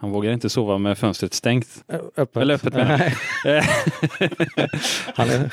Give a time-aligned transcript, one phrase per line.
[0.00, 1.68] Han vågar inte sova med fönstret stängt.
[2.16, 2.36] Öppet.
[2.36, 2.98] Eller öppet menar.
[5.14, 5.50] Han är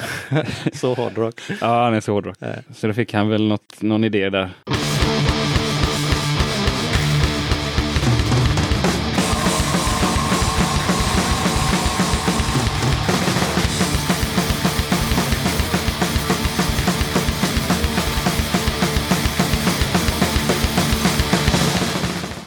[0.78, 1.42] så hårdrock.
[1.62, 2.38] Ja, han är så hårdrock.
[2.74, 4.50] Så då fick han väl något, någon idé där.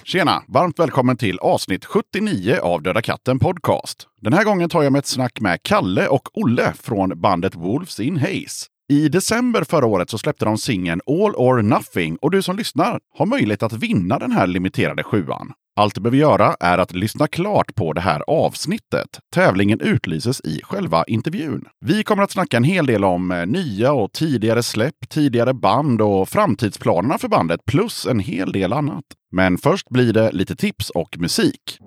[0.09, 0.43] Tjena!
[0.49, 4.07] Varmt välkommen till avsnitt 79 av Döda katten Podcast.
[4.21, 8.01] Den här gången tar jag med ett snack med Kalle och Olle från bandet Wolves
[8.01, 8.67] in Haze.
[8.89, 13.01] I december förra året så släppte de singeln All or Nothing och du som lyssnar
[13.19, 15.53] har möjlighet att vinna den här limiterade sjuan.
[15.79, 19.21] Allt du behöver göra är att lyssna klart på det här avsnittet.
[19.35, 21.65] Tävlingen utlyses i själva intervjun.
[21.81, 26.03] Vi kommer att snacka en hel del om eh, nya och tidigare släpp, tidigare band
[26.03, 29.05] och framtidsplanerna för bandet plus en hel del annat.
[29.33, 31.79] Men först blir det lite tips och musik.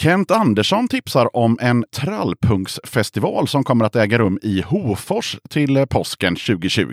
[0.00, 5.84] Kent Andersson tipsar om en trallpunksfestival som kommer att äga rum i Hofors till eh,
[5.84, 6.84] påsken 2020.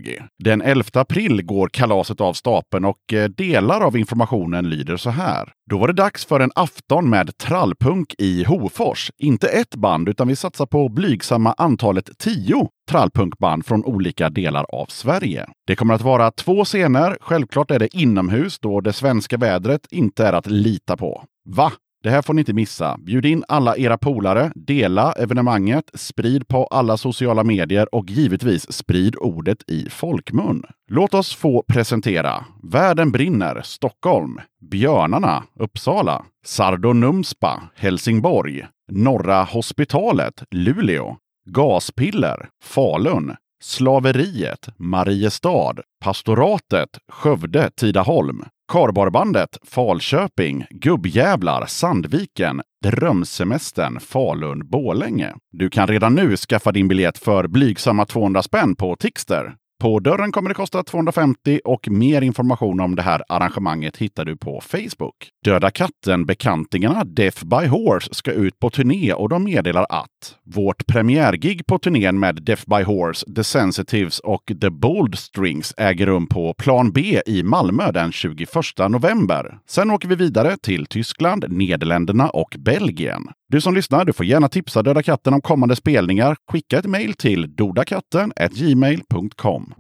[0.44, 5.52] Den 11 april går kalaset av stapeln och eh, delar av informationen lyder så här.
[5.70, 9.12] Då var det dags för en afton med trallpunk i Hofors.
[9.18, 14.86] Inte ett band, utan vi satsar på blygsamma antalet tio trallpunkband från olika delar av
[14.90, 15.48] Sverige.
[15.68, 17.18] Det kommer att vara två scener.
[17.22, 21.24] Självklart är det inomhus då det svenska vädret inte är att lita på.
[21.50, 21.72] Va?
[22.04, 22.98] Det här får ni inte missa.
[22.98, 29.16] Bjud in alla era polare, dela evenemanget, sprid på alla sociala medier och givetvis sprid
[29.20, 30.64] ordet i folkmun.
[30.92, 34.40] Låt oss få presentera Världen brinner, Stockholm,
[34.72, 41.18] Björnarna, Uppsala, Sardonumspa, Helsingborg, Norra hospitalet, Luleå,
[41.50, 55.34] Gaspiller, Falun, Slaveriet, Mariestad, Pastoratet, Skövde, Tidaholm, Karbarbandet, Falköping, Gubbjävlar, Sandviken, Drömsemestern, Falun, Borlänge.
[55.52, 59.56] Du kan redan nu skaffa din biljett för blygsamma 200 spänn på Tixter.
[59.84, 64.38] På dörren kommer det kosta 250 och mer information om det här arrangemanget hittar du
[64.38, 65.30] på Facebook.
[65.46, 71.66] Döda katten-bekantingarna Death by Horse ska ut på turné och de meddelar att vårt premiärgig
[71.66, 76.54] på turnén med Death by Horse, The Sensitives och The Bold Strings äger rum på
[76.54, 78.50] Plan B i Malmö den 21
[78.90, 79.58] november.
[79.68, 83.28] Sen åker vi vidare till Tyskland, Nederländerna och Belgien.
[83.54, 86.36] Du som lyssnar, du får gärna tipsa Döda katten om kommande spelningar.
[86.52, 89.74] Skicka ett mejl till dodakatten gmail.com.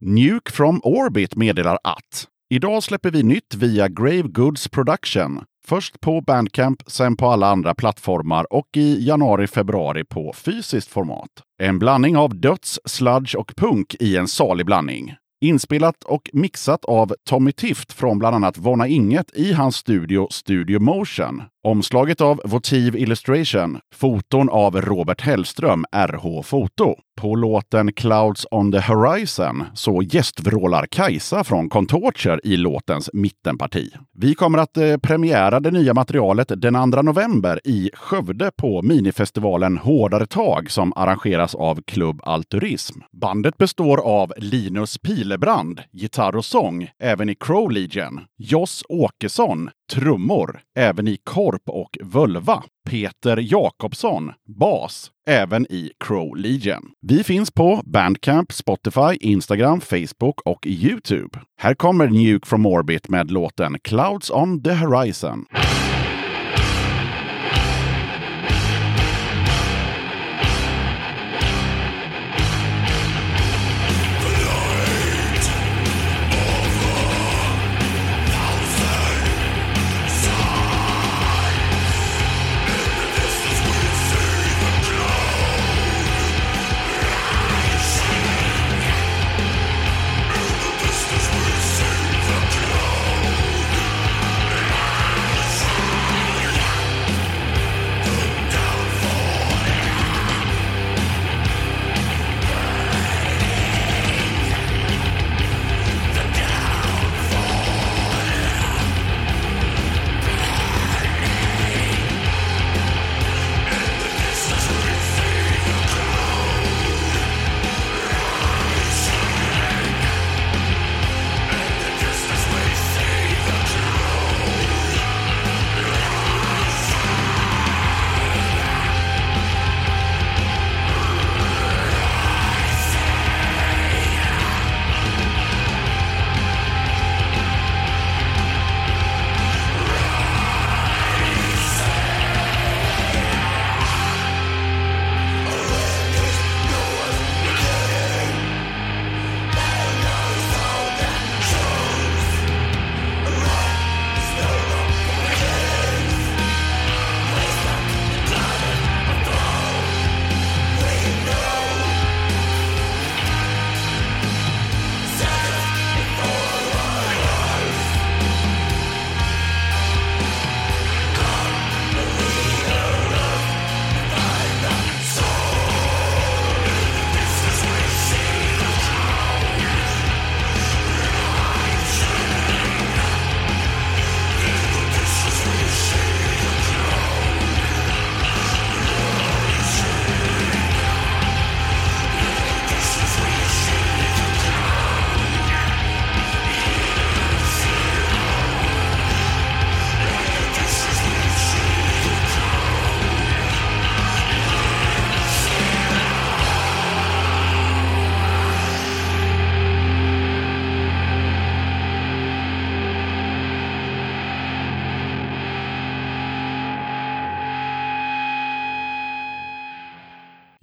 [0.00, 5.44] Nuke from Orbit meddelar att Idag släpper vi nytt via Grave Goods Production.
[5.66, 11.30] Först på Bandcamp, sen på alla andra plattformar och i januari-februari på fysiskt format.
[11.62, 15.14] En blandning av döds, sludge och punk i en salig blandning.
[15.40, 20.80] Inspelat och mixat av Tommy Tift från bland annat Vonna Inget i hans studio Studio
[20.80, 21.42] Motion.
[21.64, 23.78] Omslaget av Votive Illustration.
[23.94, 26.94] Foton av Robert Hellström, RH Foto.
[27.20, 33.90] På låten Clouds on the Horizon så gästvrålar Kajsa från Contorture i låtens mittenparti.
[34.18, 39.78] Vi kommer att eh, premiära det nya materialet den 2 november i Skövde på minifestivalen
[39.78, 43.00] Hårdare tag som arrangeras av Klubb Alturism.
[43.20, 50.60] Bandet består av Linus Pilebrand, gitarr och sång, även i Crow Legion, Joss Åkesson, trummor,
[50.78, 52.62] även i Korp och Völva.
[52.90, 56.90] Peter Jakobsson, bas, även i Crow Legion.
[57.00, 61.38] Vi finns på Bandcamp, Spotify, Instagram, Facebook och Youtube.
[61.60, 65.44] Här kommer Nuke from Orbit med låten Clouds on the Horizon.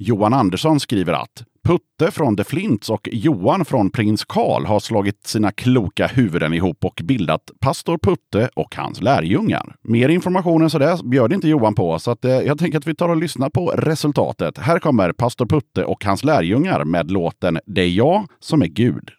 [0.07, 5.27] Johan Andersson skriver att Putte från The Flints och Johan från Prins Karl har slagit
[5.27, 9.75] sina kloka huvuden ihop och bildat Pastor Putte och hans lärjungar.
[9.81, 12.87] Mer information än så där bjöd inte Johan på, så att, eh, jag tänker att
[12.87, 14.57] vi tar och lyssnar på resultatet.
[14.57, 19.11] Här kommer Pastor Putte och hans lärjungar med låten Det är jag som är Gud.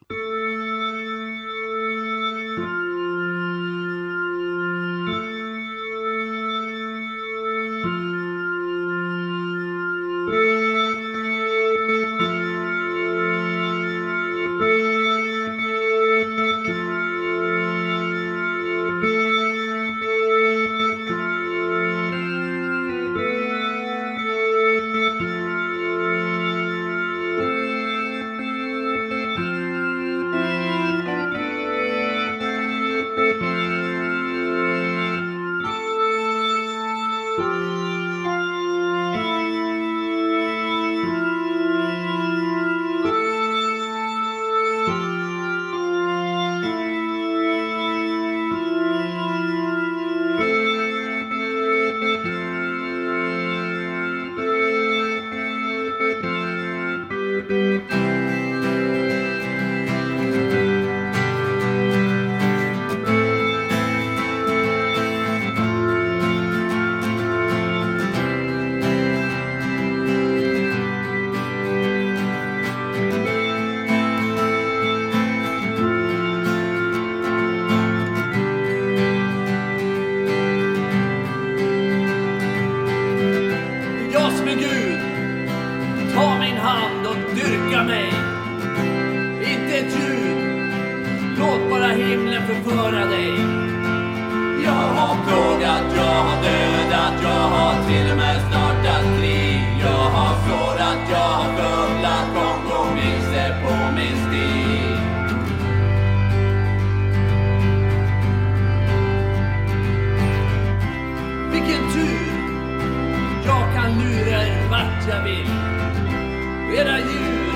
[116.76, 117.52] Era djur,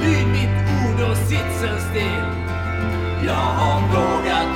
[0.00, 2.24] lyd mitt ord och sitt sen still.
[3.26, 4.47] Jag har plågat,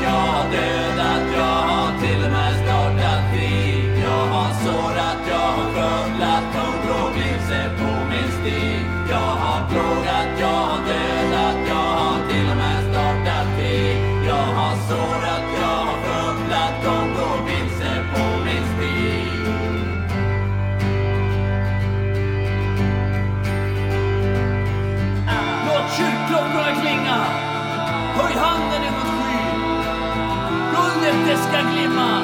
[31.53, 32.23] ska glimma.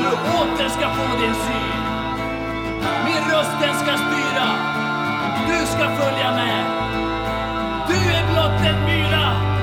[0.00, 1.80] Du åter ska få din syn.
[3.04, 4.48] Min röst den ska styra.
[5.48, 6.64] Du ska följa med.
[7.88, 9.53] Du är blott en myra.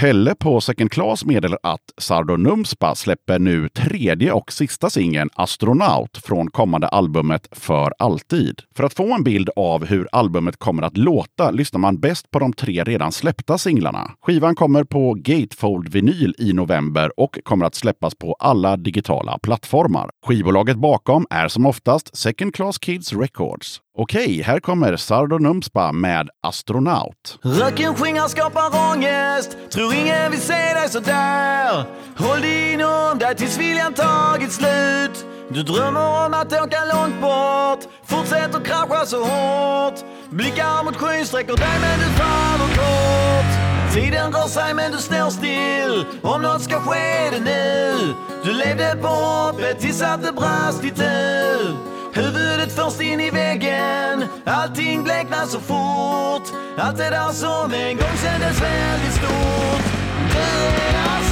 [0.00, 6.16] Pelle på Second Class meddelar att Sardo Numspa släpper nu tredje och sista singeln Astronaut
[6.16, 8.62] från kommande albumet För alltid.
[8.76, 12.38] För att få en bild av hur albumet kommer att låta lyssnar man bäst på
[12.38, 14.10] de tre redan släppta singlarna.
[14.20, 20.10] Skivan kommer på Gatefold-vinyl i november och kommer att släppas på alla digitala plattformar.
[20.26, 23.80] Skivbolaget bakom är som oftast Second Class Kids Records.
[23.98, 27.38] Okej, här kommer Sardo Numspa med Astronaut.
[27.42, 29.56] Röken skingrar skapar ångest.
[29.70, 31.84] Tror ingen vill se dig sådär.
[32.16, 35.26] Håll dig inom dig tills viljan tagit slut.
[35.48, 37.92] Du drömmer om att åka långt bort.
[38.04, 39.94] Fortsätt att krascha så hårt.
[40.30, 43.52] Blickar mot skyn sträcker dig men du faller kort.
[43.94, 46.04] Tiden rör sig men du står still.
[46.22, 47.94] Om något ska ske det nu.
[48.44, 51.95] Du levde på hoppet tills att det brast itu.
[52.16, 54.24] Huvudet först in i väggen.
[54.44, 56.46] Allting bleknar så fort.
[56.78, 59.84] Allt det där som en gång kändes väldigt stort.
[60.32, 61.25] Det är alltså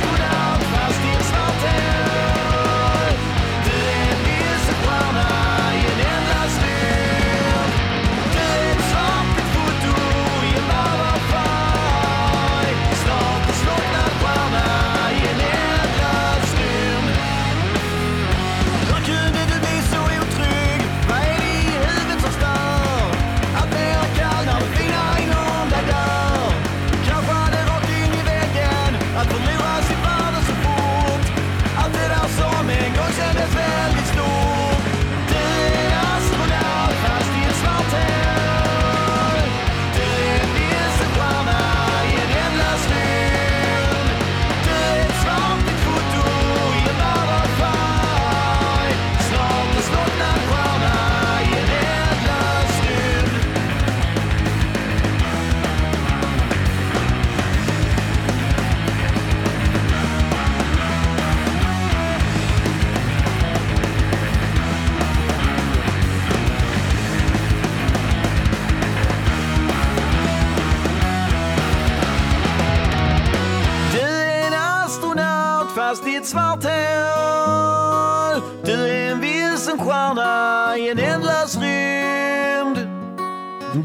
[76.15, 78.43] i ett svart hål.
[78.65, 82.89] Du är en vilsen stjärna i en ändlös rymd.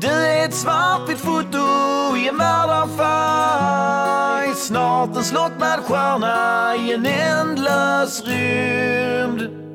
[0.01, 1.57] Du är ett svartvitt foto
[2.17, 4.55] i en värld av färg.
[4.55, 9.68] Snart en slocknad stjärna i en ändlös rymd.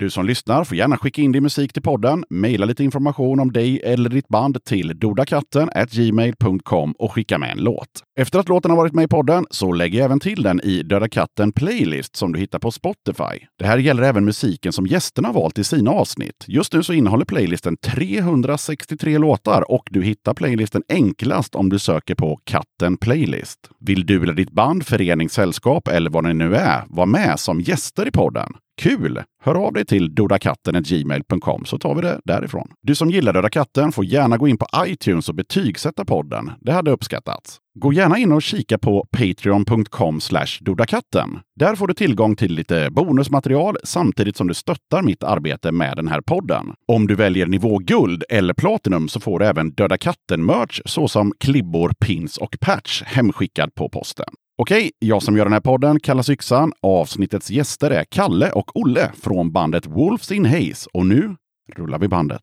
[0.00, 3.52] Du som lyssnar får gärna skicka in din musik till podden, mejla lite information om
[3.52, 7.88] dig eller ditt band till dodakatten gmail.com och skicka med en låt.
[8.18, 10.82] Efter att låten har varit med i podden så lägger jag även till den i
[10.82, 13.46] Döda katten Playlist som du hittar på Spotify.
[13.58, 16.44] Det här gäller även musiken som gästerna har valt i sina avsnitt.
[16.46, 22.14] Just nu så innehåller playlisten 363 låtar och du hittar playlisten enklast om du söker
[22.14, 23.58] på Katten Playlist.
[23.80, 27.60] Vill du eller ditt band, förening, sällskap eller vad det nu är vara med som
[27.60, 28.52] gäster i podden?
[28.80, 29.22] Kul!
[29.42, 32.68] Hör av dig till dodakatten.gmail.com så tar vi det därifrån.
[32.82, 36.52] Du som gillar Döda katten får gärna gå in på iTunes och betygsätta podden.
[36.60, 37.58] Det hade uppskattats.
[37.78, 40.20] Gå gärna in och kika på patreon.com
[40.60, 41.38] dodakatten.
[41.56, 46.08] Där får du tillgång till lite bonusmaterial samtidigt som du stöttar mitt arbete med den
[46.08, 46.72] här podden.
[46.88, 51.92] Om du väljer nivå guld eller platinum så får du även Döda katten-merch såsom klibbor,
[52.00, 54.34] pins och patch hemskickad på posten.
[54.60, 56.72] Okej, jag som gör den här podden kallas Yxan.
[56.82, 60.88] Avsnittets gäster är Kalle och Olle från bandet Wolves in Haze.
[60.92, 61.36] Och nu
[61.76, 62.42] rullar vi bandet.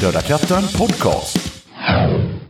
[0.00, 1.64] Döda katten podcast.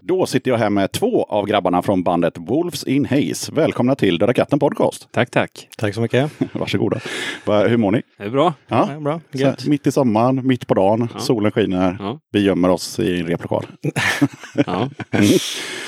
[0.06, 3.52] Då sitter jag här med två av grabbarna från bandet Wolves in Haze.
[3.52, 5.08] Välkomna till Döda katten podcast.
[5.12, 5.68] Tack, tack.
[5.78, 6.30] Tack så mycket.
[6.52, 7.00] Varsågoda.
[7.44, 8.02] Va, hur mår ni?
[8.18, 8.54] Det är bra.
[8.68, 9.20] Ja, Ja, bra.
[9.32, 9.66] så Gött.
[9.66, 11.96] mitt i sommaren, mitt på dagen, solen skiner.
[12.00, 12.18] Ja.
[12.32, 13.66] Vi gömmer oss i en replokal.
[14.66, 14.88] Ja.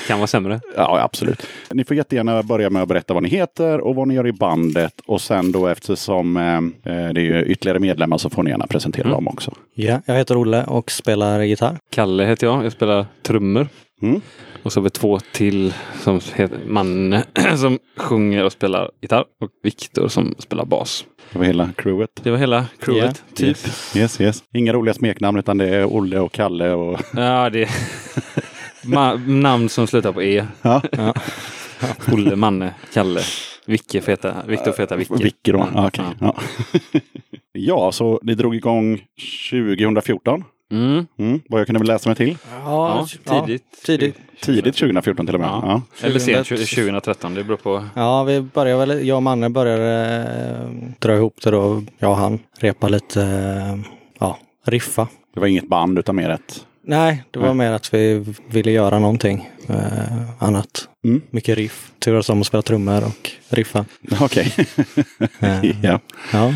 [0.07, 0.59] Kan vara sämre.
[0.75, 1.47] Ja, absolut.
[1.71, 4.33] Ni får jättegärna börja med att berätta vad ni heter och vad ni gör i
[4.33, 4.93] bandet.
[5.05, 8.67] Och sen då eftersom eh, eh, det är ju ytterligare medlemmar så får ni gärna
[8.67, 9.53] presentera dem också.
[9.73, 11.77] Ja, jag heter Olle och spelar gitarr.
[11.91, 12.65] Kalle heter jag.
[12.65, 13.67] Jag spelar trummor.
[14.01, 14.21] Mm.
[14.63, 17.23] Och så har vi två till som heter Manne
[17.57, 19.25] som sjunger och spelar gitarr.
[19.41, 21.05] Och Viktor som spelar bas.
[21.31, 22.09] Det var hela crewet.
[22.23, 23.23] Det var hela crewet.
[23.33, 23.47] Typ.
[23.47, 23.95] Yes.
[23.95, 24.43] yes, yes.
[24.53, 26.99] Inga roliga smeknamn utan det är Olle och Kalle och...
[27.15, 30.45] Ja, det är namn som slutar på E.
[30.61, 30.81] Ja.
[30.91, 31.13] Ja.
[32.13, 33.21] Olle, Manne, Kalle,
[33.65, 35.23] Vicke får heta, Viktor får heta Vicke.
[35.23, 35.67] Vicke då.
[35.73, 36.35] Ja, Ja, ja.
[36.91, 36.99] ja.
[37.51, 39.01] ja, så det drog igång
[39.51, 40.43] 2014.
[40.71, 41.05] Mm.
[41.19, 41.41] Mm.
[41.49, 42.37] Vad jag kunde väl läsa mig till.
[42.65, 43.83] Ja, tidigt.
[43.85, 44.15] tidigt.
[44.41, 45.49] Tidigt 2014 till och med.
[45.49, 45.61] Ja.
[46.01, 46.07] Ja.
[46.07, 46.75] Eller sent 2013.
[46.75, 47.85] 2013, det beror på.
[47.93, 50.25] Ja, vi började väl, jag och Manne började
[50.61, 51.83] eh, dra ihop det då.
[51.99, 55.07] Jag och han repa lite, eh, ja, riffa.
[55.33, 56.65] Det var inget band utan mer ett...
[56.83, 57.55] Nej, det var Nej.
[57.55, 60.89] mer att vi ville göra någonting eh, annat.
[61.05, 61.21] Mm.
[61.29, 61.91] Mycket riff.
[61.99, 63.85] Turas om att spela trummor och riffa.
[64.21, 64.53] Okej.
[65.39, 65.99] Eh, ja.
[66.33, 66.53] Ja,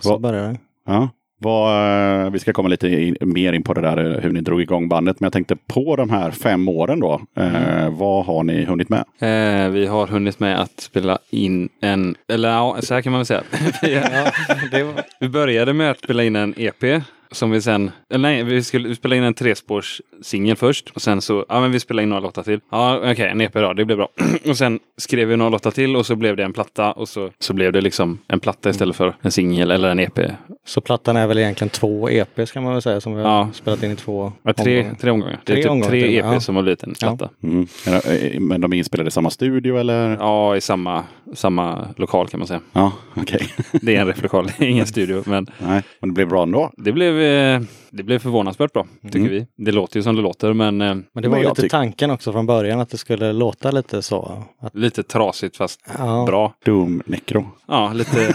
[0.00, 0.58] så Vad- började det.
[0.86, 1.08] Ja.
[1.40, 4.40] Vad, eh, vi ska komma lite in, mer in på det där eh, hur ni
[4.40, 5.20] drog igång bandet.
[5.20, 7.20] Men jag tänkte på de här fem åren då.
[7.36, 9.04] Eh, vad har ni hunnit med?
[9.18, 13.18] Eh, vi har hunnit med att spela in en, eller ja, så här kan man
[13.18, 13.42] väl säga.
[13.82, 13.94] Vi-
[14.72, 18.42] Ja, var, vi började med att spela in en EP Som vi sen, eller nej,
[18.44, 20.90] vi skulle spela in en trespårssingel först.
[20.94, 22.60] Och sen så, ja men vi spelar in några låtar till.
[22.70, 24.08] Ja okej, en EP då, det blir bra.
[24.48, 26.92] och sen skrev vi några låtar till och så blev det en platta.
[26.92, 30.18] Och så, så blev det liksom en platta istället för en singel eller en EP.
[30.66, 33.48] Så plattan är väl egentligen två EPs kan man väl säga som vi har Ja.
[33.52, 34.96] spelat in i två Ja, tre, omgångar.
[35.00, 35.40] tre omgångar.
[35.44, 36.40] Det är Tre typ omgångar tre till, EP ja.
[36.40, 37.16] som har blivit en Ja.
[37.16, 37.34] platta.
[37.42, 37.66] Mm.
[37.86, 40.16] Eh, Men de är inspelade i samma studio eller?
[40.20, 41.04] Ja, i samma,
[41.34, 42.60] samma lokal kan man säga.
[42.72, 43.48] Ja, okej.
[43.72, 44.08] Det är en
[44.58, 45.22] är ingen studio.
[45.26, 46.72] Men Nej, men det blev bra ändå.
[46.76, 47.60] det blev, eh,
[47.90, 49.30] det blev förvånansvärt bra, tycker Mm.
[49.30, 49.46] vi.
[49.56, 52.32] Det låter ju som det låter, men eh, Men det var lite tyck- tanken också
[52.32, 54.42] från början att det skulle låta lite så.
[54.60, 56.54] Att, lite trasigt fast ja, bra.
[56.64, 57.46] Doom Necro.
[57.68, 58.34] Ja, lite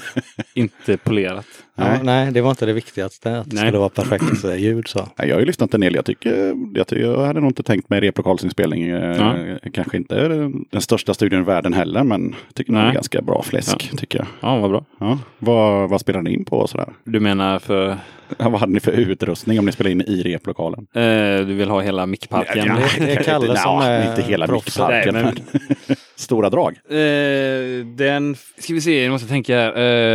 [0.54, 1.46] inte polerat.
[1.74, 1.98] Ja, Nej.
[2.02, 2.32] nej.
[2.32, 3.38] det var inte det viktigaste.
[3.38, 3.64] Att det Nej.
[3.64, 5.08] skulle vara perfekt ljud så.
[5.18, 5.94] Nej, Jag har ju lyssnat en del.
[5.94, 8.88] Jag, tycker, jag, tycker, jag hade nog inte tänkt mig replokalsinspelning.
[8.88, 9.36] Ja.
[9.36, 12.82] Eh, Kanske inte den, den största studion i världen heller, men jag tycker nog det
[12.82, 12.94] är Nej.
[12.94, 13.90] ganska bra fläsk.
[13.98, 14.26] Tycker jag.
[14.40, 14.84] Ja, vad bra.
[14.98, 15.18] Ja.
[15.38, 16.88] Vad, vad spelar ni in på sådär?
[17.04, 17.96] Du menar för
[18.38, 20.86] Ja, vad hade ni för utrustning om ni spelade in i replokalen?
[20.94, 22.66] eh, du vill ha hela mickparken?
[22.66, 25.36] Ja, Det- det är Kalle som är Inte hela mickparken, men
[26.16, 26.72] stora drag.
[26.90, 29.70] Eh, den, ska vi se, jag måste tänka här.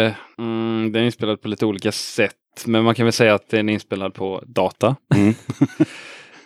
[0.05, 2.33] Eh, mm, den är inspelad på lite olika sätt.
[2.65, 4.95] Men man kan väl säga att den är inspelad på data.
[5.15, 5.33] Mm.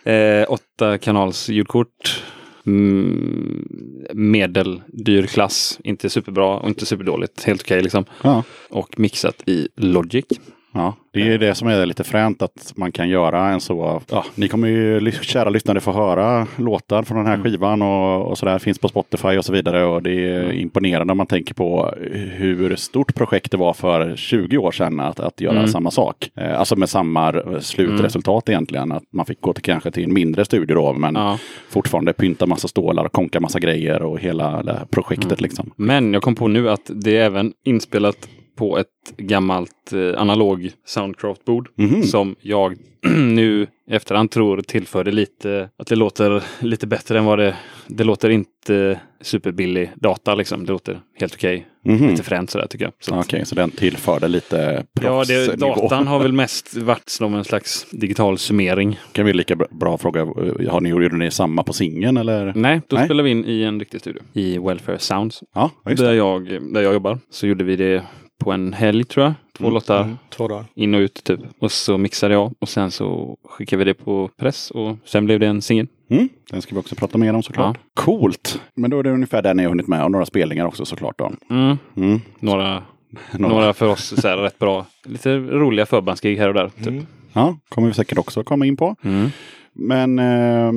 [0.42, 2.22] eh, åtta kanals ljudkort.
[2.66, 3.66] Mm,
[4.14, 5.78] medeldyr klass.
[5.84, 7.44] Inte superbra och inte superdåligt.
[7.44, 8.04] Helt okej liksom.
[8.22, 8.42] Ja.
[8.70, 10.24] Och mixat i Logic.
[10.72, 14.02] Ja, det är det som är lite fränt att man kan göra en så.
[14.10, 18.38] Ja, ni kommer ju kära lyssnare få höra låtar från den här skivan och, och
[18.38, 19.84] så där finns på Spotify och så vidare.
[19.84, 21.94] Och det är imponerande om man tänker på
[22.30, 25.68] hur stort projekt det var för 20 år sedan att, att göra Mm.
[25.68, 26.30] samma sak.
[26.36, 28.92] Eh, alltså med samma slutresultat egentligen.
[28.92, 31.38] Att man fick gå till kanske till en mindre studio då, men Ja.
[31.70, 35.70] fortfarande pynta massa stålar, konka massa grejer och hela det här projektet liksom.
[35.76, 38.16] Men jag kom på nu att det är även inspelat
[38.56, 38.86] på ett
[39.16, 41.68] gammalt eh, analog Soundcraft-bord.
[41.74, 42.02] Mhm.
[42.02, 42.76] Som jag
[43.16, 48.30] nu efterhand tror tillförde lite, att det låter lite bättre än vad det, det låter
[48.30, 50.66] inte superbillig data liksom.
[50.66, 51.66] Det låter helt okej.
[51.84, 52.08] Mhm.
[52.08, 52.92] Lite fränt sådär tycker jag.
[53.00, 55.74] Så Okej, så den tillförde lite Ja, det, proffsnivå.
[55.74, 58.98] datan har väl mest varit som en slags digital summering.
[59.12, 60.24] Kan vi lika bra, fråga,
[60.70, 62.52] har ni, gjorde ni samma på singeln eller?
[62.56, 63.04] Nej, då Nej.
[63.04, 64.22] spelade vi in i en riktig studio.
[64.32, 65.42] I Welfare Sounds.
[65.54, 65.70] Ja.
[65.84, 67.18] Där jag, där jag jobbar.
[67.30, 68.02] Så gjorde vi det
[68.40, 69.34] på en helg tror jag.
[69.58, 69.74] Två Mm.
[69.74, 70.02] låtar.
[70.02, 70.64] Mm, två dagar.
[70.74, 71.40] in och ut typ.
[71.58, 75.40] Och så mixade jag och sen så skickade vi det på press och sen blev
[75.40, 75.86] det en singel.
[76.10, 77.78] Mm, den ska vi också prata mer om såklart.
[77.94, 78.60] Coolt!
[78.74, 81.18] Men då är det ungefär där ni har hunnit med och några spelningar också såklart.
[81.18, 81.32] Då.
[81.50, 81.78] Mm.
[81.96, 82.20] Mm.
[82.40, 82.82] Några,
[83.32, 83.54] Några.
[83.54, 86.68] några för oss så här, rätt bra, lite roliga förbandsgig här och där.
[86.68, 86.86] Typ.
[86.86, 87.06] Mm.
[87.32, 88.96] Ja, kommer vi säkert också komma in på.
[89.74, 90.72] Men eh,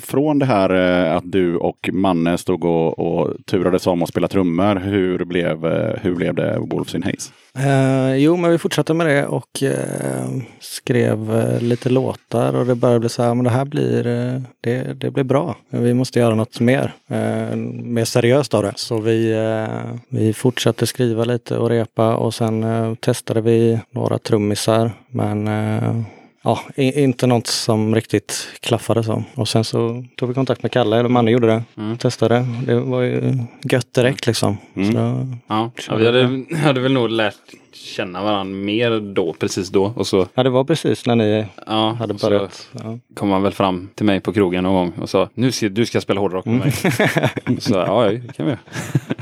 [0.00, 4.28] från det här eh, att du och Manne stod och, och turades om att spela
[4.28, 4.76] trummor.
[4.76, 7.32] Hur blev, eh, hur blev det Wolves in Haze?
[7.58, 10.26] Eh, jo, men vi fortsatte med det och eh,
[10.60, 14.40] skrev eh, lite låtar och det började bli så här, men det här blir, eh,
[14.60, 15.56] det, det blir bra.
[15.68, 18.72] Vi måste göra något mer, eh, mer seriöst av det.
[18.76, 24.18] Så vi, eh, vi fortsatte skriva lite och repa och sen eh, testade vi några
[24.18, 24.90] trummisar.
[25.08, 26.00] Men eh,
[26.46, 29.24] Ja, inte något som riktigt klaffade så.
[29.34, 31.62] Och sen så tog vi kontakt med Kalle, eller Manne gjorde det.
[31.76, 31.98] Mm.
[31.98, 32.46] Testade.
[32.66, 34.56] Det var ju gött direkt liksom.
[34.74, 34.92] Mm.
[34.92, 34.98] Så,
[35.46, 37.34] Ja, ja, vi hade, hade väl nog lärt
[37.72, 39.92] känna varandra mer då, precis då.
[39.96, 42.68] Och så, ja, det var precis när ni ja, hade börjat.
[42.72, 42.98] Ja.
[43.14, 45.86] kom han väl fram till mig på krogen någon gång och sa nu ska, du
[45.86, 46.72] ska spela hårdrock med mig.
[47.58, 48.56] så ja, det kan vi.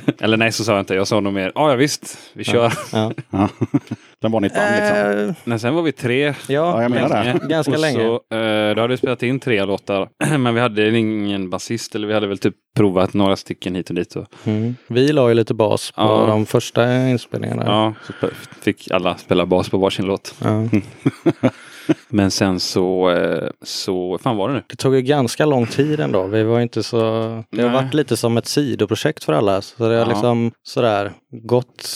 [0.20, 0.94] Eller nej, så sa jag inte.
[0.94, 2.72] Jag sa nog mer, ja, ja visst, vi kör.
[2.92, 3.12] Ja.
[3.30, 3.48] Ja.
[4.20, 5.28] Den var ni ett band liksom.
[5.28, 7.48] Eh, Men sen var vi tre Ja, ja, jag menar det.
[7.48, 7.98] ganska länge.
[7.98, 10.08] Så, eh, då hade vi spelat in tre låtar.
[10.38, 13.94] Men vi hade ingen basist eller vi hade väl typ provat några stycken hit och
[13.94, 14.16] dit.
[14.16, 14.76] Och, Mm.
[14.86, 16.26] Vi la ju lite bas på Ja.
[16.26, 17.62] de första inspelningarna.
[17.66, 18.28] ja, så
[18.62, 20.34] fick alla spela bas på varsin låt.
[20.44, 20.50] Ja.
[22.08, 24.62] Men sen så, eh, så, fan var det nu?
[24.66, 26.26] Det tog ju ganska lång tid ändå.
[26.26, 26.98] Vi var inte så...
[27.50, 29.62] Det har varit lite som ett sidoprojekt för alla.
[29.62, 30.08] Så det har Ja.
[30.08, 31.88] liksom sådär gått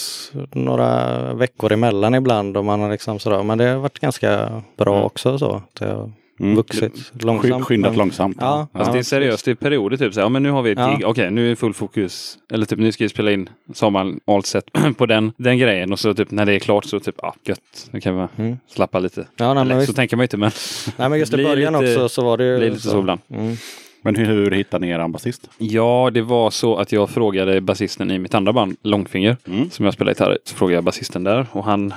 [0.52, 3.42] några veckor emellan ibland och man har liksom sådär.
[3.42, 5.04] Men det har varit ganska bra Mm.
[5.06, 5.62] också så.
[5.78, 6.54] Det har Mm.
[6.56, 7.64] vuxit långsamt.
[7.64, 8.36] Skyndat men- långsamt.
[8.40, 10.70] Ja, ja, det är seriöst i perioder typ så här, ja men nu har vi
[10.70, 10.90] ett Ja.
[10.96, 12.38] gig, okej nu är full fokus.
[12.52, 14.64] Eller typ nu ska vi spela in, så har man allt sett
[14.96, 17.88] på den, den grejen och så typ när det är klart så typ, ja gött,
[17.90, 18.56] nu kan vi Mm.
[18.68, 19.20] slappa lite.
[19.36, 19.96] Ja, nej, men Eller, så visst.
[19.96, 20.50] tänker man ju inte men
[20.96, 23.20] Nej men just i början lite- också så var det ju blir lite så ibland.
[23.30, 23.56] Mm.
[24.02, 25.50] Men hur, hur hittade ni er basist?
[25.58, 29.70] Ja, det var så att jag frågade basisten i mitt andra band, Långfinger, Mm.
[29.70, 30.38] som jag spelar gitarr i.
[30.44, 31.94] Så frågade jag basisten där och han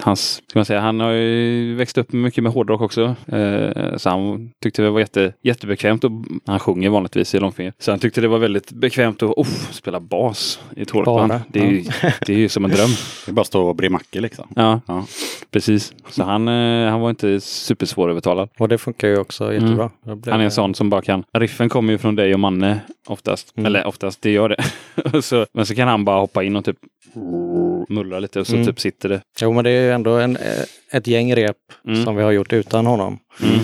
[0.00, 3.16] hans, ska man säga, han har ju växt upp mycket med hårdrock också.
[3.26, 6.10] Eh, så han tyckte det var jätte, jättebekvämt och
[6.46, 7.72] han sjunger vanligtvis i långfinger.
[7.78, 11.28] Så han tyckte det var väldigt bekvämt att oh, spela bas i ett hårdrockband.
[11.28, 11.84] Bara, Det, är ju-
[12.26, 12.90] det är ju som en dröm.
[13.26, 14.46] Det är bara att stå och bre mackor liksom.
[14.56, 15.04] Ja, Ja.
[15.50, 15.92] precis.
[16.10, 18.48] Så han, eh, han var inte supersvårövertalad.
[18.58, 19.90] Och det funkar ju också jättebra.
[20.04, 21.24] Då blir Han är en sån som bara kan.
[21.32, 23.52] Riffen kommer ju från dig och Manne oftast.
[23.56, 23.66] Mm.
[23.66, 25.22] Eller oftast, det gör det.
[25.22, 26.76] Så, men så kan han bara hoppa in och typ
[27.88, 28.66] mullra lite och så Mm.
[28.66, 29.22] typ sitter det.
[29.40, 30.38] Jo, men det är ju ändå en,
[30.92, 31.56] ett gäng rep
[31.88, 32.04] Mm.
[32.04, 33.18] som vi har gjort utan honom.
[33.42, 33.60] Mm.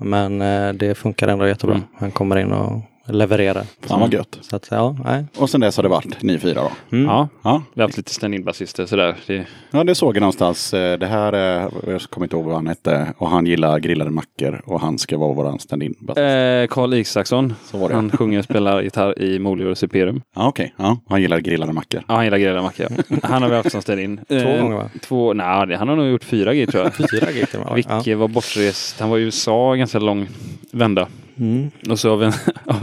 [0.00, 1.74] Men eh, det funkar ändå jättebra.
[1.76, 1.86] Mm.
[1.98, 3.64] Han kommer in och levererar.
[3.86, 4.38] Fan vad gött.
[4.40, 5.24] Så att, ja, nej.
[5.36, 6.96] Och sen dess har det varit ni fyra då?
[6.96, 7.06] Mm.
[7.10, 9.16] Ja, Ja, vi har haft lite stand-in basister sådär.
[9.26, 10.74] Det, ja det såg jag någonstans.
[10.74, 13.14] Eh, Det här, är- jag kommer inte ihåg vad han hette.
[13.18, 15.94] Och han gillar grillade mackor och han ska vara våran stand-in.
[16.00, 16.18] basist.
[16.18, 17.54] Eh, Carl Isaksson.
[17.64, 17.94] Så var det.
[17.94, 20.22] Han sjunger och spelar gitarr i Molior och Superium.
[20.36, 20.74] Ja, okej.
[20.76, 22.02] Ja, han gillar grillade mackor.
[22.08, 22.86] Ja, han gillar grillade mackor.
[23.08, 23.16] Ja.
[23.22, 24.20] Han har vi haft som stand-in.
[24.28, 24.90] Två Eh, gånger va?
[25.02, 26.94] Två, nej, han har nog gjort fyra gig tror jag.
[26.94, 27.74] Fyra och med, va?
[27.74, 29.00] Vicke var bortrest.
[29.00, 30.28] Han var i USA ganska lång
[30.72, 31.08] vända.
[31.38, 31.70] Mm.
[31.90, 32.32] Och så av en,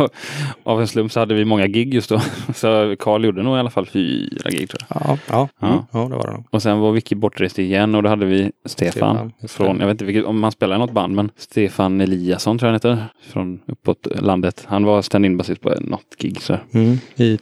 [0.63, 2.21] av en slump så hade vi många gig just då.
[2.55, 5.01] Så Carl gjorde nog i alla fall fyra gig tror jag.
[5.01, 5.49] Ja, ja.
[5.59, 5.67] Ja.
[5.67, 5.79] Mm.
[5.91, 6.45] ja, det var det nog.
[6.49, 9.31] Och sen var Vicky bortrest igen och då hade vi Stefan.
[9.47, 12.67] Från, jag vet inte vilket, om han spelar i något band, men Stefan Eliasson tror
[12.67, 13.07] jag han heter.
[13.31, 14.65] Från uppåt landet.
[14.67, 16.41] Han var stand-in basist på något gig.
[16.41, 16.57] Så.
[16.71, 16.97] Mm.
[17.15, 17.37] I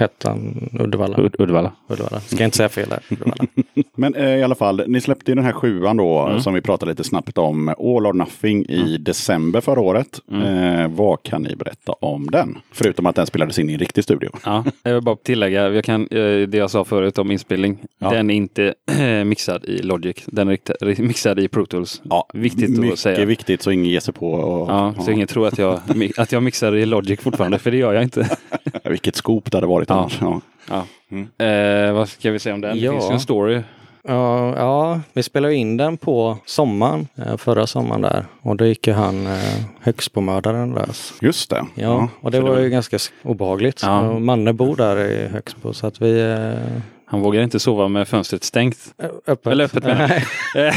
[0.00, 1.16] Trollhättan, Uddevalla.
[1.18, 1.72] Ud- Uddevalla.
[1.88, 2.20] Uddevalla.
[2.20, 3.00] Ska inte säga fel där.
[3.96, 6.40] Men eh, i alla fall, ni släppte ju den här sjuan då Mm.
[6.40, 7.68] som vi pratade lite snabbt om.
[7.68, 10.20] All or Nothing i december förra året.
[10.30, 10.42] Mm.
[10.80, 12.58] Eh, vad kan ni berätta om den?
[12.72, 14.30] Förutom att den spelades in i en riktig studio.
[14.44, 17.78] Ja, jag vill bara tillägga, jag kan, eh, det jag sa förut om inspelning.
[17.98, 18.10] Ja.
[18.10, 18.74] Den är inte
[19.26, 20.16] mixad i Logic.
[20.26, 22.02] Den är mixad i Pro Tools.
[22.10, 23.24] Ja, Viktigt mycket att säga.
[23.24, 24.30] viktigt så ingen ger sig på.
[24.32, 25.80] Och, Ja, så ingen tror att jag,
[26.16, 28.28] att jag mixar i Logic fortfarande, för det gör jag inte.
[28.84, 29.94] Vilket skop det hade varit Ja.
[29.94, 30.18] annars.
[30.20, 30.40] Ja.
[30.68, 30.84] Ja.
[31.10, 31.88] Mm.
[31.88, 32.78] Eh, vad ska vi säga om den?
[32.78, 32.92] Ja.
[32.92, 33.62] Det finns ju en story.
[34.08, 38.24] Ja, ja, vi spelade in den på sommaren, eh, förra sommaren där.
[38.42, 39.32] Och då gick ju han eh,
[39.80, 41.14] Högsbomördaren lös.
[41.20, 41.66] Just det.
[41.74, 43.82] Ja, och det så var ju ganska obehagligt.
[43.82, 44.18] Ja.
[44.18, 46.20] Manne bor där i Högsbo så att vi...
[46.20, 48.78] Eh, Han vågar inte sova med fönstret stängt.
[49.26, 49.46] öppet.
[49.52, 49.84] Eller öppet.
[49.84, 50.24] Nej,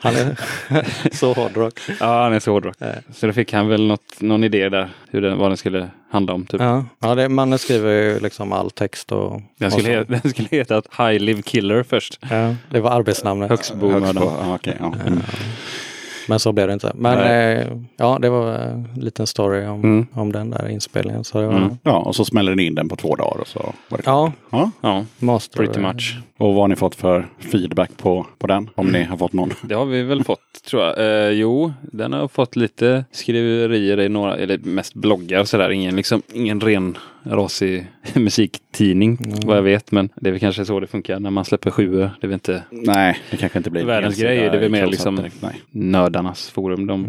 [0.00, 0.36] han är
[1.16, 1.80] så hårdrock.
[2.00, 2.76] Ja, han är så hårdrock.
[2.78, 2.98] Nej.
[3.14, 6.32] Så då fick han väl något, någon idé där, hur den, vad den skulle handla
[6.32, 6.46] om.
[6.46, 6.60] Typ.
[6.60, 9.42] Ja, ja det, Manne skriver ju liksom all text och...
[9.58, 12.18] Den, och skulle, he- den skulle heta High Live Killer först.
[12.30, 13.50] Ja, det var arbetsnamnet.
[13.50, 13.90] Högsbo.
[13.90, 14.24] Högsbo.
[14.24, 14.94] Ja, okej, ja.
[15.06, 15.22] Mm.
[16.28, 16.92] Men så blev det inte.
[16.94, 20.06] Men eh, ja, det var en liten story om, Mm.
[20.12, 21.24] om den där inspelningen.
[21.24, 21.78] Så det var, Mm.
[21.82, 23.40] ja, och så smäller ni in den på två dagar.
[23.40, 24.70] Och så var det Ja, ja.
[24.80, 25.56] Ja, master.
[25.58, 26.18] pretty much.
[26.38, 28.70] Och vad har ni fått för feedback på, på den?
[28.74, 29.50] Om ni har fått någon.
[29.62, 30.98] Det har vi väl fått, tror jag.
[30.98, 35.70] Eh, jo, den har fått lite skriverier i några, eller mest bloggar och sådär.
[35.70, 39.92] Ingen, liksom, ingen ren rasig musiktidning, vad jag vet.
[39.92, 42.10] Men det är väl kanske så det funkar när man släpper sjuor.
[42.20, 44.86] Det är väl inte Nej, det kanske inte blir Världens grej, det är väl mer
[44.86, 46.86] liksom- direkt, nördarnas forum.
[46.86, 47.06] De,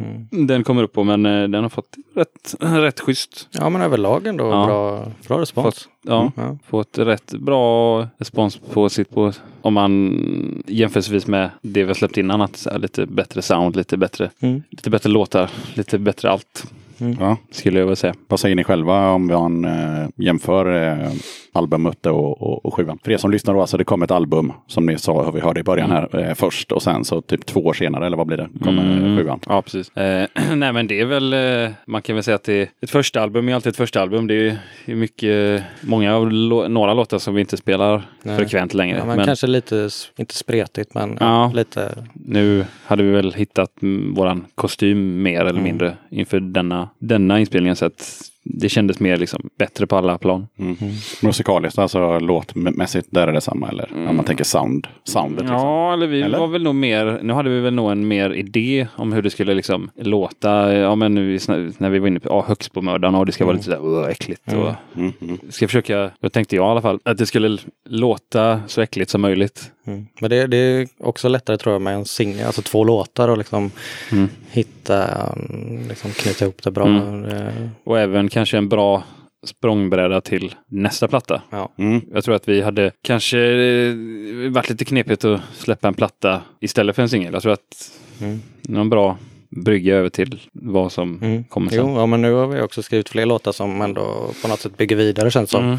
[0.48, 3.48] Den kommer upp på, men eh, den har fått rätt, rätt schysst.
[3.52, 4.66] Ja, men överlag ändå Ja.
[4.66, 5.66] bra, bra respons.
[5.66, 6.58] Fått, ja, Ja.
[6.68, 12.18] fått rätt bra respons på sitt, på, om man jämförelsevis med det vi har släppt
[12.18, 12.42] innan.
[12.42, 14.64] Att lite bättre sound, lite bättre, Mm.
[14.70, 16.72] lite bättre låtar, lite bättre allt.
[16.98, 17.38] Ja.
[17.52, 18.14] Skulle jag vilja säga.
[18.28, 21.12] Vad säger ni själva om man eh, jämför eh,
[21.54, 23.00] albumet och, och, och sjuan?
[23.04, 25.60] För er som lyssnar då, alltså det kom ett album som ni sa, vi hörde
[25.60, 28.38] i början här, eh, först och sen så typ två år senare, eller vad blir
[28.38, 29.18] det, kommer Mm.
[29.18, 29.40] sjuan.
[29.50, 29.98] Ja, precis.
[29.98, 32.90] Eh, nej, men det är väl, eh, man kan väl säga att det är ett
[32.90, 34.28] första album är alltid ett första album.
[34.28, 38.38] Det är ju mycket, många av lå- några låtar som vi inte spelar Nej.
[38.38, 38.98] frekvent längre.
[38.98, 41.26] Ja, men, men kanske lite, inte spretigt, men Ja.
[41.26, 41.52] ja.
[41.56, 42.06] lite.
[42.14, 45.64] nu hade vi väl hittat mm, våran kostym mer eller Mm.
[45.64, 47.76] mindre inför denna, denna inspelningen.
[47.76, 50.48] Så att det kändes mer liksom bättre på alla plan.
[50.60, 50.76] Mm.
[51.22, 53.90] Musikaliskt, alltså låtmässigt, där är det samma eller?
[54.10, 55.40] Om man tänker sound, soundet.
[55.42, 55.56] Liksom.
[55.58, 56.40] Ja, eller vi Eller?
[56.40, 59.30] var väl nog mer, nu hade vi väl nog en mer idé om hur det
[59.30, 60.74] skulle liksom låta.
[60.74, 61.40] Ja, men nu,
[61.78, 64.54] när vi var inne på ja, Högsbomördarna och det ska vara lite sådär "Åh, äckligt.
[64.54, 65.40] Och, Mm, mm.
[65.50, 67.58] ska försöka, då tänkte jag i alla fall, att det skulle
[67.90, 69.72] låta så äckligt som möjligt.
[69.88, 70.08] Mm.
[70.22, 73.38] Men det, det är också lättare tror jag med en singel, alltså två låtar och
[73.38, 73.72] liksom
[74.12, 74.30] Mm.
[74.84, 76.88] Hitta, mm, liksom knyta ihop det bra.
[76.88, 77.26] Mm.
[77.26, 79.04] Eh, Och även kanske en bra
[79.46, 81.42] språngbräda till nästa platta.
[81.50, 81.70] Ja.
[81.78, 82.02] Mm.
[82.14, 83.94] Jag tror att vi hade kanske eh,
[84.52, 87.34] varit lite knepigt att släppa en platta istället för en singel.
[87.34, 87.92] Jag tror att
[88.22, 88.42] Mm.
[88.62, 89.18] någon bra
[89.50, 91.44] brygga över till vad som Mm.
[91.44, 91.80] kommer sen.
[91.80, 94.78] Jo, ja, men nu har vi också skrivit fler låtar som ändå på något sätt
[94.78, 95.78] bygger vidare känns som Mm.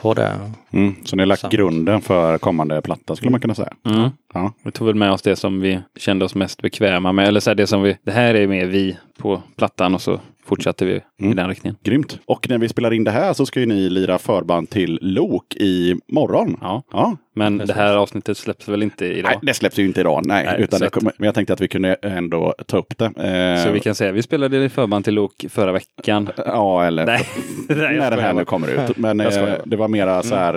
[0.00, 0.40] På det.
[0.70, 0.94] Mm.
[1.04, 1.52] Så ni har lagt Sant.
[1.52, 3.72] grunden för kommande platta skulle man kunna säga.
[3.86, 4.10] Mm.
[4.34, 4.52] Ja.
[4.62, 7.28] Vi tog väl med oss det som vi kände oss mest bekväma med.
[7.28, 10.20] Eller så här, det som vi, det här är mer vi på plattan och så
[10.46, 11.36] fortsatte vi i Mm.
[11.36, 11.76] den riktningen.
[11.82, 12.18] Grymt.
[12.24, 15.54] Och när vi spelar in det här så ska ju ni lira förband till Lok
[15.56, 16.56] i morgon.
[16.60, 16.82] Ja.
[16.92, 17.16] Ja.
[17.34, 19.30] Men det här avsnittet släpps väl inte idag?
[19.30, 20.26] Nej, det släpps ju inte idag.
[20.26, 23.04] Nej, Nej, utan det kommer, men jag tänkte att vi kunde ändå ta upp det.
[23.04, 26.28] Eh, Så vi kan säga, vi spelade i förband till Lok förra veckan.
[26.36, 27.20] Ja, eller Nej,
[27.68, 28.96] Nej när den här nu kommer ut.
[28.96, 30.54] Men eh, det var mera så här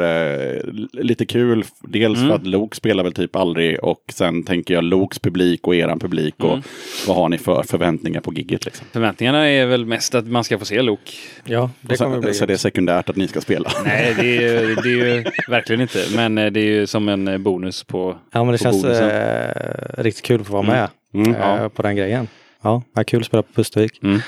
[0.55, 0.61] eh,
[0.93, 1.63] lite kul.
[1.81, 2.29] Dels Mm.
[2.29, 5.99] för att Lok spelar väl typ aldrig och sen tänker jag Loks publik och eran
[5.99, 6.61] publik och Mm.
[7.07, 8.87] vad har ni för förväntningar på gigget liksom?
[8.91, 11.17] Förväntningarna är väl mest att man ska få se Lok.
[11.45, 13.71] Ja, det Och kommer sen, bli så det är sekundärt att ni ska spela.
[13.85, 16.05] Nej, det är, ju- det är ju verkligen inte.
[16.15, 18.17] Men eh, det är ju som en eh, bonus på...
[18.31, 19.51] Ja, men det känns eh,
[19.97, 21.35] riktigt kul att få vara med Mm.
[21.35, 21.69] eh, Ja.
[21.69, 22.27] på den grejen.
[22.61, 24.03] Ja, vad kul att spela på Pustervik.
[24.03, 24.19] Mm.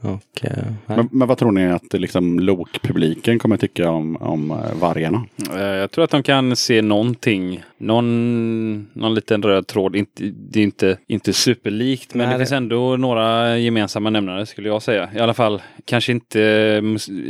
[0.00, 0.64] Och, eh.
[0.86, 5.24] Men, men vad tror ni att liksom, Lok-publiken kommer tycka om, om eh, vargarna?
[5.56, 7.62] Jag tror att de kan se någonting.
[7.80, 9.96] Någon, någon liten röd tråd.
[9.96, 14.46] Inte, det är inte, inte superlikt men Nej, det, det- finns ändå några gemensamma nämnare
[14.46, 15.08] skulle jag säga.
[15.16, 16.42] I alla fall kanske inte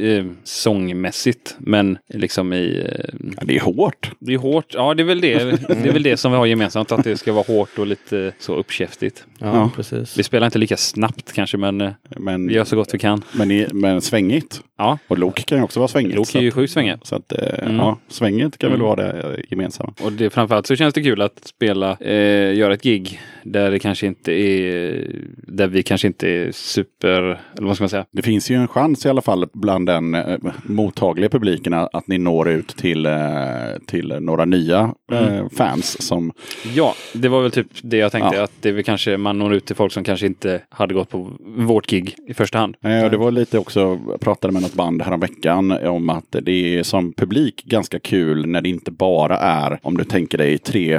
[0.03, 2.87] eh, sångmässigt men liksom i...
[2.89, 4.11] eh, Ja, det är hårt.
[4.19, 4.67] Det är hårt.
[4.75, 5.39] Ja det är väl det.
[5.69, 6.93] Det är väl det som vi har gemensamt.
[6.93, 9.25] Att det ska vara hårt och lite så uppkäftigt.
[9.39, 9.71] ja, ja.
[9.77, 10.19] precis.
[10.19, 13.25] Vi spelar inte lika snabbt kanske men eh, Men, vi gör så gott vi kan.
[13.33, 14.61] men, i, men svängigt.
[14.79, 16.15] Ja, Och Lok kan ju också vara svängigt.
[16.17, 17.07] Lok är ju sjukt svängigt.
[17.07, 17.77] Så att, eh, Mm.
[17.77, 18.87] ja, svänget kan väl Mm.
[18.97, 19.95] vara det gemensamma.
[20.03, 23.79] Och det, framförallt så känns det kul att spela, eh, göra ett gig där det
[23.79, 28.05] kanske inte är, där vi kanske inte är super, eller vad ska man säga?
[28.13, 32.19] Det finns ju en chans i alla fall bland den eh, mottagliga publiken att ni
[32.19, 33.13] når ut till, eh,
[33.87, 35.25] till några nya Mm.
[35.35, 36.33] eh, fans som
[36.75, 38.43] Ja, det var väl typ det jag tänkte, Ja.
[38.45, 41.31] att det är kanske man når ut till folk som kanske inte hade gått på
[41.57, 42.77] vårt gig i första hand.
[42.85, 46.79] Eh, och det var lite också, jag pratade med något band häromveckan om att det
[46.79, 50.95] är som publik ganska kul när det inte bara är, om du tänker dig tre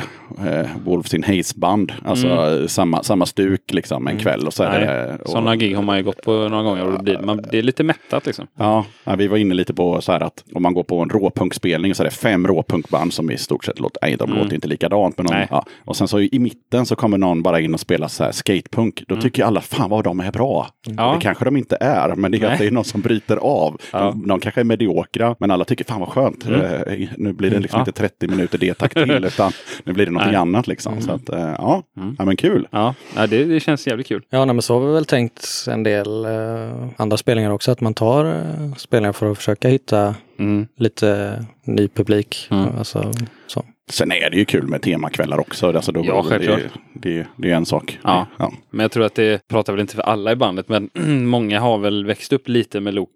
[0.45, 4.47] eh, Wolves in Haze-band, alltså samma, samma stuk liksom en kväll.
[4.47, 6.85] Och så är Nej, det, och, Sådana gig har man ju gått på några gånger
[6.85, 8.47] och det, blir, man, det är lite mättat liksom.
[8.57, 11.09] Ja, ja, vi var inne lite på så här att om man går på en
[11.09, 14.67] råpunkspelning så är det fem råpunkband som i stort sett låter, nej de låter inte
[14.67, 15.17] likadant.
[15.17, 15.47] Men Nej.
[15.49, 15.65] ja.
[15.85, 19.03] Och sen så i mitten så kommer någon bara in och spelar så här skatepunk.
[19.07, 20.67] Då tycker alla, fan vad de är bra.
[20.97, 21.13] Ja.
[21.13, 22.51] Det kanske de inte är, men det är, Nej.
[22.51, 23.77] att det är någon som bryter av.
[23.91, 26.45] De, de kanske är mediokra, men alla tycker, fan vad skönt.
[26.45, 27.81] Eh, nu blir det liksom Ja.
[27.81, 29.51] inte 30 minuter D-takt till, utan
[29.83, 30.35] nu blir det Nej.
[30.35, 31.01] annat liksom.
[31.01, 31.83] Så att, eh, ja,
[32.17, 32.67] ja, men kul.
[32.71, 34.23] Ja, ja det, det känns jävligt kul.
[34.29, 37.81] Ja, nej, men så har vi väl tänkt en del eh, andra spelningar också, att
[37.81, 40.67] man tar eh, spelningar för att försöka hitta Mm.
[40.77, 42.47] lite ny publik.
[42.51, 42.67] Mm.
[42.77, 43.11] Alltså,
[43.47, 43.63] så.
[43.91, 45.67] Sen är det ju kul med temakvällar också.
[45.67, 46.59] Alltså då, Ja, det, självklart.
[46.93, 47.99] det, det är en sak.
[48.03, 48.27] Ja.
[48.37, 48.53] Ja.
[48.71, 50.89] Men jag tror att det pratar väl inte för alla i bandet, men
[51.27, 53.09] många har väl växt upp lite med lok.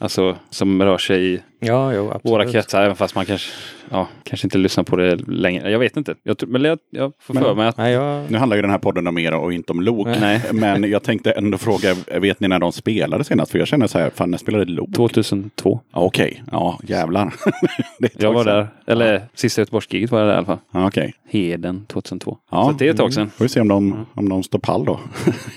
[0.00, 3.50] Alltså som rör sig i Ja, jo, våra kretsar, även fast man kanske,
[3.90, 5.70] ja, kanske inte lyssnar på det längre.
[5.70, 6.14] Jag vet inte.
[6.22, 8.70] Jag, men jag, jag får Men- för mig att Nej, jag, Nu handlar ju den
[8.70, 10.06] här podden om er och inte om Lok.
[10.20, 10.42] Nej.
[10.52, 13.52] Men jag tänkte ändå fråga, vet ni när de spelade senast?
[13.52, 14.92] För jag känner så här, fan när spelade Lok?
[14.96, 15.80] 2002.
[15.92, 17.34] Ja, Okej, ja jävlar.
[18.18, 20.58] Jag var där, eller sista Göteborgsgiget var jag där i alla fall.
[20.72, 21.14] Ja, Okej.
[21.28, 22.38] Heden 2002.
[22.50, 22.64] Ja.
[22.64, 23.30] Så det är ett tag sedan.
[23.30, 25.00] Får vi se om de, om de står pall då.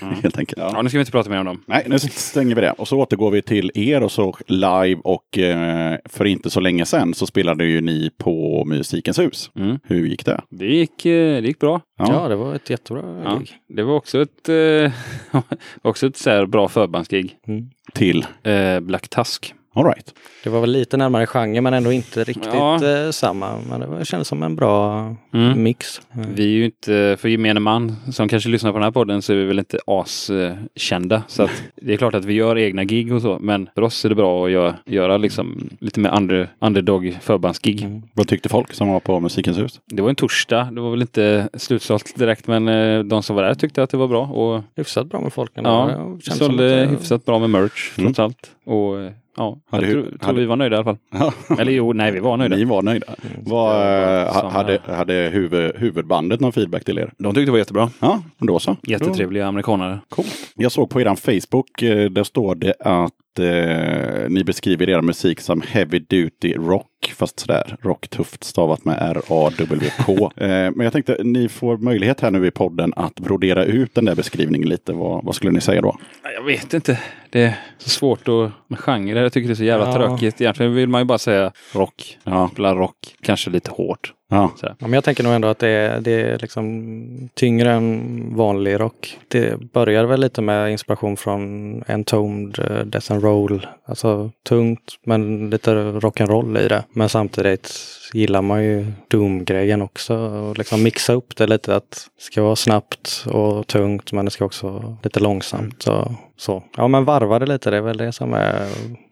[0.22, 0.62] Helt enkelt.
[0.72, 1.62] Ja, nu ska vi inte prata mer om dem.
[1.66, 2.70] Nej, nu stänger vi det.
[2.72, 6.84] Och så återgår vi till er och så live och eh, för inte så länge
[6.84, 9.50] sedan så spelade ju ni på Musikens hus.
[9.56, 9.78] Mm.
[9.84, 10.40] Hur gick det?
[10.50, 11.80] Det gick, eh, det gick bra.
[11.98, 12.28] ja.
[12.28, 13.38] det var ett jättebra Ja.
[13.38, 13.52] gig.
[13.68, 14.92] Det var också ett, eh,
[15.82, 17.36] också ett så här bra förbandsgig.
[17.46, 17.70] Mm.
[17.94, 18.26] Till?
[18.42, 19.54] Eh, Black Tusk.
[19.78, 20.14] All right.
[20.44, 22.84] Det var väl lite närmare genre men ändå inte riktigt Ja.
[23.04, 23.58] eh, samma.
[23.70, 24.98] Men det var, kändes som en bra
[25.34, 25.62] Mm.
[25.62, 26.00] mix.
[26.14, 26.26] Mm.
[26.34, 29.32] Vi är ju inte, för gemene man som kanske lyssnar på den här podden så
[29.32, 31.22] är vi väl inte askända.
[31.28, 33.38] Så att det är klart att vi gör egna gig och så.
[33.40, 37.82] Men för oss är det bra att göra, göra liksom lite mer under, underdog förbandsgig.
[37.82, 38.02] Mm.
[38.14, 39.80] Vad tyckte folk som var på Musikens hus?
[39.86, 40.68] Det var en torsdag.
[40.72, 43.96] Det var väl inte slutsålt direkt men eh, de som var där tyckte att det
[43.96, 44.26] var bra.
[44.26, 48.06] Och Hyfsat bra med folk ja, sålde att det- hyfsat bra med merch Mm.
[48.14, 48.50] trots allt.
[48.66, 51.58] Och eh, ja, jag Hade hu- tror, tror hade- vi var nöjda i alla fall.
[51.58, 52.56] Eller jo, nej vi var nöjda.
[52.56, 53.06] Ni var nöjda.
[53.22, 57.12] Det var eh, som, hade hade huvud, huvudbandet någon feedback till er?
[57.18, 57.90] De tyckte det var jättebra.
[58.00, 58.76] Ja, då så.
[58.82, 60.00] Jättetrevliga amerikanare.
[60.08, 60.28] Coolt.
[60.56, 65.40] Jag såg på er Facebook, eh, där står det att eh, ni beskriver er musik
[65.40, 66.86] som heavy duty rock.
[67.16, 70.12] Fast sådär rock tufft stavat med R-A-W-K.
[70.36, 74.04] eh, men jag tänkte ni får möjlighet här nu i podden att brodera ut den
[74.04, 74.92] där beskrivningen lite.
[74.92, 75.96] Vad, vad skulle ni säga då?
[76.22, 77.00] Ja, Jag vet inte.
[77.30, 79.22] Det är så svårt att, med genrer.
[79.22, 79.92] Jag tycker det är så jävla Ja.
[79.94, 80.40] tråkigt.
[80.40, 82.18] Egentligen vill man ju bara säga rock.
[82.24, 82.96] Ja, Spela rock.
[83.22, 84.12] Kanske lite hårt.
[84.28, 84.52] Ja.
[84.62, 88.80] Ja, men jag tänker nog ändå att det är, det är liksom tyngre än vanlig
[88.80, 89.18] rock.
[89.28, 93.66] Det börjar väl lite med inspiration från Entombed, uh, Death and Roll.
[93.84, 96.84] Alltså tungt men lite rock'n'roll i det.
[96.92, 97.74] Men samtidigt
[98.12, 100.16] gillar man ju Doom-grejen också.
[100.16, 101.76] Och liksom mixa upp det lite.
[101.76, 105.82] Att det ska vara snabbt och tungt men det ska också vara lite långsamt.
[105.82, 106.62] Så så.
[106.76, 108.66] Ja men varva det lite, det är väl det som är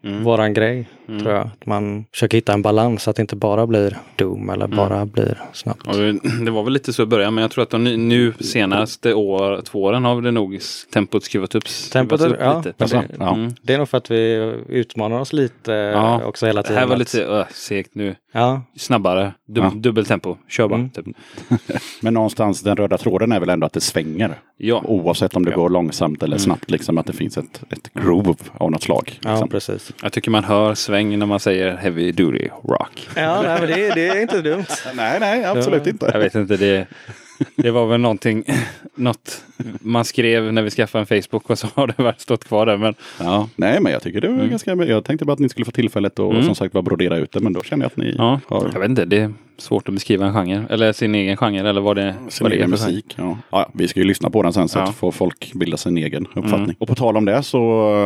[0.04, 0.24] Mm.
[0.24, 0.88] våran grej.
[1.06, 1.46] Tror jag.
[1.46, 5.06] Att man försöker hitta en balans så att det inte bara blir Doom eller bara
[5.06, 5.86] blir snabbt.
[5.86, 8.32] Och det- det var väl lite så i början, men jag tror att de nu
[8.40, 10.58] senaste år, två åren har det nog
[10.94, 12.84] tempot skruvats upp, Tempot, upp ja, lite.
[12.96, 13.34] det, Ja.
[13.34, 13.54] Mm.
[13.62, 16.24] det är nog för att vi utmanar oss lite Ja.
[16.24, 16.78] också hela Det tiden.
[16.82, 18.14] här var lite uh, segt nu.
[18.36, 19.72] Ja, Snabbare, dub Ja.
[19.74, 20.78] dubbeltempo, kör bara.
[20.78, 20.90] Mm.
[20.90, 21.06] Typ.
[22.02, 24.34] Men någonstans den röda tråden är väl ändå att det svänger.
[24.56, 25.56] Ja, Oavsett om det Ja.
[25.56, 26.44] går långsamt eller Mm.
[26.44, 26.70] snabbt.
[26.70, 29.18] Liksom att det finns ett, ett groove av något slag.
[29.22, 29.48] ja Liksom.
[29.48, 29.92] precis.
[30.02, 33.08] jag tycker man hör sväng när man säger heavy duty rock.
[33.16, 34.64] Ja, nej, men det, det är inte dumt.
[34.94, 35.90] Nej, nej, absolut Ja.
[35.92, 36.10] inte.
[36.12, 36.86] Jag vet inte, det,
[37.56, 38.44] det var väl någonting,
[38.94, 39.44] något
[39.80, 42.76] man skrev när vi skaffade en Facebook och så har det varit stått kvar där.
[42.76, 44.50] Men Ja, nej, men jag tycker det var Mm.
[44.50, 44.74] ganska...
[44.74, 46.42] Jag tänkte bara att ni skulle få tillfället att Mm.
[46.42, 47.40] som sagt var brodera ut det.
[47.40, 50.26] Men då känner jag att ni ja, har jag vet inte, det svårt att beskriva
[50.26, 50.62] en genre.
[50.70, 53.14] Eller sin egen genre eller vad det, sin vad det är musik.
[53.18, 53.38] Ja.
[53.50, 54.82] Ja, vi ska ju lyssna på den sen så Ja.
[54.82, 56.62] att får folk bilda sin egen uppfattning.
[56.64, 56.76] Mm.
[56.78, 57.58] Och på tal om det så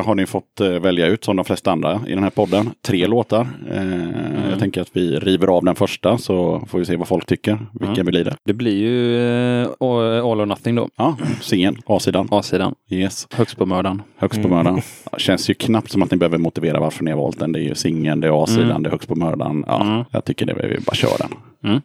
[0.06, 3.06] har ni fått eh, välja ut, som de flesta andra i den här podden, tre
[3.06, 3.48] låtar.
[3.72, 4.50] Eh, Mm.
[4.50, 7.58] Jag tänker att vi river av den första så får vi se vad folk tycker.
[7.72, 8.06] Vilken Mm.
[8.06, 8.36] blir det?
[8.44, 9.16] Det blir ju
[9.62, 10.88] eh, All or Nothing då.
[10.96, 12.28] Ja, singeln, A-sidan.
[12.30, 12.74] A-sidan.
[12.90, 14.02] Yes, Högst på mördaren.
[14.16, 14.56] högst på Mm.
[14.58, 14.80] mördaren.
[15.12, 17.52] Ja, känns ju knappt som att ni behöver motivera varför ni har valt den.
[17.52, 18.82] Det är ju singeln, det är A-sidan, Mm.
[18.82, 19.64] det är högst på mördaren.
[19.66, 20.04] Ja, Mm.
[20.10, 21.30] Jag tycker det, vi bara kör den.
[21.62, 21.82] Mm.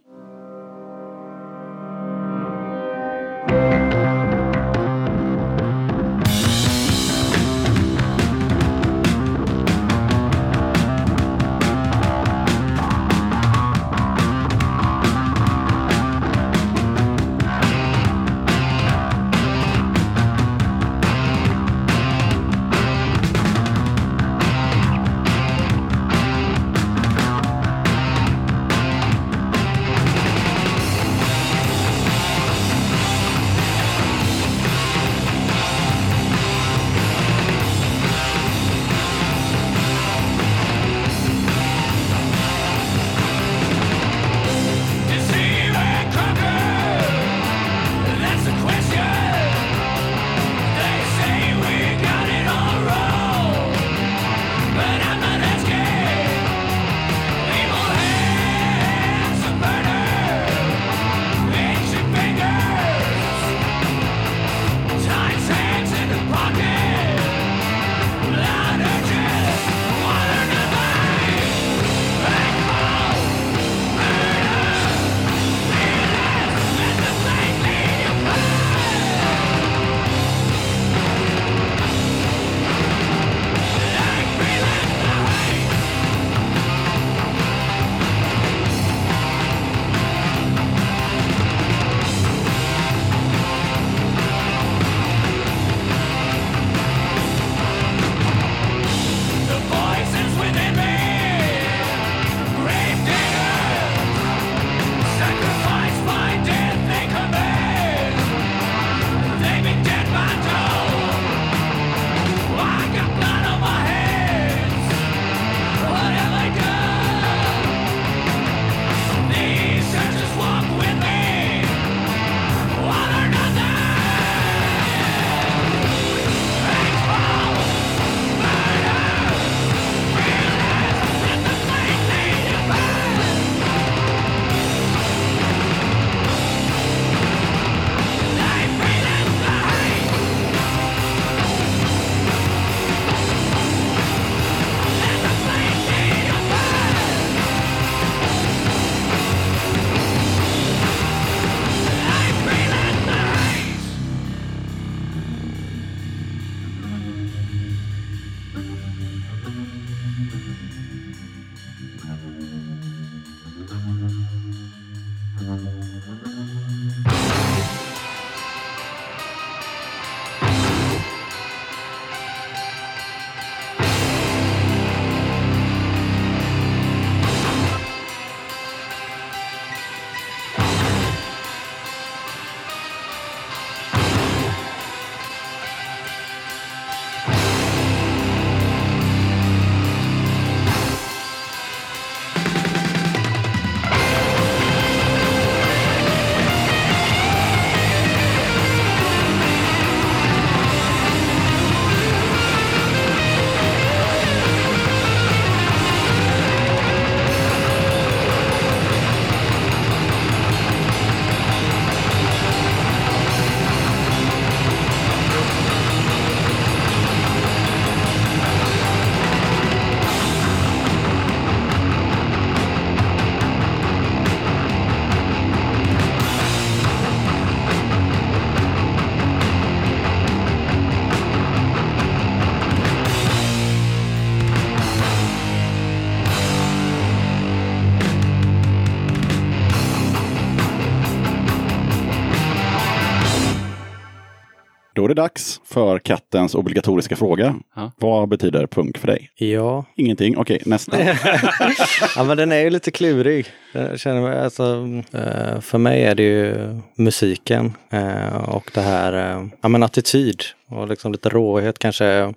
[245.07, 247.55] Det dags för kattens obligatoriska fråga.
[247.75, 247.91] Ja.
[247.97, 249.29] Vad betyder punk för dig?
[249.35, 250.37] Ja, Ingenting.
[250.37, 250.97] Okej, nästa.
[252.15, 253.45] ja men den är ju lite klurig.
[253.73, 256.55] Jag känner mig, alltså, eh, för mig är det ju
[256.95, 262.33] musiken eh, och det här, eh, ja men attityd och liksom lite råhet kanske.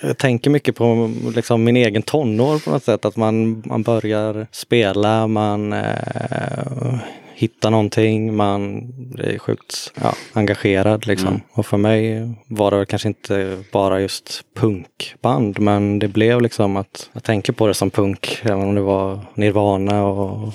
[0.00, 4.46] Jag tänker mycket på liksom min egen tonår på något sätt, att man, man börjar
[4.52, 5.74] spela, man
[7.40, 11.40] hittar någonting, man är sjukt ja, engagerad liksom.
[11.52, 17.10] Och för mig var det kanske inte bara just punkband, men det blev liksom att
[17.12, 20.48] jag tänker på det som punk, även om det var Nirvana och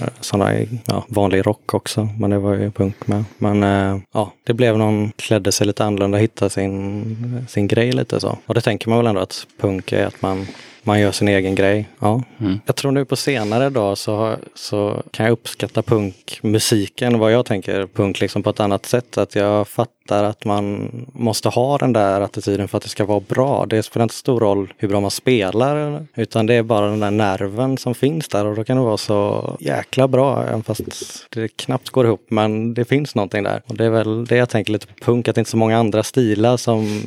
[0.00, 0.52] eh, sådana
[0.86, 3.24] ja, vanlig rock också, men det var ju punk med.
[3.38, 8.20] Men eh, ja, det blev någon, klädde sig lite annorlunda, hittade sin, sin grej lite
[8.20, 8.38] så.
[8.46, 10.46] Och det tänker man väl ändå att punk är att man
[10.86, 11.88] man gör sin egen grej.
[11.98, 12.22] Ja.
[12.66, 17.86] Jag tror nu på senare dag så, så kan jag uppskatta punkmusiken, vad jag tänker
[17.86, 19.18] punk liksom på ett annat sätt.
[19.18, 23.20] Att jag fattar att man måste ha den där attityden för att det ska vara
[23.20, 23.66] bra.
[23.66, 27.10] Det spelar inte stor roll hur bra man spelar, utan det är bara den där
[27.10, 30.82] nerven som finns där och då kan det vara så jäkla bra, även fast
[31.30, 32.26] det knappt går ihop.
[32.28, 33.62] Men det finns någonting där.
[33.66, 35.56] Och det är väl det jag tänker lite på punk, att det inte är så
[35.56, 37.02] många andra stilar som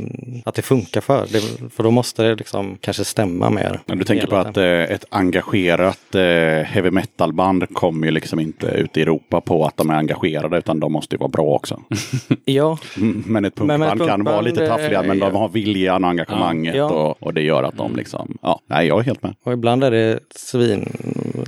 [0.45, 1.27] att det funkar för.
[1.31, 1.41] Det,
[1.75, 3.79] för då måste det liksom kanske stämma mer.
[3.85, 6.21] Men du tänker på att eh, ett engagerat eh,
[6.65, 10.79] heavy metal-band kommer ju liksom inte ut i Europa på att de är engagerade utan
[10.79, 11.81] de måste ju vara bra också.
[12.45, 12.77] Ja,
[13.25, 15.39] Men ett Men punkband ett kan vara lite taffliga eh, men de ja.
[15.39, 16.85] har viljan och engagemanget Ja.
[16.89, 19.35] och, och det gör att de liksom, ja, nej jag är helt med.
[19.43, 20.85] och ibland är det svin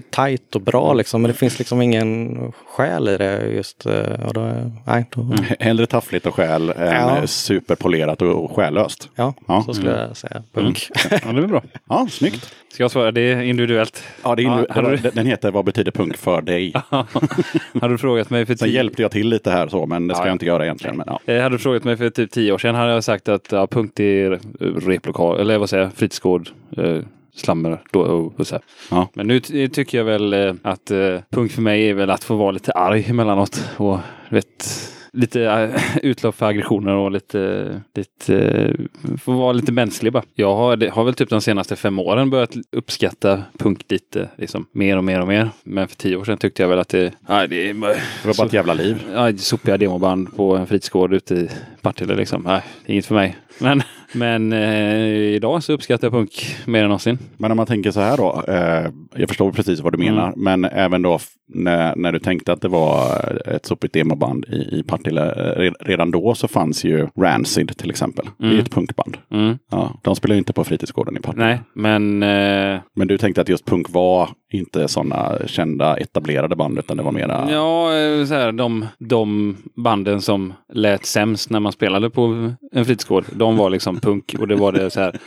[0.10, 2.38] tajt och bra liksom, men det finns liksom ingen
[2.68, 3.86] själ i det just.
[3.86, 4.52] eh, Och då,
[4.86, 7.18] nej, då, H- Hellre taffligt och själ än Ja.
[7.18, 9.10] eh, superpolerat och själlöst.
[9.16, 9.64] ja, Ja.
[9.66, 10.44] så skulle jag säga.
[10.54, 10.88] Punk.
[11.26, 11.62] Ja, det är bra.
[11.90, 12.54] Ja, snyggt.
[12.74, 13.12] Ska jag svara?
[13.12, 14.04] Det är individuellt.
[14.24, 16.74] Ja, det är, Ja, hade du- Den heter Vad betyder punk för dig?
[17.82, 18.76] Hade du frågat mig för Sen tio...
[18.76, 20.34] hjälpte jag till lite här så, men det ska Ja, jag ja.
[20.34, 20.98] inte göra egentligen.
[20.98, 21.34] Men, ja.
[21.34, 23.68] Eh, Hade du frågat mig för typ tio år sedan hade jag sagt att ja,
[23.68, 24.40] punkt är
[24.86, 26.98] replokal, eller vad säger jag, fritidsgård, eh,
[27.34, 28.60] slammer då, och, så.
[28.92, 29.08] Ja.
[29.14, 32.24] Men nu ty- tycker jag väl eh, att eh, punkt för mig är väl att
[32.24, 33.98] få vara lite arg emellanåt och
[34.30, 34.68] vet,
[35.14, 40.24] lite eh, utlopp för aggressioner och lite, lite eh, få vara lite mänsklig bara.
[40.34, 44.66] Jag har, det, har väl typ de senaste fem åren börjat uppskatta punk lite, liksom
[44.72, 45.50] mer och mer och mer.
[45.64, 48.38] Men för tio år sedan tyckte jag väl att det, nej, det är Det var
[48.38, 49.04] bara ett jävla liv.
[49.14, 51.50] ja, sopiga demoband på en fritidsgård ute i
[51.82, 52.42] Partille liksom.
[52.44, 53.38] Nej, inget för mig.
[53.60, 55.06] Men, men eh,
[55.36, 57.18] idag så uppskattar jag punk mer än någonsin.
[57.38, 58.44] Men om man tänker så här då.
[58.48, 60.34] Eh, jag förstår precis vad du menar.
[60.36, 61.20] Men även då
[61.54, 63.06] när, när du tänkte att det var
[63.48, 65.22] ett sopigt demoband i, i Partille.
[65.58, 68.26] re- Redan då så fanns ju Rancid till exempel.
[68.38, 69.18] Det är ju ett punkband.
[69.32, 69.58] Mm.
[69.72, 71.46] Ja, de spelar ju inte på fritidsgården i Partille.
[71.46, 76.80] Nej, men eh, Men du tänkte att just punk var inte sådana kända etablerade band
[76.80, 77.48] utan det var mera...
[77.52, 82.86] ja, eh, så här, de, de banden som lät sämst när man spelade på en
[82.86, 85.20] fritidsgård, de var liksom punk och det var det så här.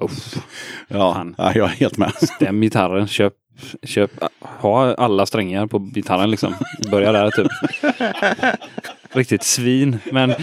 [0.00, 0.34] Uff,
[0.88, 1.34] ja, fan.
[1.38, 2.12] ja, jag är helt med.
[2.14, 3.34] stäm gitarren, köp,
[3.82, 4.10] köp,
[4.40, 6.54] ha alla strängar på gitarren liksom.
[6.90, 7.52] Börja där typ.
[9.12, 10.34] Riktigt svin, men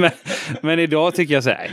[0.00, 0.10] men,
[0.62, 1.70] men idag tycker jag så här,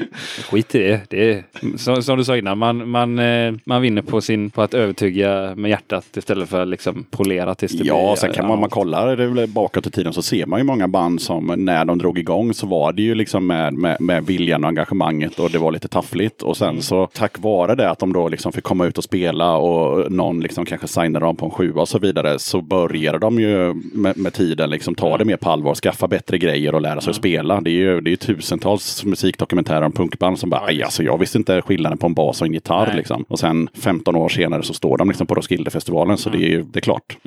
[0.49, 1.01] skit i det.
[1.09, 1.43] det är,
[1.77, 5.55] som, som du sa innan, man, man, eh, man vinner på, sin, på att övertyga
[5.55, 7.87] med hjärtat istället för liksom polera tills det blir...
[7.87, 10.63] Ja, sen kan man, man kollar det väl bakåt i tiden så ser man ju
[10.63, 14.25] många band som när de drog igång så var det ju liksom med, med, med
[14.25, 16.41] viljan och engagemanget och det var lite taffligt.
[16.41, 19.57] Och sen så tack vare det att de då liksom fick komma ut och spela
[19.57, 23.39] och någon liksom kanske signade dem på en sjua och så vidare så började de
[23.39, 27.01] ju med, med tiden liksom ta det mer på allvar, skaffa bättre grejer och lära
[27.01, 27.61] sig att spela.
[27.61, 31.17] Det är ju det är ju tusentals musikdokumentärer om punkband som bara, aj alltså jag
[31.17, 32.95] visste inte skillnaden på en bas och en gitarr Nej.
[32.95, 33.25] liksom.
[33.27, 36.63] Och sen 15 år senare så står de liksom på Roskildefestivalen så det är ju
[36.63, 37.17] det är klart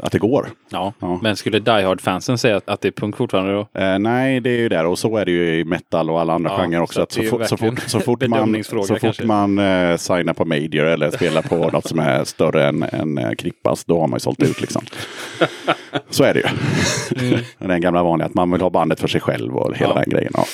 [0.00, 0.48] att det går.
[0.70, 0.92] Ja.
[0.98, 1.18] Ja.
[1.22, 3.80] Men skulle Die Hard-fansen säga att, att det är punk fortfarande då?
[3.80, 6.32] Eh, nej, det är ju där och så är det ju i metal och alla
[6.32, 6.94] andra Ja, genrer också.
[6.94, 9.24] så Att så, fort, så, fort, så fort man, så fort kanske.
[9.24, 13.30] man eh, signar på Major eller spelar på något som är större än, än eh,
[13.32, 14.82] Krippas, då har man ju sålt ut liksom.
[16.10, 16.46] så är det ju.
[17.28, 17.40] Mm.
[17.58, 20.00] Den gamla vanliga att man vill ha bandet för sig själv och hela Ja.
[20.00, 20.32] den grejen.
[20.34, 20.44] Ja.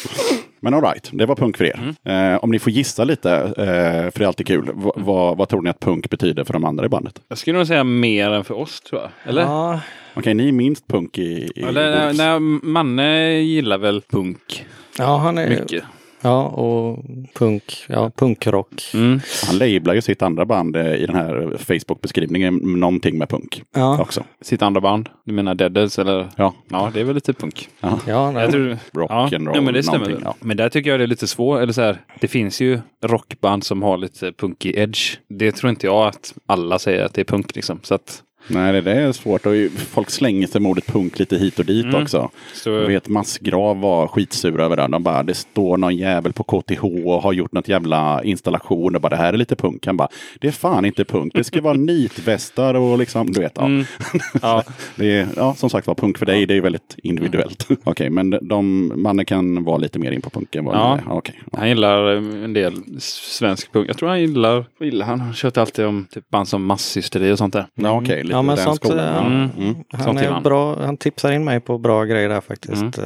[0.62, 1.94] Men alright, det var punk för er.
[2.04, 2.32] Mm.
[2.34, 5.48] Eh, om ni får gissa lite, eh, för det är alltid kul, v- vad, vad
[5.48, 7.14] tror ni att punk betyder för de andra i bandet?
[7.28, 9.10] Jag skulle nog säga mer än för oss tror jag.
[9.24, 9.42] Eller?
[9.42, 9.80] Ja,
[10.14, 14.66] Okej, ni är minst punk i, i Eller nej, Manne gillar väl punk
[14.98, 15.84] ja, han är mycket.
[16.22, 17.04] Ja, och
[17.34, 18.90] punk, ja, punkrock.
[18.94, 19.20] Mm.
[19.46, 24.00] Han lablar ju sitt andra band eh, i den här Facebook-beskrivningen någonting med punk Ja,
[24.02, 24.24] också.
[24.40, 25.08] Sitt andra band.
[25.24, 26.28] Du menar Deadheads eller?
[26.36, 27.68] Ja, Ja, det är väl lite punk.
[28.06, 28.42] ja, nej.
[28.42, 30.18] Jag tror, rock ja, and roll, ja, men det stämmer.
[30.24, 30.34] ja.
[30.40, 31.60] Men där tycker jag det är lite svårt.
[31.60, 35.16] Eller så här, det finns ju rockband som har lite punkig edge.
[35.28, 37.80] Det tror inte jag att alla säger att det är punk liksom.
[37.82, 39.46] Så att Nej, det, det är svårt.
[39.46, 39.52] Och
[39.90, 42.02] folk slänger sig med ordet punk lite hit och dit Mm.
[42.02, 42.30] också.
[42.54, 44.88] Så- Jag vet Massgrav var skitsura över det.
[44.88, 48.94] De bara, det står någon jävel på KTH och har gjort något jävla installation.
[48.94, 49.86] Och bara, det här är lite punk.
[49.86, 50.08] Han bara,
[50.40, 51.32] det är fan inte punk.
[51.34, 51.74] Det ska vara
[52.14, 53.52] nitvästar och liksom, du vet.
[53.56, 53.64] Ja.
[53.64, 53.84] Mm.
[54.42, 54.62] Ja.
[54.96, 57.66] Det är, ja, som sagt var, punk för dig, det är väldigt individuellt.
[57.84, 60.98] Okej, men de, mannen kan vara lite mer in på punk än vad Ja.
[60.98, 61.12] är.
[61.12, 61.40] Okej.
[61.52, 61.58] Ja.
[61.58, 63.88] Han gillar eh, en del svensk punk.
[63.88, 65.20] Jag tror han gillar, gillar han?
[65.20, 67.66] Han tjöt alltid om typ band som Masshysteri och sånt där.
[67.74, 68.98] Ja, okej, lite Ja, men den sånt, skolan.
[68.98, 69.26] eh, Ja.
[69.26, 69.50] Mm.
[69.58, 69.74] Mm.
[69.92, 70.42] Han, är han.
[70.42, 72.82] bra, han tipsar in mig på bra grejer där faktiskt.
[72.98, 73.04] Eh,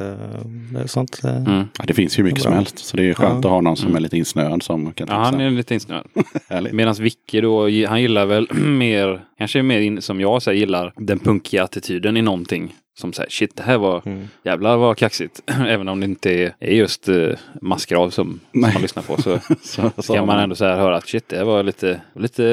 [0.73, 1.63] Det är sånt, eh, Mm.
[1.77, 2.49] Ja, det finns ju mycket Bra.
[2.51, 2.79] som helst.
[2.79, 3.37] Så det är skönt Ja.
[3.39, 6.05] att ha någon som är lite insnöad som kan Ja, han är lite insnöad.
[6.71, 11.19] Medan Vicky då, han gillar väl mer, kanske mer in, som jag säger, gillar den
[11.19, 12.73] punkiga attityden i någonting.
[12.97, 14.27] Som säger shit det här var, Mm.
[14.43, 15.41] jävlar vad kaxigt.
[15.67, 19.91] Även om det inte är, just uh, massgrav som, som man lyssnar på så, Så,
[19.97, 22.43] så kan man ändå så här höra att shit det här var lite, lite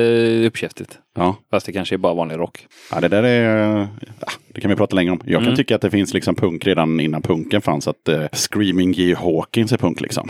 [0.46, 0.98] uppkäftigt.
[1.14, 1.36] Ja.
[1.50, 2.66] Fast det kanske är bara vanlig rock.
[2.90, 3.78] ja, det där är...
[4.20, 5.20] Ja, det kan vi prata längre om.
[5.24, 5.56] Jag kan Mm.
[5.56, 7.88] tycka att det finns liksom punk redan innan punken fanns.
[7.88, 9.14] Att uh, Screaming G.
[9.14, 10.28] Hawkins är punk liksom.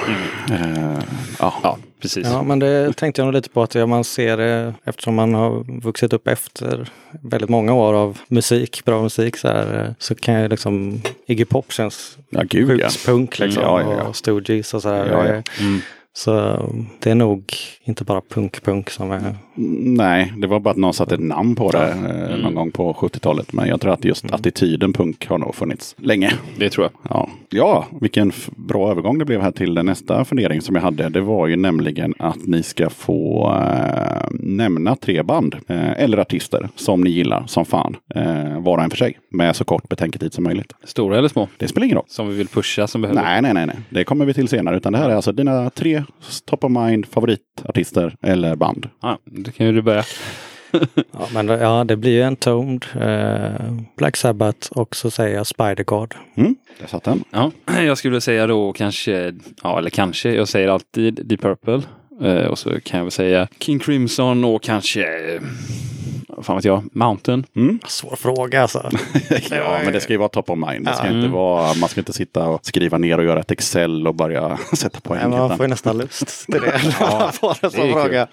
[0.50, 0.98] Eh,
[1.38, 1.54] ja.
[1.62, 2.26] Ja, precis.
[2.26, 5.34] Ja, men det tänkte jag nog lite på att ja, man ser det eftersom man
[5.34, 6.88] har vuxit upp efter
[7.20, 11.44] väldigt många år av musik, bra musik så här, eh, så kan ju liksom Iggy
[11.44, 12.88] Pop känns ja, gud ja.
[12.88, 13.62] sjukt punk liksom.
[13.62, 14.08] Mm, ja, ja, ja.
[14.08, 15.06] Och Stooges och så här.
[15.06, 15.34] Ja, ja.
[15.34, 15.80] Eh, Mm.
[16.14, 16.62] Så
[16.98, 19.36] det är nog inte bara punk-punk som är...
[19.54, 21.98] Nej, det var bara att någon satte ett namn på det eh,
[22.32, 22.40] Mm.
[22.40, 23.52] någon gång på 70-talet.
[23.52, 26.32] Men jag tror att just attityden punk har nog funnits länge.
[26.58, 27.16] Det tror jag.
[27.16, 30.82] Ja, ja vilken f- bra övergång det blev här till den nästa fundering som jag
[30.82, 31.08] hade.
[31.08, 36.68] Det var ju nämligen att ni ska få eh, nämna tre band eh, eller artister
[36.76, 37.96] som ni gillar som fan.
[38.14, 40.72] Eh, var och en för sig med så kort betänketid som möjligt.
[40.84, 41.48] Stora eller små?
[41.58, 42.06] Det spelar ingen roll.
[42.08, 43.22] Som vi vill pusha som behöver.
[43.22, 43.76] Nej, nej, nej, nej.
[43.90, 44.76] Det kommer vi till senare.
[44.76, 46.02] Utan det här är alltså dina tre
[46.46, 48.88] top of mind favoritartister eller band.
[49.02, 49.18] Ja,
[49.50, 50.04] kan ju du börja.
[51.12, 55.46] Ja, men det- ja, det blir ju Entombed, eh, Black Sabbath och så säger jag
[55.46, 56.14] Spider-God.
[56.34, 57.24] Mm, där satt den.
[57.30, 57.50] Ja,
[57.86, 61.82] jag skulle säga då kanske, ja eller kanske, jag säger alltid Deep Purple.
[62.22, 65.02] Eh, och så kan jag väl säga King Crimson och kanske,
[65.34, 65.40] eh,
[66.42, 67.44] fan vet jag, Mountain.
[67.56, 67.78] Mm.
[67.88, 68.90] Svår fråga alltså.
[69.50, 70.86] Ja, men det ska ju vara top of mind.
[70.86, 71.12] Det ska Ja.
[71.12, 74.58] inte vara, man ska inte sitta och skriva ner och göra ett Excel och börja
[74.72, 75.30] sätta poäng.
[75.30, 76.78] Nej, man får ju nästan lust till det.
[77.32, 78.26] får en det fråga.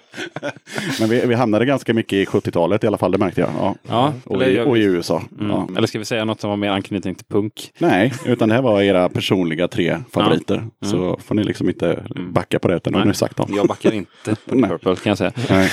[1.00, 3.50] Men vi, vi hamnade ganska mycket i 70-talet i alla fall, det märkte jag.
[3.58, 3.74] Ja.
[3.88, 5.22] Ja, Och, i, och i USA.
[5.40, 5.50] Mm.
[5.50, 5.68] Ja.
[5.76, 7.70] Eller ska vi säga något som var mer anknytning till punk?
[7.78, 10.66] Nej, utan det här var era personliga tre favoriter.
[10.84, 13.10] Så får ni liksom inte backa på det, utan nu har Nej.
[13.12, 13.52] ni sagt dem.
[13.56, 15.32] Jag backar inte på Purple kan jag säga.
[15.50, 15.70] Nej.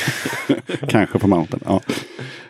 [0.89, 1.63] Kanske på Mountain.
[1.65, 1.81] Ja.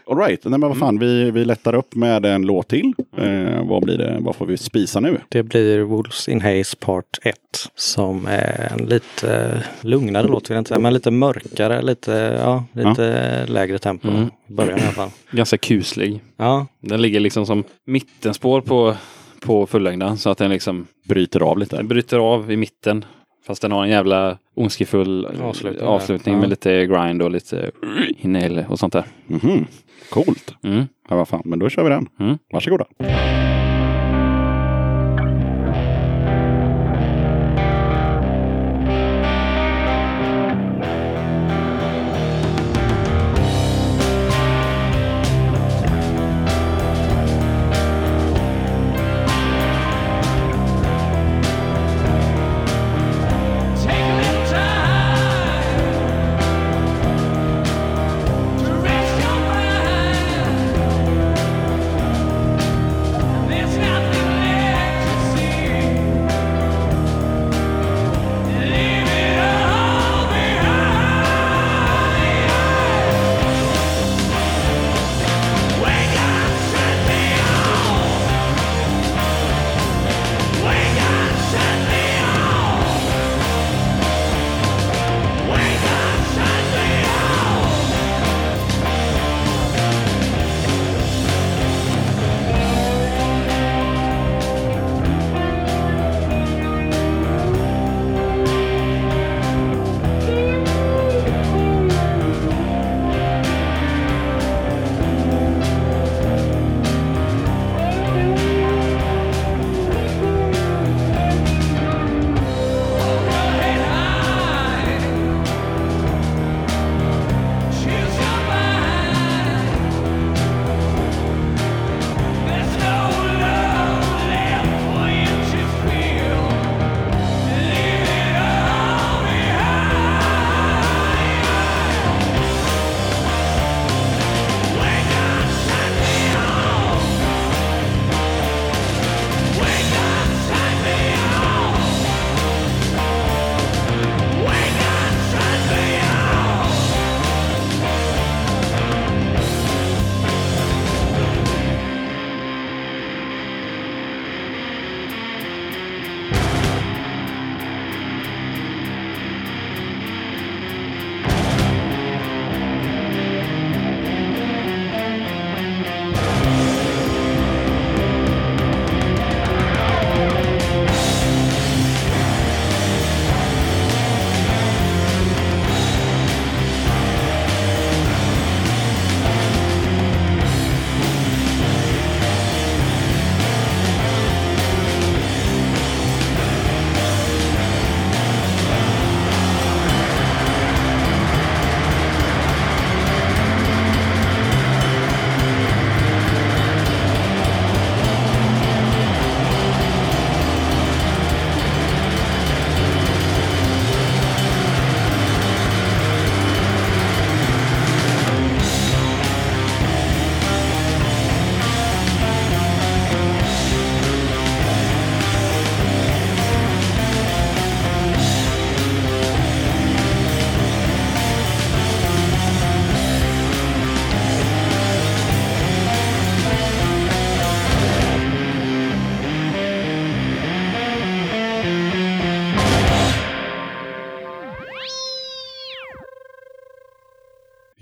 [0.10, 2.94] All right, Nej, men vad fan, vi, vi lättar upp med en låt till.
[3.18, 4.18] Eh, vad blir det?
[4.20, 5.18] Vad får vi spisa nu?
[5.30, 7.36] Det blir Wolves in Haze Part 1
[7.76, 12.64] som är en lite lugnare låt, vill jag inte säga, men lite mörkare, lite, ja,
[12.74, 14.08] lite lägre tempo.
[14.08, 14.30] Mm.
[14.50, 15.10] i Början i alla fall.
[15.32, 16.20] Ganska kuslig.
[16.38, 18.96] Ja, Den ligger liksom som mittenspår på,
[19.42, 21.76] på fullängden så att den liksom Bryter av lite.
[21.76, 23.06] den bryter av i mitten.
[23.48, 26.42] Fast den har en jävla ondskefull Avslutning avslutning, där.
[26.42, 26.50] med Ja.
[26.50, 27.72] lite grind och lite
[28.18, 29.04] inhale och sånt där.
[29.28, 29.66] Mhm.
[30.10, 30.54] Coolt.
[30.64, 30.84] Mm.
[31.10, 32.08] Ja, vad fan, men då kör vi den.
[32.20, 32.38] Mm.
[32.54, 32.86] Varsågoda.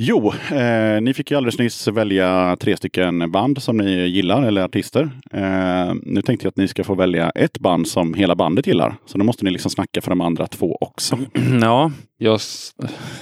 [0.07, 4.61] Jo, eh, ni fick ju alldeles nyss välja tre stycken band som ni gillar, eller
[4.63, 5.09] artister.
[5.33, 8.95] Eh, nu tänkte jag att ni ska få välja ett band som hela bandet gillar.
[9.05, 11.19] Så då måste ni liksom snacka för de andra två också.
[11.61, 12.39] Ja, jag...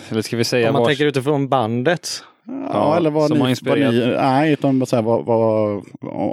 [0.09, 2.23] Eller ska vi säga Om man vars- tänker utifrån bandet.
[2.73, 3.93] Ja, eller vad som ni, har inspirerat.
[3.93, 5.83] ni, Nej, utan så här, vad, vad,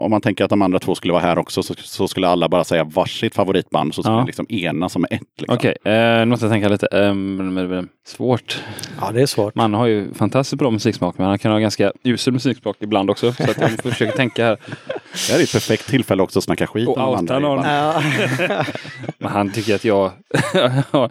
[0.03, 2.49] om man tänker att de andra två skulle vara här också så, så skulle alla
[2.49, 4.25] bara säga varsitt favoritband så skulle Ja.
[4.25, 5.21] liksom enas som ett.
[5.39, 5.55] Liksom.
[5.57, 6.89] Okej, eh, nu måste jag tänka lite.
[7.15, 8.63] men- svårt.
[9.01, 9.55] Ja, det är svårt.
[9.55, 13.33] Man har ju fantastiskt bra musiksmak, men han kan ha ganska usel musiksmak ibland också.
[13.33, 14.57] Så att jag får försöka tänka här.
[15.27, 17.39] Det här är ett perfekt tillfälle också att snacka skit Och om andra.
[17.39, 17.65] någon.
[17.65, 18.03] Ja.
[19.19, 20.11] Men han tycker att jag...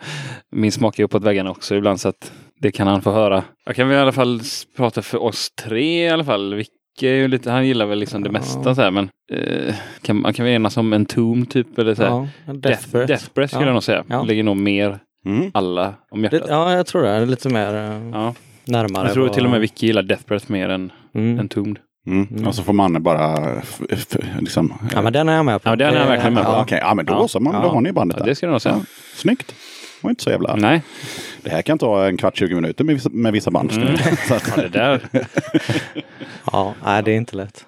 [0.51, 3.43] Min smak är uppåt väggarna också ibland, så att det kan han få höra.
[3.65, 4.41] Jag kan väl i alla fall
[4.77, 6.63] prata för oss tre i alla fall.
[7.01, 10.45] Ju lite, han gillar väl liksom det mesta så här, men eh, kan, man kan
[10.45, 12.09] väl enas om en tom typ eller så här.
[12.09, 12.27] ja.
[12.45, 13.07] Death, Death Breath.
[13.07, 13.69] Death Breath skulle Ja.
[13.69, 14.03] jag nog säga.
[14.07, 14.23] Ja.
[14.23, 15.51] Ligger nog mer Mm.
[15.53, 16.49] alla om Det, hjärtat.
[16.49, 17.09] ja, jag tror det.
[17.09, 18.33] är Lite mer eh, Ja.
[18.65, 19.05] närmare.
[19.05, 21.39] Jag tror på- till och med Vicky gillar Death Breath mer än, Mm.
[21.39, 21.77] än Tombed.
[22.07, 22.47] Mm.
[22.47, 24.73] Och så får man bara f- f- liksom...
[24.93, 25.69] Ja, men den är jag med på.
[25.69, 26.51] Ja, den är jag verkligen med på.
[26.51, 27.27] Ja, Okej, ja men då Ja.
[27.27, 27.39] så.
[27.39, 27.71] Man, Då Ja.
[27.73, 28.29] har ni bandet Ja, där.
[28.31, 28.75] det ska jag nog säga.
[28.79, 28.85] Ja.
[29.15, 29.55] Snyggt.
[30.01, 30.55] Det var inte så jävla...
[30.55, 30.81] Nej,
[31.43, 33.71] Det här kan ta en kvart, 20 minuter med vissa, med vissa band.
[33.71, 33.97] Mm.
[34.27, 35.01] Så att, ja, det där.
[36.51, 37.65] Ja, nej, det är inte lätt.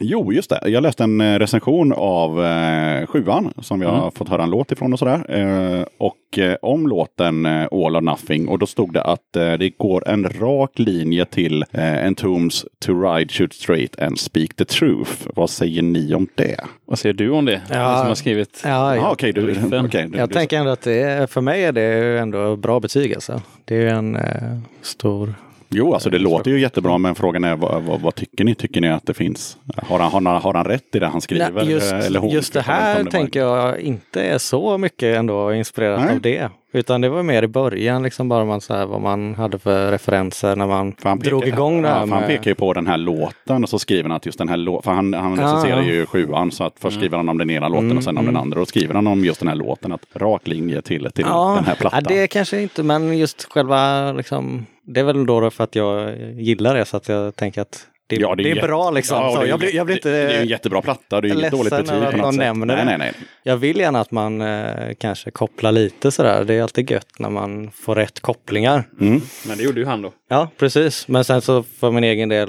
[0.00, 0.60] Jo, just det.
[0.66, 4.00] Jag läste en eh, recension av eh, sjuan som jag Mm.
[4.00, 5.24] har fått höra en låt ifrån och sådär.
[5.28, 8.48] Eh, och eh, om låten eh, All or Nothing.
[8.48, 13.02] Och då stod det att eh, det går en rak linje till eh, Entombs To
[13.02, 15.12] Ride, Shoot Straight and Speak the Truth.
[15.34, 16.60] Vad säger ni om det?
[16.86, 17.60] Vad säger du om det?
[17.70, 17.76] Ja.
[17.76, 17.98] Ja.
[17.98, 18.60] Som har skrivit.
[18.64, 19.10] Ja, Ja, ja.
[19.12, 19.32] okej.
[19.32, 19.50] du,
[19.84, 22.80] okej, du, Jag du, tänker ändå att det är, för mig är det ändå bra
[22.80, 23.40] betyg alltså.
[23.64, 25.34] Det är en eh, stor...
[25.70, 28.54] Jo, alltså det låter ju jättebra, men frågan är vad, vad, vad tycker ni?
[28.54, 29.56] Tycker ni att det finns?
[29.76, 31.50] Har han, har han, har han rätt i det han skriver?
[31.64, 32.30] Nej, just, eh, eller hon?
[32.30, 36.14] just det här var- tänker jag inte är så mycket ändå inspirerat Nej.
[36.14, 36.50] av det.
[36.72, 39.90] Utan det var mer i början, liksom bara man så här, vad man hade för
[39.90, 42.28] referenser när man drog pekar- igång det här ja, för Han med...
[42.28, 44.82] pekar ju på den här låten och så skriver han att just den här låten,
[44.82, 45.88] för han, han Ja, recenserar ja.
[45.88, 48.36] ju sjuan så att först skriver han om den ena låten och sen om den
[48.36, 48.60] andra.
[48.60, 51.74] Och skriver han om just den här låten, att rak linje till, till den här
[51.74, 52.00] plattan.
[52.08, 56.16] Ja, det kanske inte, men just själva liksom, det är väl då för att jag
[56.40, 59.16] gillar det så att jag tänker att det, Ja, det är, jätte- bra liksom.
[59.22, 60.82] Ja, så det är jag, blir, jag blir jätte- Det är ju en inte, jättebra
[60.82, 62.38] platta, det är inget dåligt betyg att något någon sätt.
[62.40, 62.84] nämner nej, det.
[62.84, 63.12] nej, nej.
[63.42, 66.44] jag vill gärna att man eh, kanske kopplar lite sådär.
[66.44, 68.84] Det är alltid gött när man får rätt kopplingar.
[69.00, 69.20] Mm.
[69.48, 70.12] Men det gjorde ju han då.
[70.28, 71.08] Ja, precis.
[71.08, 72.46] Men sen så för min egen del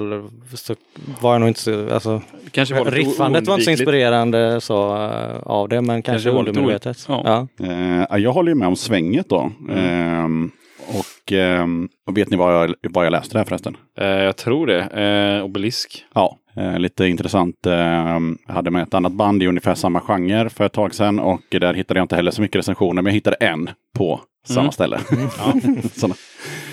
[0.54, 0.74] så
[1.20, 5.40] var jag nog inte så, alltså Kanske var riffandet var inte så inspirerande så eh,
[5.42, 7.06] av det, men kanske, Kanske undermedvetet.
[7.08, 7.48] o- Ja.
[7.66, 9.52] Eh, jag håller ju med om svänget då.
[9.76, 10.50] Ehm,
[10.98, 13.76] och, ehm, och vet ni vad jag, vad jag läste där förresten?
[13.98, 14.80] Eh, jag tror det.
[14.80, 16.04] Eh, obelisk.
[16.14, 17.66] Ja, eh, lite intressant.
[17.66, 21.18] Eh, jag hade med ett annat band i ungefär samma genre för ett tag sedan
[21.20, 24.60] och där hittade jag inte heller så mycket recensioner, men jag hittade en på samma
[24.60, 24.72] Mm.
[24.72, 24.98] ställe.
[25.92, 26.14] Såna.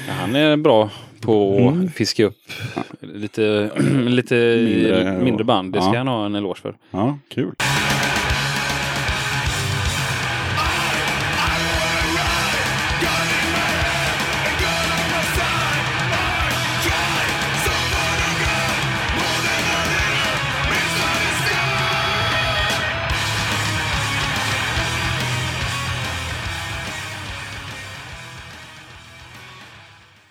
[0.08, 0.90] Ja, han är bra
[1.22, 1.86] på Mm.
[1.86, 2.36] att fiska upp
[3.00, 3.70] lite,
[4.08, 5.74] lite Mindre- mindre, band.
[5.74, 5.98] Det ska ja.
[5.98, 6.76] han ha en eloge för.
[6.92, 7.52] Ja, kul.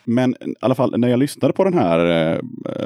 [0.06, 2.40] Men i alla fall när jag lyssnade på den här eh,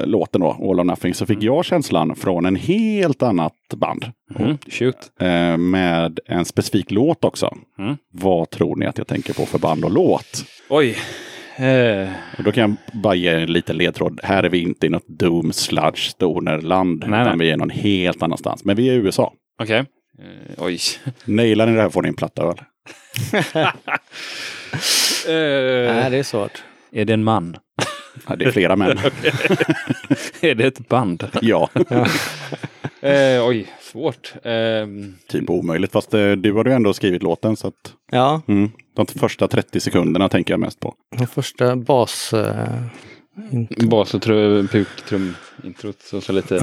[0.05, 4.05] låten då, All or Nothing, så fick jag känslan från en helt annat band.
[4.39, 4.57] Mm.
[4.67, 4.95] Shoot.
[5.19, 7.57] Eh, med en specifik låt också.
[7.79, 7.97] Mm.
[8.13, 10.45] Vad tror ni att jag tänker på för band och låt?
[10.69, 10.97] Oj.
[11.55, 12.61] Eh, Och då kan
[12.91, 14.19] jag bara ge en liten ledtråd.
[14.23, 17.03] Här är vi inte i något Doom Sludge Stoner-land.
[17.07, 17.47] Nej, utan nej.
[17.47, 18.65] vi är någon helt annanstans.
[18.65, 19.33] Men vi är i USA.
[19.61, 19.77] Okej.
[19.77, 19.85] Eh,
[20.65, 20.79] oj.
[21.25, 22.61] Nailar ni det här får ni en platta öl.
[25.27, 26.63] Eh, Nej, det är svårt.
[26.91, 27.57] Är det en man?
[28.27, 28.97] Ja, det är flera män.
[30.41, 31.27] är det ett band?
[31.41, 31.69] ja,
[33.01, 34.33] Eh, oj, svårt.
[34.43, 35.91] Ehm, typ omöjligt.
[35.91, 37.55] Fast eh, du har ju ändå skrivit låten.
[37.55, 40.93] Så att, Ja, mm, de första 30 sekunderna tänker jag mest på.
[41.17, 42.33] den första bas...
[42.33, 42.83] Eh,
[43.89, 46.55] bas och trum, puk-trum introt och så lite.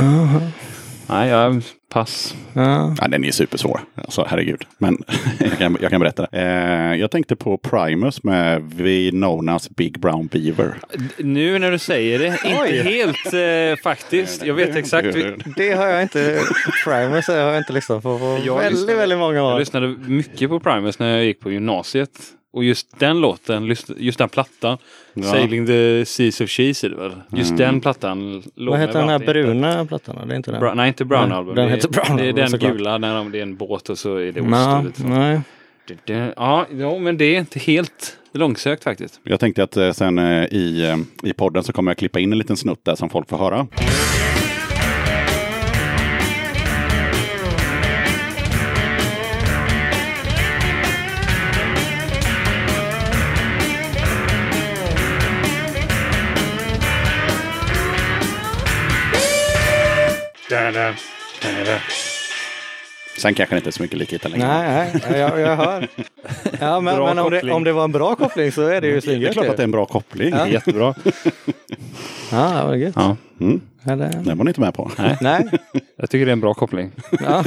[1.09, 2.35] Nej, jag pass.
[2.53, 2.95] Ja.
[3.01, 3.81] Ja, den är supersvår.
[3.95, 4.63] Alltså, herregud.
[4.79, 4.99] Men
[5.39, 6.39] jag, kan, jag kan berätta det.
[6.41, 10.75] Eh, jag tänkte på Primus med Vinonas Big Brown Beaver.
[11.19, 14.45] Nu när du säger det, inte helt eh, faktiskt.
[14.45, 15.09] Jag vet exakt.
[15.57, 16.41] Det har jag inte...
[16.85, 19.59] Primus har jag inte lyssnat på på Jag väldigt, lyssnade- väldigt många Jag år.
[19.59, 22.11] lyssnade mycket på Primus när jag gick på gymnasiet.
[22.53, 24.79] Och just den låten, just, den plattan,
[25.23, 27.13] Sailing the Seas of Cheese är det väl?
[27.31, 28.43] Just den plattan.
[28.55, 30.29] Vad heter den här bruna plattan?
[30.29, 30.61] Det är inte den?
[30.61, 31.55] Bra, nej, inte Brown Nej, Album.
[31.55, 32.73] den det, är- heter Brown Det är den såklart.
[32.73, 34.99] gula när de, det är en båt och så är det ost.
[35.05, 35.41] Nej.
[36.37, 39.21] Ja, ja, men det är inte helt långsökt faktiskt.
[39.23, 40.89] Jag tänkte att eh, sen eh, i,
[41.23, 43.37] eh, i podden så kommer jag klippa in en liten snutt där som folk får
[43.39, 43.67] höra.
[63.19, 64.47] Sen kanske det inte är så mycket likheter längre.
[64.47, 65.89] Nej, nej, jag, jag hör.
[66.61, 68.93] Ja, men, men om, det, om det var en bra koppling så är det ju
[68.93, 69.33] Det är svingött.
[69.33, 70.31] klart att det är en bra koppling.
[70.31, 70.49] Ja.
[70.49, 70.95] Jättebra.
[72.33, 72.93] Ja, vad gött.
[72.97, 73.17] Ja.
[73.41, 74.91] Mm, Eller, den var ni inte med på.
[75.21, 75.47] nej.
[75.97, 76.91] Jag tycker det är en bra koppling.
[77.21, 77.45] Ja.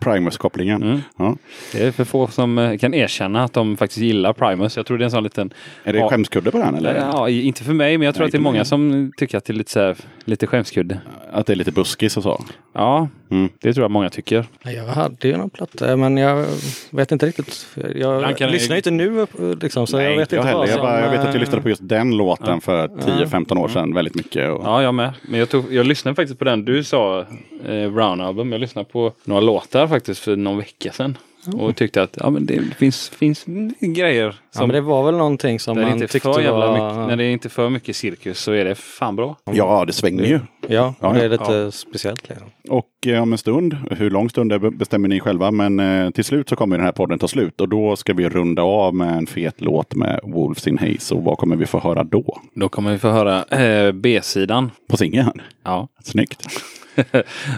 [0.00, 0.82] Primus-kopplingen.
[0.82, 1.00] Mm.
[1.18, 1.36] Ja.
[1.72, 4.76] Det är för få som eh, kan erkänna att de faktiskt gillar Primus.
[4.76, 5.52] Jag tror det är en sån liten...
[5.84, 6.08] Är det Ja.
[6.08, 6.94] skämskudde på den eller?
[6.96, 8.66] Ja, inte för mig, men jag tror Nej, att det är många mig.
[8.66, 11.00] som tycker att det är lite, så här, lite skämskudde.
[11.32, 12.44] Att det är lite buskis och så?
[12.72, 13.48] Ja, Mm.
[13.60, 14.44] det tror jag många tycker.
[14.62, 16.44] Jag hade ju någon platta, men jag
[16.90, 17.66] vet inte riktigt.
[17.74, 19.26] Jag Ibland kan det- lyssnar ju inte nu
[19.60, 20.58] liksom, så jag vet jag, inte heller.
[20.58, 20.82] vad jag, som...
[20.82, 24.14] bara, jag vet att du lyssnade på just den låten för 10-15 år sedan väldigt
[24.14, 24.50] mycket.
[24.50, 25.12] Och, Ja, jag med.
[25.22, 27.20] Men jag, tog, jag lyssnade faktiskt på den du sa,
[27.66, 28.52] eh, Brown Album.
[28.52, 31.18] Jag lyssnade på några låtar faktiskt för någon vecka sedan.
[31.54, 33.44] Och tyckte att ja, men det finns, finns
[33.80, 36.72] grejer Ja, som men det var väl någonting som man inte tyckte var...
[36.72, 39.36] mycket, när det är inte för mycket cirkus så är det fan bra.
[39.52, 40.40] ja, det svänger ju.
[40.68, 41.30] Ja, Ja, det är ja.
[41.30, 42.28] lite speciellt.
[42.28, 42.46] Liksom.
[42.68, 46.24] Och eh, om en stund, hur lång stund det bestämmer ni själva, men eh, till
[46.24, 49.16] slut så kommer den här podden ta slut och då ska vi runda av med
[49.16, 51.14] en fet låt med Wolves in Haze.
[51.14, 52.38] Och vad kommer vi få höra då?
[52.54, 54.70] Då kommer vi få höra eh, B-sidan.
[54.88, 55.40] På singeln?
[55.64, 56.46] Ja, Snyggt!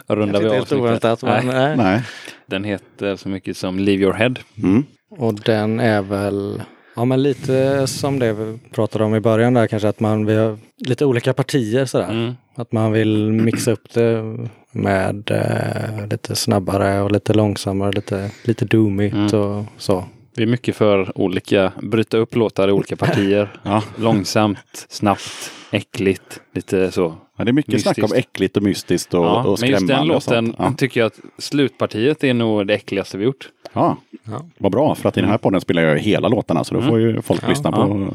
[0.06, 0.54] Rundar vi Inte av.
[0.54, 1.76] helt oväntat, Nej, nej.
[1.76, 2.02] Nej.
[2.46, 4.34] Den heter så mycket som Leave Your Head.
[4.62, 4.84] Mm.
[5.10, 6.62] Och den är väl,
[6.96, 10.34] ja men lite som det vi pratade om i början där kanske att man, vi
[10.36, 12.10] har lite olika partier sådär.
[12.10, 12.34] Mm.
[12.54, 14.22] Att man vill mixa upp det
[14.72, 19.34] med eh, lite snabbare och lite långsammare, lite, lite doomigt Mm.
[19.40, 20.04] och så.
[20.36, 23.52] Vi är mycket för olika, bryta upp låtar i olika partier.
[23.62, 23.82] Ja.
[23.96, 27.14] Långsamt, snabbt, äckligt, lite så.
[27.40, 28.28] Ja, det är mycket snack om Mystiskt.
[28.28, 30.14] äckligt och mystiskt och, Ja, och men just den skrämmande.
[30.14, 33.48] låten tycker jag att slutpartiet är nog det äckligaste vi gjort.
[33.72, 33.96] Ja.
[34.24, 34.94] ja, vad bra.
[34.94, 37.22] För att i den här podden spelar jag ju hela låtarna så då får ju
[37.22, 38.08] folk lyssna på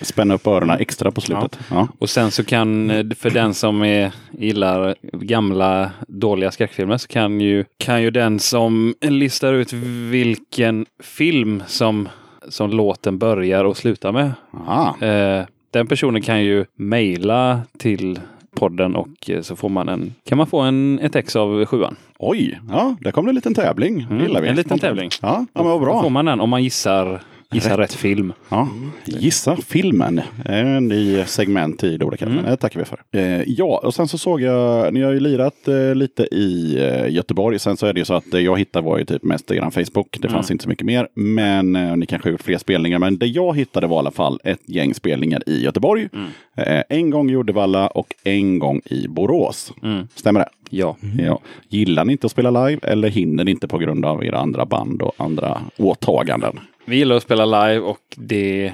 [0.00, 1.58] spänna upp öronen extra på slutet.
[1.70, 1.88] Ja.
[1.98, 2.88] Och sen så kan,
[3.18, 8.94] för den som är, gillar gamla dåliga skräckfilmer så kan ju, kan ju den som
[9.00, 9.72] listar ut
[10.10, 12.08] vilken film som,
[12.48, 14.32] som låten börjar och slutar med.
[14.68, 15.06] Aha.
[15.06, 18.20] Eh, den personen kan ju mejla till
[18.54, 21.96] podden och eh, så får man en, kan man få en, ett ex av sjuan.
[22.18, 24.00] Oj, ja, där kom det en liten tävling.
[24.10, 25.10] Mm, en liten tävling.
[25.22, 26.08] Ja, ja men vad Då får bra.
[26.08, 27.22] man den om man gissar,
[27.52, 28.32] gissar rätt film.
[28.48, 28.68] Ja.
[29.04, 30.20] Gissa filmen.
[30.44, 32.44] En ny segment i Dora Mm.
[32.44, 33.00] Det tackar vi för.
[33.12, 37.12] Eh, ja, och sen så såg jag, ni har ju lirat eh, lite i eh,
[37.12, 37.58] Göteborg.
[37.58, 39.70] Sen så är det ju så att det jag hittade var ju typ mest eran
[39.70, 40.16] Facebook.
[40.20, 40.54] Det fanns Mm.
[40.54, 41.08] inte så mycket mer.
[41.14, 42.98] Men ni kanske har gjort fler spelningar.
[42.98, 46.08] Men det jag hittade var i alla fall ett gäng spelningar i Göteborg.
[46.12, 46.82] Mm.
[46.88, 49.72] En gång i Uddevalla och en gång i Borås.
[49.82, 50.08] Mm.
[50.14, 50.48] Stämmer det?
[50.70, 50.96] Ja.
[51.18, 51.40] Ja.
[51.68, 54.64] Gillar ni inte att spela live eller hinner ni inte på grund av era andra
[54.66, 56.60] band och andra åtaganden?
[56.84, 58.72] Vi gillar att spela live och det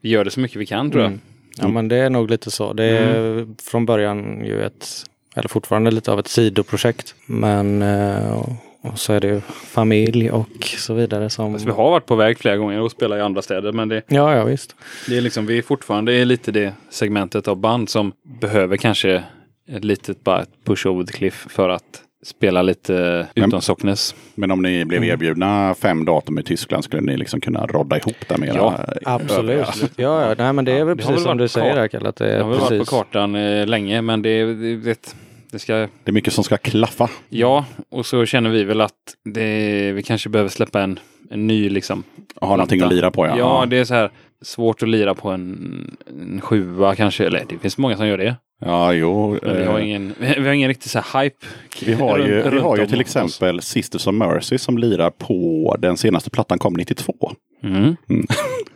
[0.00, 1.08] vi gör det så mycket vi kan tror jag.
[1.12, 1.20] Mm.
[1.56, 2.72] Ja men det är nog lite så.
[2.72, 4.88] Det är från början ju ett,
[5.36, 7.14] eller fortfarande lite av ett sidoprojekt.
[7.26, 8.52] Men eh, och-
[8.98, 10.48] så är det ju familj och
[10.78, 11.52] så vidare som...
[11.52, 14.02] Alltså, vi har varit på väg flera gånger och spelat i andra städer men det,
[14.08, 14.76] Ja, ja visst.
[15.08, 19.22] det är liksom, vi är fortfarande lite det segmentet av band som behöver kanske
[19.68, 24.14] ett litet bara ett push over the cliff för att spela lite utan socknes.
[24.34, 28.16] Men om ni blev erbjudna fem datum i Tyskland skulle ni liksom kunna rodda ihop
[28.28, 29.66] det med era Ja, Absolut.
[29.96, 30.34] Ja, ja.
[30.38, 32.42] Nej, men det är väl Det precis som du säger här Kalle, det Det är
[32.42, 32.88] har väl varit på precis.
[32.88, 35.14] kartan eh, länge men det, det, det,
[35.50, 37.08] det ska Det är mycket som ska klaffa.
[37.28, 38.92] Ja, och så känner vi väl att
[39.24, 40.98] det, vi kanske behöver släppa en,
[41.30, 42.02] en ny liksom.
[42.34, 43.26] Och ha någonting att lira på.
[43.26, 44.10] Ja, Ja, det är så här
[44.42, 47.26] svårt att lira på en, en sjua kanske.
[47.26, 48.36] Eller det finns många som gör det.
[48.64, 49.38] Ja jo.
[49.42, 51.46] Men vi har eh, ingen, vi har ingen riktig så här hype.
[51.84, 55.76] vi har ju, runt- vi har ju till exempel Sisters of Mercy som lirar på
[55.78, 57.32] den senaste plattan kom 92.
[57.62, 57.96] Mm.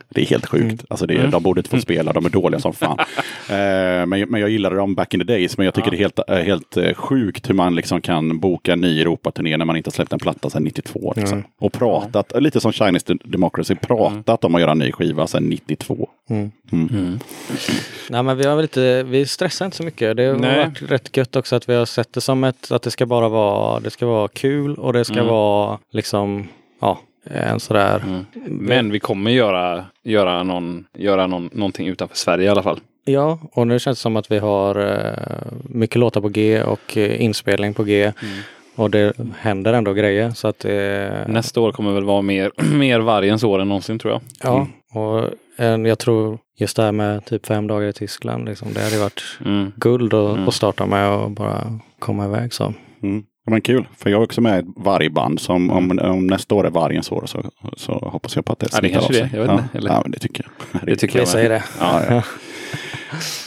[0.08, 0.84] Det är helt sjukt.
[0.88, 2.98] Alltså det är, De borde inte få spela, de är dåliga som fan.
[3.48, 5.58] eh, men, men jag gillade dem back in the days.
[5.58, 8.72] Men jag tycker det är helt, eh, helt eh, sjukt hur man liksom kan boka
[8.72, 11.12] en ny Europaturné när man inte har släppt en platta sedan 92.
[11.16, 11.44] Liksom.
[11.58, 16.08] Och pratat, lite som Chinese Democracy, pratat om att göra en ny skiva sedan 92.
[18.10, 20.16] Nej, men vi har väl inte, vi stressar inte så mycket.
[20.16, 20.58] Det har Nej.
[20.58, 23.28] varit rätt gött också att vi har sett det som ett, att det ska bara
[23.28, 25.26] vara, det ska vara kul och det ska Mm.
[25.26, 26.48] vara liksom,
[26.80, 26.98] ja,
[27.30, 28.02] en sådär.
[28.06, 28.24] Mm.
[28.46, 32.80] Men vi kommer göra, göra, någon, göra någon, någonting utanför Sverige i alla fall.
[33.04, 36.96] Ja, och nu känns det som att vi har eh, mycket låtar på G och
[36.96, 38.12] eh, inspelning på G.
[38.76, 40.30] Och det händer ändå grejer.
[40.30, 44.12] Så att eh, Nästa år kommer väl vara mer, mer vargens år än någonsin tror
[44.12, 44.20] jag.
[44.42, 44.66] Ja,
[45.00, 48.80] och en, jag tror just det här med typ fem dagar i Tyskland, liksom, det
[48.80, 49.72] hade varit Mm.
[49.76, 50.50] guld att Mm.
[50.50, 52.74] starta med och bara komma iväg så.
[53.02, 53.24] Mm.
[53.46, 55.40] Ja, Men kul, för jag är också med i ett vargband.
[55.40, 58.68] Som om, om nästa år är vargens år så, så hoppas jag på att det
[58.72, 59.30] Ja, det smittar kanske av det.
[59.30, 59.38] sig.
[59.38, 59.62] Jag vet ja.
[59.64, 59.78] inte.
[59.78, 60.80] Eller- Ja, men det tycker jag.
[60.86, 61.64] Det tycker jag säger det.
[61.80, 62.22] Ja, ja.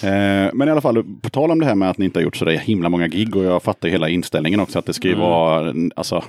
[0.04, 2.24] Eh, Men i alla fall, på tal om det här med att ni inte har
[2.24, 5.08] gjort så där himla många gig och jag fattar hela inställningen också att det ska
[5.08, 5.26] ju Mm.
[5.30, 6.24] vara, alltså,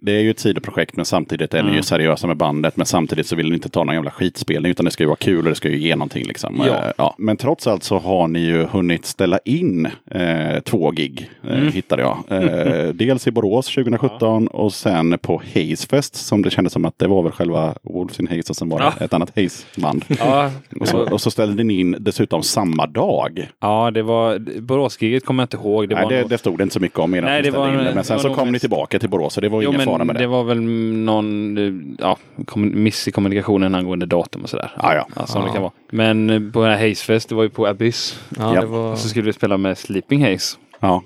[0.00, 1.82] det är ju ett sidoprojekt men samtidigt är ni ju Mm.
[1.82, 4.90] seriösa med bandet men samtidigt så vill ni inte ta någon jävla skitspelning utan det
[4.90, 6.62] ska ju vara kul och det ska ju ge någonting liksom.
[6.66, 6.74] Ja.
[6.84, 7.14] Eh, ja.
[7.18, 11.72] Men trots allt så har ni ju hunnit ställa in eh, två gig, eh, Mm.
[11.72, 12.18] hittade jag.
[12.28, 17.06] Eh, dels i Borås 2017 och sen på Hazefest som det kändes som att det
[17.06, 19.04] var väl själva Wolves in Haze och sen var det Ja.
[19.04, 20.04] ett annat Haze-band.
[20.18, 20.50] Ja,
[20.80, 23.48] Och och så ställde ni in dessutom samma dag.
[23.60, 25.88] ja, det var Boråsgiget kommer jag inte ihåg.
[25.88, 27.50] Det Nej, var det, nog- det stod det inte så mycket om innan Nej, det
[27.50, 27.74] var- in.
[27.74, 29.70] Men det sen var så nog kom ni tillbaka till Borås så det var Jo,
[29.70, 30.26] ingen fara med det det.
[30.26, 32.16] var väl någon ja,
[32.56, 34.72] miss i kommunikationen angående datum och sådär.
[34.82, 35.06] Ja, ja.
[35.16, 35.52] Ja, som det Ja.
[35.52, 35.72] kan vara.
[35.90, 38.20] Men eh, på den här Hazefest, det var ju på Abyss.
[38.38, 38.60] Ja, Ja.
[38.60, 38.92] det var...
[38.92, 40.56] Och så skulle vi spela med Sleeping Haze.
[40.80, 41.02] Ja.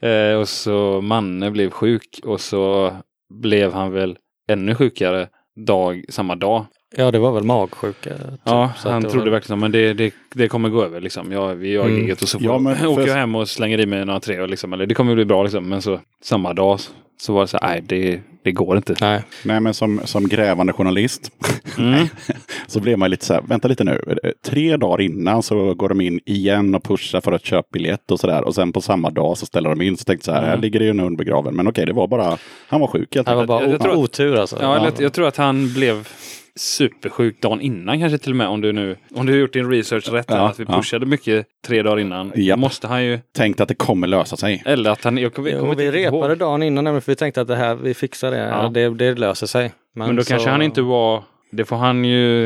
[0.08, 2.92] eh, och så Manne blev sjuk och så
[3.34, 4.16] blev han väl
[4.50, 5.28] ännu sjukare
[5.66, 6.64] dag, samma dag.
[6.96, 8.10] Ja, det var väl magsjuka.
[8.10, 8.20] Typ.
[8.44, 11.00] Ja, Så han det var trodde väl- verkligen men det, det, det kommer gå över
[11.00, 11.32] liksom.
[11.32, 11.96] Ja, vi gör Mm.
[12.00, 14.20] giget och så får Ja, men för- åker jag hem och slänger i mig några
[14.20, 14.72] tre liksom.
[14.72, 15.68] Eller det kommer bli bra liksom.
[15.68, 16.80] Men så samma dag
[17.20, 18.94] så var det så här, nej det, det går inte.
[19.00, 21.30] Nej, Nej, men som, som grävande journalist
[21.78, 22.06] Mm.
[22.66, 24.18] så blev man lite så här, vänta lite nu.
[24.46, 28.20] Tre dagar innan så går de in igen och pushar för att köpa biljett och
[28.20, 28.44] sådär.
[28.44, 29.96] Och sen på samma dag så ställer de in.
[29.96, 31.54] Så tänkte jag så här, här ligger det ju en hund begraven.
[31.56, 32.38] Men okej, det var bara,
[32.68, 34.58] han var sjuk det var bara jag- jag tror att- otur alltså.
[34.60, 36.08] Ja, eller, jag tror att han blev
[36.56, 38.48] supersjuk dagen innan kanske till och med.
[38.48, 40.30] Om du nu om du har gjort din research rätt.
[40.30, 40.76] här, Ja, att vi ja.
[40.76, 42.32] pushade mycket tre dagar innan.
[42.36, 42.58] Japp.
[42.58, 43.18] Måste han ju.
[43.36, 44.62] Tänkte att det kommer lösa sig.
[44.66, 45.18] Eller att han.
[45.18, 46.14] Jag kommer, Jo, kommer vi inte ihåg.
[46.14, 48.70] repade dagen innan nämligen, för vi tänkte att det här, vi fixar det, Ja.
[48.74, 49.72] det, det löser sig.
[49.94, 51.22] Men då så- kanske han inte var.
[51.50, 52.42] Det får han ju...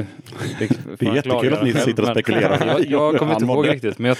[0.59, 2.67] Det, Det är jättekul att ni själv, sitter och men- spekulerar.
[2.69, 3.99] jag, jag kommer inte ihåg riktigt.
[3.99, 4.17] Men jag,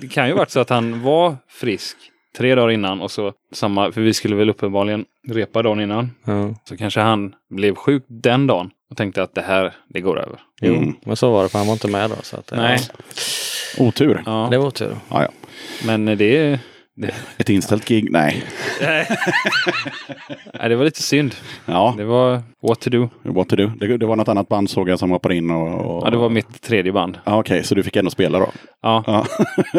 [0.00, 1.96] det kan ju varit så att han var frisk
[2.36, 3.92] tre dagar innan och så samma.
[3.92, 6.10] För vi skulle väl uppenbarligen repa dagen innan.
[6.24, 6.54] Ja.
[6.68, 10.38] Så kanske han blev sjuk den dagen och tänkte att det här, det går över.
[10.60, 10.94] Jo, Mm.
[11.04, 12.16] men så var det, för han var inte med då.
[12.22, 12.78] Så att, Nej.
[13.78, 14.22] Otur.
[14.26, 14.96] Ja, Det var otur.
[15.10, 15.28] Ja, ja.
[15.86, 16.60] men det,
[16.96, 18.10] det, Ett inställt gig?
[18.10, 18.44] Nej.
[20.54, 21.34] nej, det var lite synd.
[21.66, 23.08] Ja, Det var what to do.
[23.22, 23.66] what to do.
[23.80, 25.96] Det, det var något annat band såg jag som hoppade in och...
[25.96, 26.06] och...
[26.06, 27.18] Ja, det var mitt tredje band.
[27.24, 28.48] Ja, Okej, så du fick ändå spela då?
[28.82, 29.26] Ja, Ja.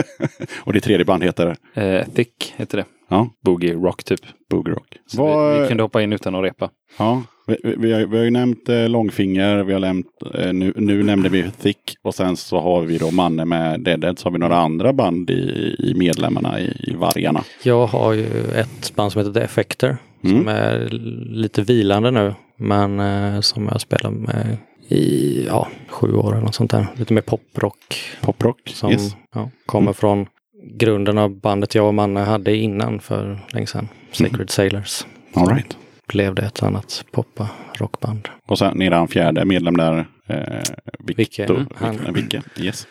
[0.60, 1.56] och ditt tredje band heter?
[1.74, 2.86] eh, Thick heter det.
[3.10, 4.20] Ja, Boogie Rock typ.
[4.50, 4.88] Boogie Rock.
[5.08, 6.70] Så vi, vi kunde hoppa in utan att repa.
[6.98, 10.74] Ja, vi, vi, har, vi har ju nämnt eh, Långfinger, vi har nämnt, eh, nu,
[10.76, 14.16] nu nämnde vi Thick och sen så har vi då Manne med Deadhead.
[14.18, 17.44] Så har vi några andra band i, i medlemmarna i, i Vargarna.
[17.64, 19.98] Jag har ju ett band som heter The Effector.
[20.24, 20.38] Mm.
[20.38, 20.90] Som är
[21.30, 22.34] lite vilande nu.
[22.58, 26.88] Men eh, som jag spelar med i ja, sju år eller något sånt där.
[26.96, 28.02] Lite mer poprock.
[28.22, 28.60] Poprock.
[28.66, 29.16] Som Yes.
[29.34, 30.26] ja, kommer från
[30.74, 33.88] grunden av bandet jag och Manne hade innan för länge sedan.
[34.12, 35.06] Sacred Sailors.
[35.34, 35.78] All right.
[36.08, 38.30] Blev det ett annat poppa rockband.
[38.48, 40.62] Och sen eran fjärde medlem där, eh,
[41.00, 41.42] Vicke.
[41.42, 41.56] Victor.
[41.56, 42.42] Mm, han- Vicke.
[42.56, 42.64] Vicke.
[42.66, 42.88] Yes.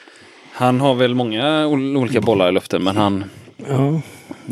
[0.53, 3.25] Han har väl många ol- olika bollar i luften men han,
[3.69, 4.01] Ja,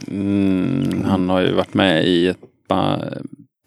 [0.09, 2.39] mm, han har ju varit med i ett
[2.69, 2.99] ba,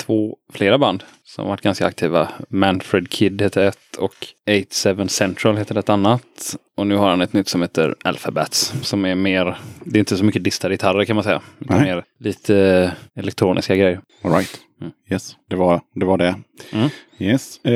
[0.06, 2.30] två, flera band som har varit ganska aktiva.
[2.50, 4.14] Manfred Kid heter ett och
[4.46, 6.56] 87 Central heter ett annat.
[6.78, 10.18] Och nu har han ett nytt som heter Alphabets som är mer, det är inte
[10.18, 11.42] så mycket distade gitarrer kan man säga.
[11.60, 11.86] Utan Nej.
[11.96, 14.00] mer lite elektroniska grejer.
[14.24, 14.60] All right.
[14.86, 14.94] Mm.
[15.12, 16.06] Yes, det var det.
[16.06, 16.36] Var det.
[16.74, 16.90] Mm.
[17.20, 17.66] Yes.
[17.66, 17.74] Eh,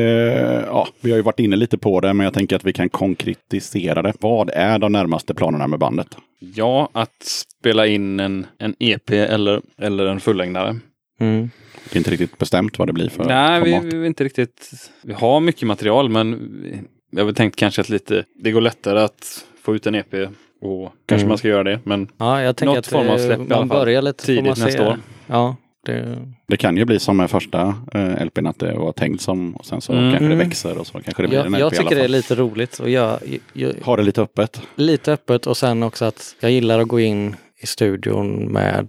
[0.66, 2.90] ja, vi har ju varit inne lite på det, men jag tänker att vi kan
[2.90, 4.14] konkretisera det.
[4.20, 6.08] Vad är de närmaste planerna med bandet?
[6.40, 7.24] Ja, att
[7.60, 10.76] spela in en, en EP eller, eller en fullängdare.
[11.20, 11.50] mm.
[11.90, 13.94] Det är inte riktigt bestämt vad det blir för Nej, vi, format.
[13.94, 14.72] vi är inte riktigt...
[15.04, 16.32] Vi har mycket material men
[16.64, 16.82] vi,
[17.12, 20.14] jag har tänkt kanske att lite, det går lättare att få ut en EP
[20.62, 21.28] och kanske Mm.
[21.28, 21.80] man ska göra det.
[21.84, 23.78] Men ja jag tänker Något att form av eh, släpp i alla man fall.
[23.80, 24.98] börjar lite Tidigt nästa år.
[25.28, 25.56] Ja,
[25.86, 26.18] det,
[26.48, 29.66] Det kan ju bli som med första eh, LPn, att det var tänkt som och
[29.66, 30.04] sen så Mm.
[30.12, 30.48] kanske det Mm.
[30.48, 32.08] växer och så kanske det blir en jag, LP jag i alla tycker det är
[32.08, 33.20] lite roligt och jag,
[33.54, 34.62] jag, Ha det lite öppet.
[34.76, 38.88] lite öppet och sen också att jag gillar att gå in i studion med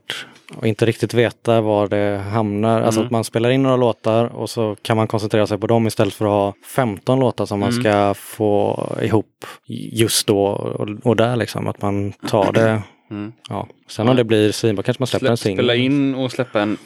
[0.57, 2.80] och inte riktigt veta var det hamnar.
[2.82, 3.07] Alltså Mm.
[3.07, 6.14] att man spelar in några låtar och så kan man koncentrera sig på dem istället
[6.14, 7.82] för att ha 15 låtar som man Mm.
[7.82, 9.45] ska få ihop
[9.93, 11.66] just då och, och där liksom.
[11.68, 13.32] Att man tar det Mm.
[13.48, 13.68] Ja.
[13.88, 15.58] Sen om det blir svinbra kanske man släpper en Slä, singel.
[15.64, 16.76] spela in och släppa en,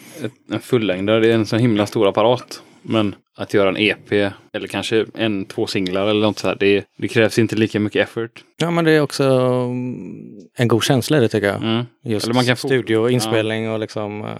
[0.50, 2.62] en fullängdare, det är en så himla stor apparat.
[2.86, 4.12] Men att göra en EP
[4.52, 8.02] eller kanske en, två singlar eller något så här, det, det krävs inte lika mycket
[8.08, 8.44] effort.
[8.56, 10.04] Ja men det är också mm,
[10.56, 11.62] en god känsla i det tycker jag.
[11.62, 11.84] Mm.
[12.04, 14.24] Just Eller man kan studio, inspelning och liksom.
[14.24, 14.30] eh,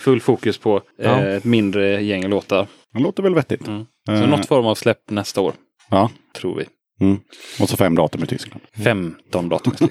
[0.00, 1.04] Full fokus på Ja.
[1.20, 2.66] eh, ett mindre gäng låtar.
[2.92, 3.66] Det låter väl vettigt.
[3.68, 3.84] Mm.
[4.06, 5.52] Så Eh, något form av släpp nästa år,
[5.90, 6.10] Ja.
[6.36, 6.64] tror vi.
[7.00, 7.18] Mm.
[7.60, 8.60] Och så fem datum i Tyskland.
[8.84, 9.72] 15 datum.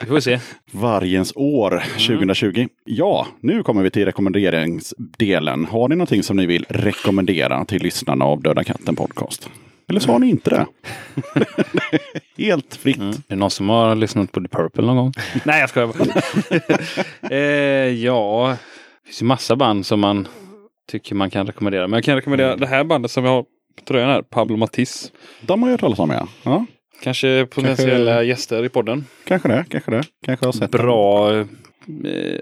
[0.00, 0.40] vi får se.
[0.72, 2.66] Vargens år 2020.
[2.84, 5.64] Ja, nu kommer vi till rekommenderingsdelen.
[5.64, 9.50] Har ni någonting som ni vill rekommendera till lyssnarna av Döda katten podcast?
[9.88, 10.66] Eller så har ni inte det.
[12.44, 12.96] Helt fritt.
[12.96, 13.08] Mm.
[13.10, 15.12] Är det någon som har lyssnat på The Purple någon gång?
[15.44, 17.36] Nej, jag skojar bara.
[17.36, 17.38] eh,
[18.04, 18.56] ja,
[19.02, 20.28] det finns ju massa band som man
[20.90, 21.88] tycker man kan rekommendera.
[21.88, 23.44] Men jag kan rekommendera det här bandet som jag har
[23.84, 25.12] tröjan här, Pablo Matiz.
[25.40, 26.28] De har jag hört talas om ja.
[26.42, 26.66] ja.
[27.02, 29.04] Kanske potentiella gäster i podden.
[29.24, 30.02] Kanske det, kanske det.
[30.26, 30.70] Kanske har sett.
[30.70, 31.44] Bra eh,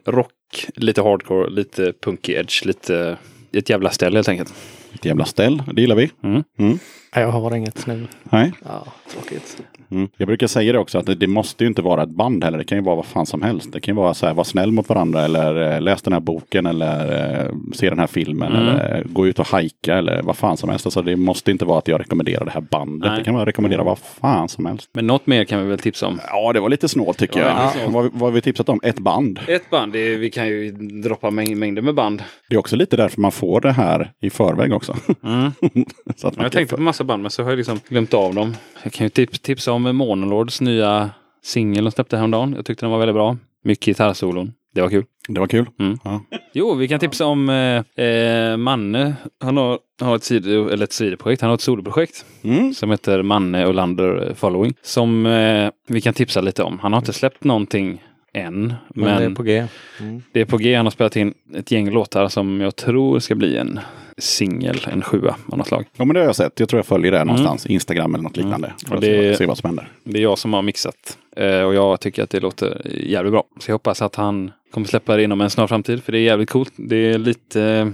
[0.07, 0.33] rock,
[0.75, 3.19] lite hardcore, lite punky edge, lite
[3.53, 4.55] ett jävla ställ helt enkelt.
[4.95, 6.11] Ett jävla ställ, det gillar vi.
[6.23, 6.43] Mm.
[6.59, 6.79] Mm.
[7.15, 8.07] Nej, jag har inget nu.
[8.23, 8.53] Nej.
[8.65, 9.63] Ja, tråkigt.
[9.91, 10.09] Mm.
[10.17, 12.59] Jag brukar säga det också att det, det måste ju inte vara ett band heller.
[12.59, 13.73] Det kan ju vara vad fan som helst.
[13.73, 16.21] Det kan ju vara så här, var snäll mot varandra eller eh, läs den här
[16.21, 18.63] boken eller eh, se den här filmen Mm.
[18.69, 20.87] eller eh, gå ut och hajka eller vad fan som helst.
[20.87, 23.11] Alltså, det måste inte vara att jag rekommenderar det här bandet.
[23.11, 23.19] Nej.
[23.19, 24.89] Det kan vara rekommendera vad fan som helst.
[24.93, 26.21] Men något mer kan vi väl tipsa om.
[26.31, 27.73] Ja, det var lite snålt tycker Ja, jag.
[27.73, 27.95] snålt.
[27.95, 28.81] Vad, vad har vi tipsat om?
[28.83, 29.41] Ett band.
[29.49, 30.71] Ett band, det är, vi kan ju
[31.03, 32.23] droppa mäng mängder med band.
[32.49, 34.97] Det är också lite därför man får det här i förväg också.
[35.25, 35.53] Mm.
[36.17, 38.35] så att man Jag tänkte på massa band men så har jag liksom glömt av
[38.35, 38.55] dem.
[38.83, 41.11] Jag kan ju tips, tipsa om Monolords nya
[41.43, 42.53] singel de släppte häromdagen.
[42.57, 43.37] Jag tyckte den var väldigt bra.
[43.65, 44.53] Mycket gitarrsolon.
[44.75, 45.05] Det var kul.
[45.29, 45.67] Det var kul.
[45.79, 45.99] Mm.
[46.05, 46.21] Ja.
[46.53, 49.15] Jo, vi kan tipsa om eh, eh, Manne.
[49.41, 51.41] Han har, har ett, sido, eller ett sidoprojekt.
[51.43, 52.75] Han har ett soloprojekt Mm.
[52.75, 54.75] som heter Manne Olander Following.
[54.83, 56.79] Som eh, vi kan tipsa lite om.
[56.79, 58.03] Han har inte släppt någonting
[58.35, 58.67] än.
[58.67, 58.75] Men,
[59.05, 59.67] Men, det är på G.
[60.01, 60.23] Mm.
[60.33, 60.75] det är på G.
[60.75, 63.81] Han har spelat in ett gäng låtar som jag tror ska bli en
[64.19, 65.85] singel, en sjua av något slag.
[65.97, 66.61] Ja, men det har jag sett.
[66.61, 67.67] Jag tror jag följer det någonstans.
[67.67, 68.73] Instagram eller något liknande.
[68.87, 69.89] För Och att det- se, se vad som händer.
[70.05, 71.19] Det är jag som har mixat.
[71.37, 73.45] Eh, och jag tycker att det låter jävligt bra.
[73.61, 76.03] Så jag hoppas att han kommer släppa det inom en snar framtid.
[76.05, 76.73] För det är jävligt coolt.
[76.77, 77.93] Det är lite...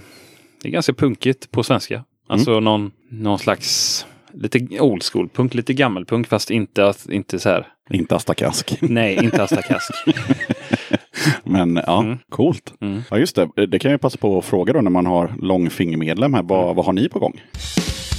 [0.62, 2.04] Det är ganska punkigt på svenska.
[2.28, 4.06] Alltså någon, någon slags...
[4.32, 7.66] Lite old school punk, lite gammelpunk fast inte, att- inte så här.
[7.90, 8.76] Inte Asta Kask.
[8.80, 9.90] Nej, inte Asta Kask.
[11.44, 12.18] Men ja, Mm.
[12.30, 12.72] coolt.
[12.80, 13.02] Mm.
[13.10, 13.66] Ja, just det.
[13.66, 16.42] Det kan jag passa på att fråga då när man har långfingermedlem här.
[16.42, 17.40] Vad, vad har ni på gång?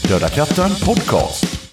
[0.10, 1.72] Döda katten podcast.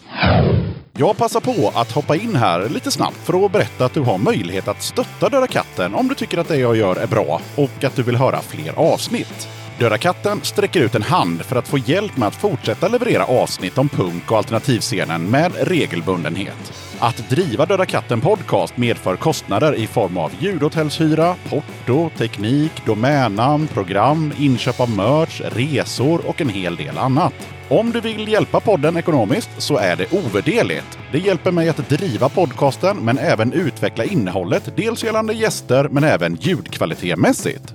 [0.98, 4.18] Jag passar på att hoppa in här lite snabbt för att berätta att du har
[4.18, 7.84] möjlighet att stötta Döda katten om du tycker att det jag gör är bra och
[7.84, 9.48] att du vill höra fler avsnitt.
[9.78, 13.78] Döda katten sträcker ut en hand för att få hjälp med att fortsätta leverera avsnitt
[13.78, 16.72] om punk och alternativscenen med regelbundenhet.
[17.00, 24.32] Att driva Döda katten podcast medför kostnader i form av ljudhotellshyra, porto, teknik, domännamn, program,
[24.38, 27.34] inköp av merch, resor och en hel del annat.
[27.68, 30.98] Om du vill hjälpa podden ekonomiskt så är det ovärderligt.
[31.12, 36.34] Det hjälper mig att driva podcasten men även utveckla innehållet, dels gällande gäster men även
[36.34, 37.74] ljudkvalitetmässigt.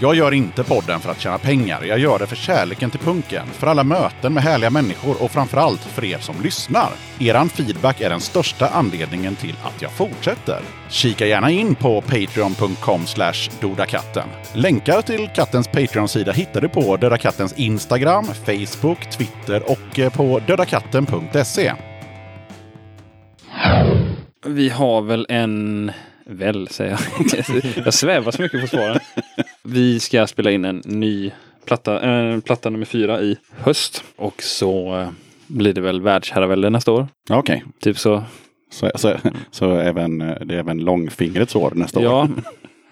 [0.00, 1.84] Jag gör inte podden för att tjäna pengar.
[1.84, 5.80] Jag gör det för kärleken till punken, för alla möten med härliga människor och framförallt
[5.80, 6.88] för er som lyssnar.
[7.20, 10.60] Eran feedback är den största anledningen till att jag fortsätter.
[10.88, 14.28] Kika gärna in på patreon.com slash dodakatten.
[14.54, 20.40] Länkar till kattens Patreon-sida hittar du på Döda Kattens Instagram, Facebook, Twitter och eh, på
[20.46, 21.72] dödakatten.se.
[24.46, 25.92] Vi har väl en...
[26.28, 27.64] Väl, säger jag.
[27.84, 28.98] jag svävar så mycket på svaren.
[29.66, 31.32] Vi ska spela in en ny
[31.64, 34.04] platta, äh, platta nummer fyra i höst.
[34.16, 35.08] Och så eh,
[35.46, 37.08] blir det väl världsherravälde nästa år.
[37.30, 38.22] Okej, Typ så.
[38.70, 39.14] så, så,
[39.50, 42.22] så även, eh, det är även långfingrets år nästa Ja.
[42.22, 42.28] år.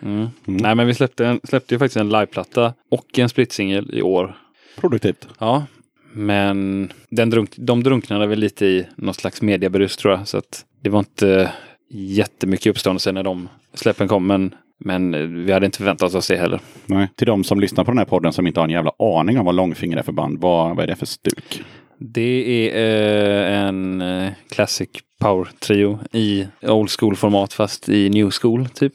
[0.03, 0.29] Mm.
[0.45, 4.37] Nej men vi släppte, en, släppte ju faktiskt en liveplatta och en splitsingel i år.
[4.81, 5.29] Produktivt.
[5.39, 5.65] Ja.
[6.13, 10.29] Men den drunk, de drunknade väl lite i något slags mediebrus tror jag.
[10.29, 11.51] Så att det var inte
[11.91, 14.27] jättemycket uppståndelse när de släppen kom.
[14.27, 16.61] Men, men eh, vi hade inte förväntat oss det heller.
[16.87, 17.09] Nej.
[17.17, 19.47] Till de som lyssnar på den här podden som inte har en jävla aning om
[19.47, 21.63] vad långfinger är för band, vad, vad är det för stuk?
[21.99, 24.89] Det är eh, en eh, classic
[25.21, 28.95] power trio i old school format fast i new school typ.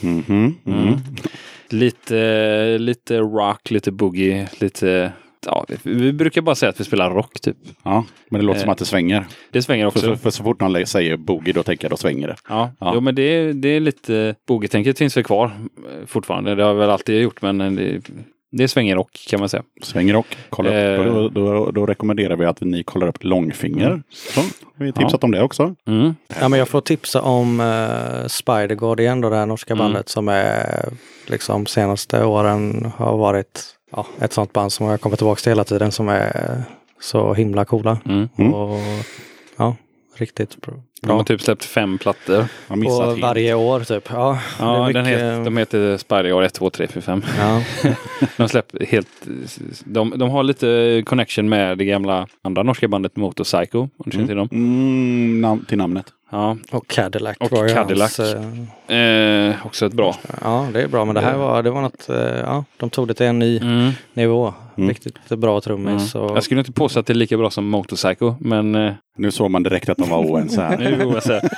[0.00, 0.54] Mhm.
[0.66, 0.94] Mm.
[1.68, 5.12] Lite, lite rock, lite boogie, lite
[5.46, 7.56] ja, vi, vi brukar bara säga att vi spelar rock typ.
[7.82, 9.24] Ja, men det låter Eh, som att det svänger.
[9.50, 10.00] Det svänger För, också.
[10.00, 12.36] så, för så fort någon säger boogie då tänker jag då svänger det.
[12.48, 12.92] Ja, Ja.
[12.94, 14.34] Jo, men det, är- det är lite...
[14.48, 16.54] Boogie-tänket finns väl kvar eh, fortfarande.
[16.54, 18.00] Det har väl alltid gjort, men eh, det,
[18.52, 19.62] det svänger rock kan man säga.
[19.82, 21.06] Svänger och kolla upp.
[21.06, 21.12] Eh.
[21.14, 24.02] Då, då, då rekommenderar vi att ni kollar upp långfinger.
[24.10, 24.40] Så,
[24.76, 25.74] vi har tipsat om det också.
[25.86, 26.14] Mm.
[26.40, 29.84] Ja, men jag får tipsa om uh, Spider Guardian, då, det här norska Mm.
[29.84, 30.88] bandet som är
[31.26, 35.64] liksom senaste åren har varit ja, ett sånt band som jag kommer tillbaka till hela
[35.64, 36.62] tiden som är
[37.00, 37.98] så himla coola.
[38.04, 38.28] Mm.
[38.38, 38.54] Mm.
[38.54, 38.80] Och
[39.56, 39.76] ja,
[40.16, 40.74] riktigt bra.
[41.02, 42.44] De har typ släppt fem plattor.
[42.68, 43.22] Helt.
[43.22, 44.08] varje år typ.
[44.12, 47.22] Ja, det är Ja, mycket- den heter, de heter Spider 1, 2, 3, 4, 5.
[47.38, 47.62] ja.
[48.36, 49.08] De släpper helt...
[49.84, 53.78] De, de har lite connection med det gamla andra norska bandet Motorpsycho.
[53.80, 54.48] Om du känner till dem.
[54.52, 56.06] Mm, nam- till namnet.
[56.32, 58.18] Ja, Och Cadillac Och var ju Cadillac.
[58.18, 60.16] Hans, eh, också ett bra.
[60.42, 61.04] ja, det är bra.
[61.04, 63.58] Men det här var, det var något, eh, ja, de tog det till en ny
[63.58, 63.90] Mm.
[64.14, 64.54] nivå.
[64.76, 64.88] Mm.
[64.88, 66.14] Riktigt bra trummis.
[66.14, 69.30] Och, Jag skulle inte påstå att det är lika bra som Motorpsycho, men eh, Nu
[69.30, 70.78] såg man direkt att de var oense här.
[70.98, 71.40] nu jag säga.
[71.42, 71.50] Nej,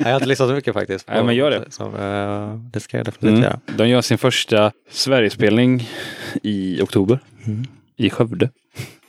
[0.00, 1.08] jag har inte lyssnat så mycket faktiskt.
[1.08, 1.64] Nej, men gör det.
[1.70, 3.42] Så, eh, det ska jag definitivt Mm.
[3.42, 3.58] göra.
[3.76, 5.88] De gör sin första Sverigespelning
[6.42, 7.64] i oktober Mm.
[7.96, 8.48] i Skövde.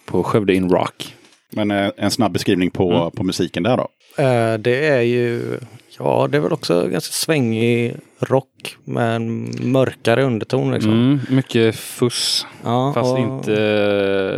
[0.06, 1.16] På Skövde in Rock.
[1.56, 3.12] Men eh, en snabb beskrivning på, Mm.
[3.12, 3.88] på musiken där då.
[4.24, 5.58] Eh, det är ju,
[6.00, 10.92] ja det är väl också ganska svängig rock med en mörkare underton liksom.
[10.92, 12.48] Mm, mycket fuss.
[12.64, 13.54] Ja, Fast och- inte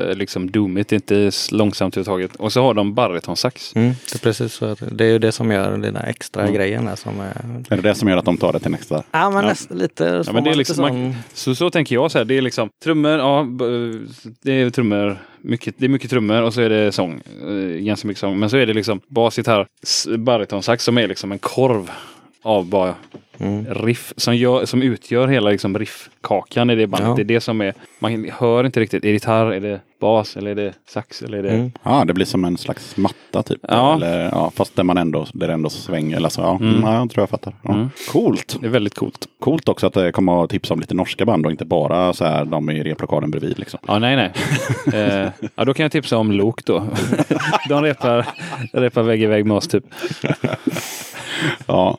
[0.09, 2.35] eh, liksom doomigt, inte långsamt överhuvudtaget.
[2.39, 3.75] Och så har de baritonsax.
[3.75, 4.65] Mm, det är precis så.
[4.65, 6.53] att Det är ju det som gör den där extra Mm.
[6.55, 7.45] grejen som är...
[7.69, 9.03] Är det det som gör att de tar det till nästa?
[9.11, 9.49] Ja men Ja.
[9.49, 10.03] nästan lite.
[10.03, 12.41] Ja, får men det är liksom, man, så, så tänker jag så här, det är
[12.41, 13.47] liksom trummor, ja,
[14.43, 18.07] det är trummor, mycket, det är mycket trummor och så är det sång, eh, ganska
[18.07, 18.39] mycket sång.
[18.39, 21.91] Men så är det liksom bas, gitarr, s- baritonsax som är liksom en korv
[22.41, 22.95] av bara
[23.39, 23.65] Mm.
[23.65, 27.07] riff som, gör, som utgör hela liksom riffkakan i det bandet.
[27.07, 27.15] Ja.
[27.15, 30.37] Det är det som är, man hör inte riktigt, är det gitarr, är det bas
[30.37, 31.49] eller är det sax eller är det...
[31.49, 31.71] Mm.
[31.83, 33.59] Ja, det blir som en slags matta typ.
[33.67, 33.95] Ja.
[33.95, 36.17] Eller, ja fast där man ändå, där det ändå svänger.
[36.17, 36.55] Eller så, ja.
[36.55, 36.81] Mm.
[36.81, 37.55] Ja, jag tror jag fattar.
[37.61, 37.73] Ja.
[37.73, 37.89] Mm.
[38.11, 38.57] Coolt!
[38.61, 39.27] Det är väldigt coolt.
[39.39, 42.25] Coolt också att det kommer att tipsa om lite norska band och inte bara så
[42.25, 43.59] här de i replokalen bredvid.
[43.59, 43.79] Liksom.
[43.87, 44.31] Ja, nej, nej.
[45.01, 46.79] eh, ja, då kan jag tipsa om Lok då.
[47.69, 48.25] De repar,
[48.73, 49.83] repar vägg i vägg med oss typ.
[51.65, 51.97] Ja.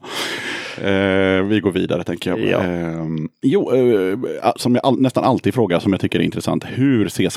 [0.82, 2.40] Eh, vi går vidare tänker jag.
[2.40, 2.64] Ja.
[2.64, 3.06] Eh,
[3.42, 4.18] jo, eh,
[4.56, 6.64] som jag all, nästan alltid frågar som jag tycker är intressant.
[6.68, 7.28] Hur ser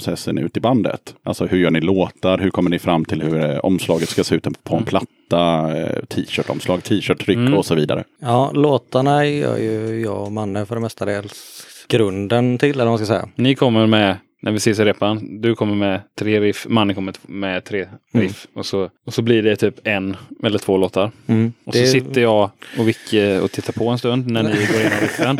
[0.00, 1.14] skapandeprocessen ut i bandet?
[1.24, 2.38] Alltså hur gör ni låtar?
[2.38, 5.76] Hur kommer ni fram till hur eh, omslaget ska se ut på en platta?
[5.78, 7.54] Eh, T-shirt-omslag, t-shirt-tryck Mm.
[7.54, 8.04] och så vidare.
[8.20, 12.98] Ja, låtarna gör ju jag och Manne för det mestadels grunden till, eller vad man
[12.98, 13.28] ska säga.
[13.36, 17.14] Ni kommer med, när vi ses i repan, du kommer med tre riff, Manne kommer
[17.26, 18.46] med tre riff.
[18.54, 21.10] Och, så, och så blir det typ en eller två låtar.
[21.26, 21.52] Mm.
[21.64, 24.76] Och Det- så sitter jag och Vicke och tittar på en stund när ni går
[24.80, 25.38] igenom riffen.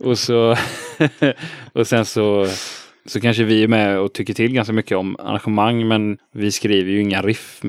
[0.00, 0.56] och, så,
[1.72, 2.46] och sen så,
[3.08, 6.90] så kanske vi är med och tycker till ganska mycket om arrangemang men vi skriver
[6.90, 7.60] ju inga riff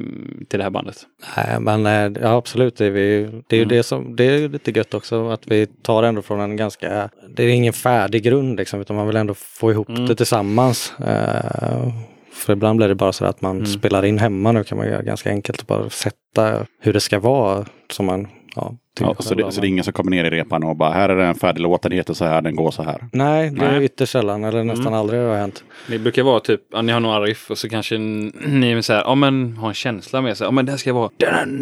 [0.49, 0.97] till det här bandet.
[1.37, 2.75] Nej, men eh, ja, absolut.
[2.77, 3.75] Det är, vi, det är ju Mm.
[3.77, 7.43] det som, det är lite gött också att vi tar ändå från en ganska, det
[7.43, 10.05] är ingen färdig grund liksom, utan man vill ändå få ihop Mm.
[10.05, 10.93] det tillsammans.
[10.99, 11.93] Eh,
[12.33, 13.65] för ibland blir det bara så att man Mm.
[13.65, 14.51] spelar in hemma.
[14.51, 18.27] Nu kan man göra ganska enkelt och bara sätta hur det ska vara som man,
[18.55, 20.75] ja, tycker Ja, så, det, så det är ingen som kommer ner i repan och
[20.75, 23.07] bara här är det en färdig låt, den heter så här, den går så här.
[23.13, 23.85] Nej, det är Nej.
[23.85, 24.99] ytterst sällan eller nästan Mm.
[24.99, 25.63] aldrig har hänt.
[25.89, 28.93] Ni brukar vara typ, ja, ni har några riff och så kanske ni är så
[28.93, 31.09] här, ja men har en känsla med sig, ja men det här ska vara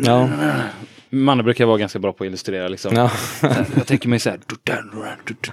[0.06, 0.30] Ja,
[1.10, 2.96] Manne brukar vara ganska bra på att illustrera liksom.
[2.96, 3.12] ja.
[3.76, 4.40] Jag tänker mig så här.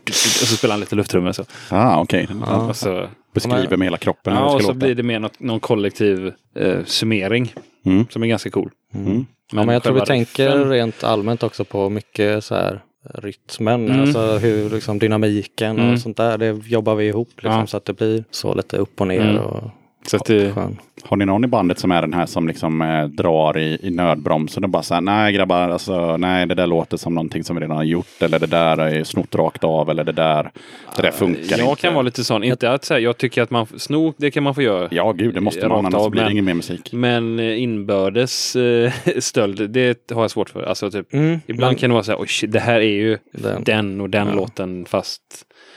[0.09, 1.45] Och så spelar han lite lufttrummor så.
[1.71, 2.29] Ah, okej.
[2.47, 2.57] Ja.
[2.69, 4.79] Och så, Beskriver med hela kroppen ja, det och så låta.
[4.79, 7.55] blir det mer något, någon kollektiv eh, summering
[7.87, 8.07] Mm.
[8.11, 8.71] som är ganska cool.
[8.95, 9.27] Mm.
[9.53, 12.81] Men, men jag tror vi själva tänker riffen- rent allmänt också på mycket så här
[13.15, 14.01] rytmen, Mm.
[14.01, 15.93] alltså hur liksom dynamiken Mm.
[15.93, 16.39] och sånt där.
[16.39, 17.67] Det jobbar vi ihop liksom, Ja.
[17.67, 19.21] så att det blir så lite upp och ner.
[19.21, 19.37] Mm.
[19.37, 19.71] Och,
[20.07, 20.55] Så att det.
[21.03, 23.91] Har ni någon i bandet som är den här som liksom eh, drar i, i
[23.91, 27.63] nödbromsen och bara säger nej grabbar, alltså nej det där låter som någonting som vi
[27.63, 30.51] redan har gjort eller det där är snott rakt av eller det där,
[30.97, 31.81] det där funkar jag inte.
[31.83, 34.55] kan vara lite sån, inte att säga, jag tycker att man, sno, det kan man
[34.55, 34.89] få göra.
[34.91, 36.93] Ja gud, det måste man, annars av, blir det ingen mer musik.
[36.93, 40.63] Men eh, inbördes eh, stöld, det har jag svårt för.
[40.63, 41.41] Alltså typ, Mm.
[41.47, 43.65] ibland men, kan det vara så här, oj det här är ju Den.
[43.65, 44.35] den och den Ja.
[44.35, 45.23] låten fast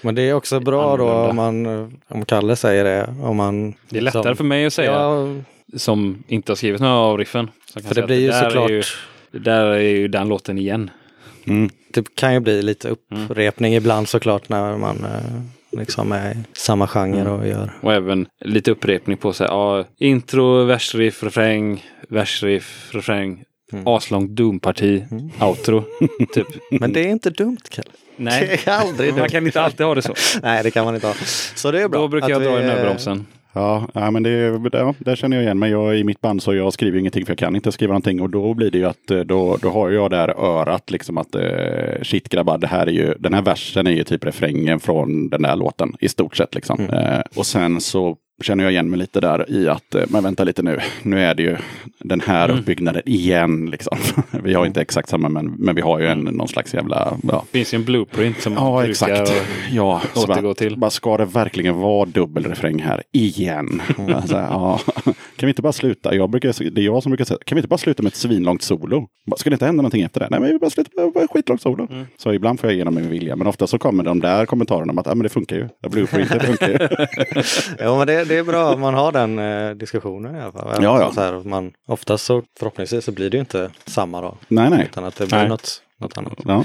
[0.01, 1.29] men det är också bra då Annorlunda.
[1.29, 3.73] om man, om Kalle säger det, om man...
[3.89, 5.27] det är lättare för mig att säga Ja,
[5.77, 7.49] som inte har skrivit några av riffen.
[7.73, 8.83] Som för det blir ju där är såklart, ju-
[9.31, 10.89] Det där är ju den låten igen.
[11.47, 11.69] Mm.
[11.93, 13.23] det kan ju bli lite Mm.
[13.25, 15.41] upprepning ibland såklart när man eh,
[15.79, 17.33] liksom är i samma genre Mm.
[17.33, 17.71] och gör.
[17.81, 23.43] Och även lite upprepning på så här, ja, intro, versriff, refräng, versriff, refräng,
[23.85, 25.03] aslångt Doom-parti,
[25.41, 25.83] outro.
[26.33, 26.47] typ.
[26.71, 27.89] Men det är inte dumt Kalle.
[28.17, 30.13] Nej, Det är aldrig man kan inte alltid ha det så.
[30.43, 31.13] Nej, det kan man inte ha.
[31.55, 32.01] Så det är bra.
[32.01, 33.25] Då brukar jag att dra i vi, nödbromsen.
[33.53, 34.29] Ja, ja men det,
[34.71, 35.71] ja, där känner jag igen mig.
[35.71, 38.21] Jag, I mitt band så jag skriver ingenting för jag kan inte skriva någonting.
[38.21, 41.35] Och då blir det ju att eh, då, då har jag där örat liksom att
[41.35, 45.29] eh, shit grabbar, det här är ju, den här versen är ju typ refrängen från
[45.29, 46.55] den där låten i stort sett.
[46.55, 46.89] Liksom.
[46.89, 50.43] Eh, och sen så känner jag igen mig lite där i att, eh, men vänta
[50.43, 51.57] lite nu, nu är det ju
[51.99, 53.65] den här uppbyggnaden igen.
[53.65, 53.97] Liksom.
[54.43, 57.45] vi har inte exakt samma, men, men vi har ju en, någon slags jävla, ja,
[57.51, 59.33] Det finns ju en blueprint som Ja, brukar exakt.
[59.71, 60.77] Ja, återgå till.
[60.77, 63.81] Bara, ska det verkligen vara dubbelrefräng här igen?
[64.17, 64.79] Alltså, ja.
[65.13, 66.15] Kan vi inte bara sluta?
[66.15, 68.15] Jag brukar, det är jag som brukar säga, kan vi inte bara sluta med ett
[68.15, 69.07] svinlångt solo?
[69.37, 70.27] Ska det inte hända någonting efter det?
[70.31, 71.87] Nej, men vi bara slutar med ett skitlångt solo.
[71.91, 72.05] Mm.
[72.17, 74.97] Så ibland får jag igenom min vilja, men ofta så kommer de där kommentarerna om
[74.97, 75.69] att ah, men det funkar ju.
[75.81, 76.77] Ja, Blueprintet funkar ju.
[77.79, 80.67] Ja, men det, det är bra att man har den eh, diskussionen i alla fall.
[80.69, 81.11] Även Ja, ja.
[81.11, 84.37] Så här, man, oftast så förhoppningsvis så blir det ju inte samma då.
[84.47, 84.87] nej, nej.
[84.91, 85.49] Utan att det blir Nej.
[85.49, 86.33] något, något annat.
[86.45, 86.63] Ja,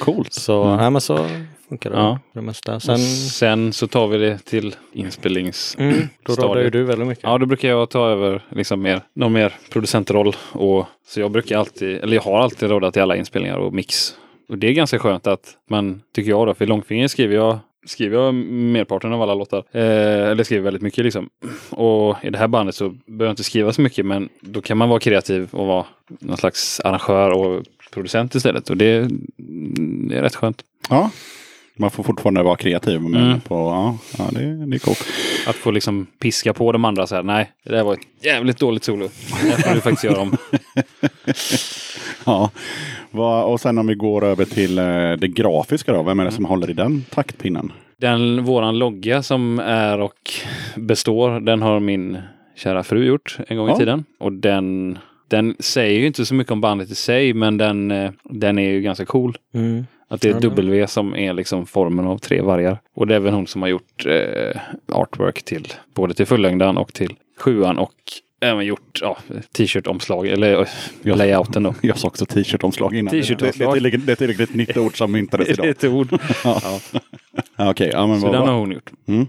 [0.00, 0.32] coolt.
[0.32, 1.26] Så, nej, men så
[1.68, 2.18] funkar det Ja.
[2.32, 2.80] det mesta.
[2.80, 5.76] Sen, Sen, så tar vi det till inspelnings...
[5.78, 7.24] mm, då rådde ju du väldigt mycket.
[7.24, 10.36] Ja, då brukar jag ta över liksom mer, någon mer producentroll.
[10.52, 14.14] Och, så jag brukar alltid, eller jag har alltid rådat till alla inspelningar och mix.
[14.48, 18.18] Och det är ganska skönt att man, tycker jag då, för Långfinger skriver jag skriver
[18.18, 19.64] jag merparten av alla låtar.
[19.72, 21.28] Eh, eller skriver väldigt mycket liksom.
[21.70, 24.78] Och i det här bandet så behöver jag inte skriva så mycket men då kan
[24.78, 25.86] man vara kreativ och vara
[26.20, 28.70] någon slags arrangör och producent istället.
[28.70, 29.08] Och det,
[30.08, 30.62] det är rätt skönt.
[30.88, 31.10] Ja,
[31.78, 33.00] man får fortfarande vara kreativ.
[33.00, 33.40] Men Mm.
[33.40, 35.04] på, ja, ja, det, det är coolt.
[35.46, 38.58] Att få liksom piska på de andra så här, nej, det där var ett jävligt
[38.58, 39.08] dåligt solo.
[39.42, 40.36] Det får du faktiskt göra om.
[42.26, 42.50] Ja.
[43.44, 44.84] Och sen om vi går över till eh,
[45.18, 46.02] det grafiska då.
[46.02, 47.72] Vem är det som håller i den taktpinnen?
[47.96, 50.30] Den våran logga som är och
[50.76, 52.18] består, den har min
[52.56, 53.74] kära fru gjort en gång Ja.
[53.74, 54.04] i tiden.
[54.20, 54.98] Och den,
[55.28, 58.70] den säger ju inte så mycket om bandet i sig, men den, eh, den är
[58.70, 59.36] ju ganska cool.
[59.54, 59.86] Mm.
[60.08, 62.78] Att det är W som är liksom formen av tre vargar.
[62.94, 64.60] Och det är även hon som har gjort eh,
[64.92, 67.92] artwork till både till fullängdan och till sjuan och
[68.40, 69.18] även gjort ja,
[69.56, 70.66] t-shirt-omslag eller eh,
[71.02, 71.14] Ja.
[71.14, 71.74] layouten då.
[71.82, 73.10] Jag sa också t-shirt-omslag innan.
[73.10, 73.82] T-shirt-omslag.
[73.82, 75.66] Det, det, det är tillräckligt ett nytt ord som myntades idag.
[75.68, 76.08] ett ord.
[76.44, 76.60] Ja.
[77.56, 78.90] Ja, Okej, ja, men Så vad den har hon gjort.
[79.08, 79.26] Mm.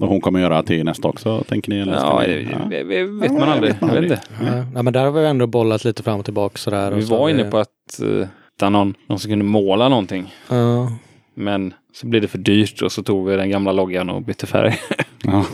[0.00, 1.78] Och hon kommer göra till nästa också, tänker ni?
[1.78, 2.34] Eller Ja, ni?
[2.34, 2.58] det, ja.
[2.70, 3.72] det, det vet Ja, man aldrig.
[3.72, 4.22] vet man Jag vet inte.
[4.40, 4.64] Ja.
[4.74, 6.90] ja, men där har vi ändå bollat lite fram och tillbaka sådär.
[6.92, 8.26] Vi och så var inne på att uh,
[8.56, 10.34] hitta någon, någon som kunde måla någonting.
[10.48, 10.92] Ja,
[11.34, 14.46] Men så blev det för dyrt och så tog vi den gamla loggan och bytte
[14.46, 14.78] färg.
[15.22, 15.44] Ja.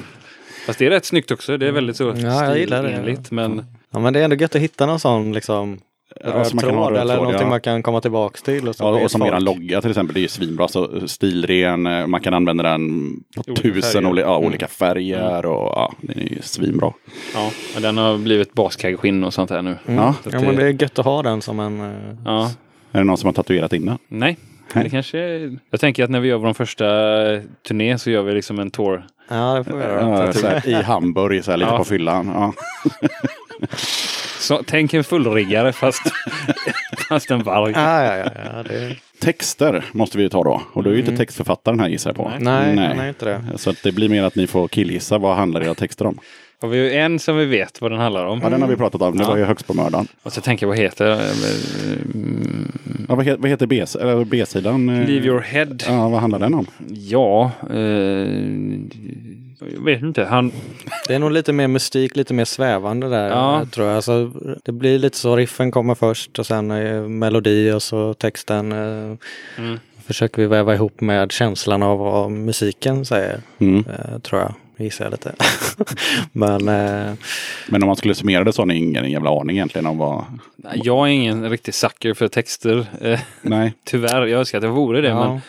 [0.66, 1.56] Fast det är rätt snyggt också.
[1.56, 3.30] Det är väldigt så Ja, jag gillar det.
[3.30, 5.78] Men ja, men det är ändå gött att hitta någon sån liksom
[6.24, 7.48] röd tråd röd eller tråd, någonting ja.
[7.48, 8.68] man kan komma tillbaks till.
[8.68, 9.32] Och så Ja, och som folk.
[9.32, 10.68] eran logga till exempel, det är ju svinbra.
[10.68, 14.10] Så stilren, eh, man kan använda den på Olika tusen färger.
[14.10, 14.48] oli ja, Mm.
[14.48, 16.92] olika färger och ja, den är ju svinbra.
[17.34, 19.76] ja, men den har blivit baskagskinn och sånt här nu.
[19.86, 20.04] Mm.
[20.04, 20.14] Ja.
[20.24, 20.40] Ja.
[20.40, 21.80] Men det- det är gött att ha den som en...
[21.80, 22.50] eh, Ja,
[22.93, 23.98] Är det någon som har tatuerat in den?
[24.09, 24.39] nej.
[24.74, 24.85] Nej.
[24.85, 25.59] Det kanske är...
[25.70, 26.85] Jag tänker att när vi gör vår första
[27.69, 29.06] turné så gör vi liksom en tour.
[29.28, 30.27] Ja, det får vi göra.
[30.27, 31.78] Ja, så här, I Hamburg, så här, lite Ja.
[31.78, 32.31] på fyllan.
[32.35, 32.52] Ja.
[34.39, 36.02] Så, tänk en fullriggare fast,
[37.09, 37.73] fast en varg.
[37.77, 38.31] Ja, ja, ja.
[38.55, 38.97] ja det...
[39.20, 40.62] Texter måste vi ju ta då.
[40.73, 42.32] Och du är ju inte textförfattaren här gissar jag på.
[42.39, 43.59] Nej, han är inte det.
[43.59, 46.19] Så att det blir mer att ni får killgissa vad handlar era texter om.
[46.62, 48.40] Och vi har ju en som vi vet vad den handlar om.
[48.43, 49.16] Ja, den har vi pratat om.
[49.16, 49.28] Det Ja.
[49.30, 50.06] var ju högst på mördaren.
[50.22, 51.20] Och så tänker jag vad heter
[52.14, 52.72] mm,
[53.09, 54.89] Ja, vad heter B- eller B-sidan?
[54.89, 55.76] Eh, Leave your head.
[55.86, 56.66] Ja, vad handlar den om?
[56.89, 57.78] Ja, eh,
[59.74, 60.24] jag vet inte.
[60.24, 60.52] Han,
[61.09, 63.64] det är nog lite mer mystik, lite mer svävande där Ja.
[63.70, 63.97] tror jag.
[63.97, 64.30] Alltså,
[64.64, 68.72] det blir lite så, riffen kommer först och sen eh, melodi och så texten.
[68.72, 69.16] Eh,
[69.59, 69.78] Mm.
[70.06, 73.78] Försöker vi väva ihop med känslan av vad musiken säger, Mm.
[73.89, 74.55] eh, tror jag.
[74.82, 75.34] Gissar jag lite.
[76.32, 77.12] Men eh,
[77.68, 80.24] Men om man skulle summera det så har ni ingen jävla aning egentligen om vad...
[80.56, 82.86] nej, jag är ingen riktig sucker för texter.
[83.00, 83.74] Eh, Nej.
[83.84, 85.09] tyvärr, jag önskar att jag vore det.
[85.09, 85.28] ja.
[85.28, 85.40] Men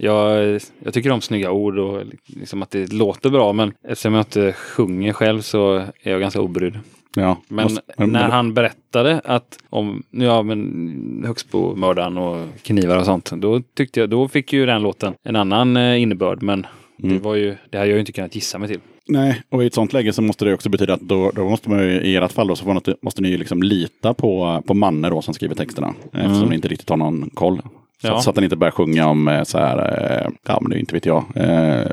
[0.00, 3.52] jag, jag tycker om snygga ord och liksom att det låter bra.
[3.52, 6.78] Men eftersom jag inte sjunger själv så är jag ganska obrydd.
[7.16, 7.36] Ja.
[7.48, 13.30] Men men- när han berättade att om ja, men Högsbo-mördaren och knivar och sånt.
[13.36, 16.42] Då tyckte jag, då fick ju den låten en annan eh, innebörd.
[16.42, 16.66] Men
[16.98, 17.22] det Mm.
[17.22, 18.80] var ju, det hade jag ju inte kunnat gissa mig till.
[19.10, 21.70] Nej, och i ett sånt läge så måste det också betyda att då, då måste
[21.70, 24.74] man ju, i ert fall då, så man, måste ni ju liksom lita på, på
[24.74, 25.94] Manne då som skriver texterna.
[26.04, 26.48] Eftersom Mm.
[26.48, 27.60] ni inte riktigt har någon koll.
[28.00, 28.16] Så, Ja.
[28.16, 29.78] att, så att den inte börjar sjunga om eh, så här,
[30.24, 31.86] eh, ja men det inte vet jag, eh,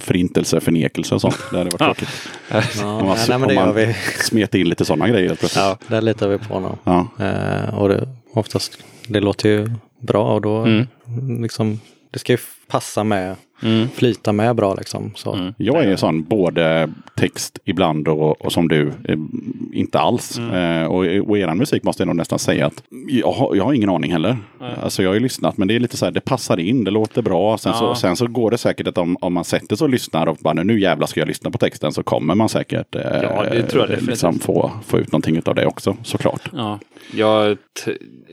[0.00, 1.36] förintelse, förnekelse och sånt.
[1.50, 2.08] Det hade varit tråkigt.
[2.50, 5.64] Ja, Om man, nej, det om man smet in lite sådana grejer helt plötsligt.
[5.64, 5.78] Ja.
[5.88, 6.76] Där litar vi på honom.
[6.84, 7.08] Ja.
[7.20, 10.86] Eh, och det, oftast, det låter ju bra och då Mm.
[11.42, 11.80] liksom,
[12.10, 12.38] det ska ju
[12.68, 13.88] passa med, Mm.
[13.88, 15.12] flyta med bra liksom.
[15.14, 15.32] Så.
[15.34, 15.54] Mm.
[15.56, 19.18] Jag är ju sån både text ibland och, och som du eh,
[19.72, 20.38] inte alls.
[20.38, 23.72] Eh, och, och eran musik måste jag nog nästan säga att jag har, jag har
[23.72, 24.36] ingen aning heller.
[24.82, 26.90] Alltså jag har ju lyssnat men det är lite så här, det passar in, det
[26.90, 27.58] låter bra.
[27.58, 27.94] Sen, så, Ja.
[27.94, 30.62] sen så går det säkert att om, om man sätter sig och lyssnar och bara
[30.62, 33.82] nu jävlar ska jag lyssna på texten så kommer man säkert eh, Ja, det tror
[33.82, 34.06] jag definitivt.
[34.08, 36.50] liksom få, få ut någonting av det också såklart.
[36.52, 36.78] Ja,
[37.14, 37.56] jag,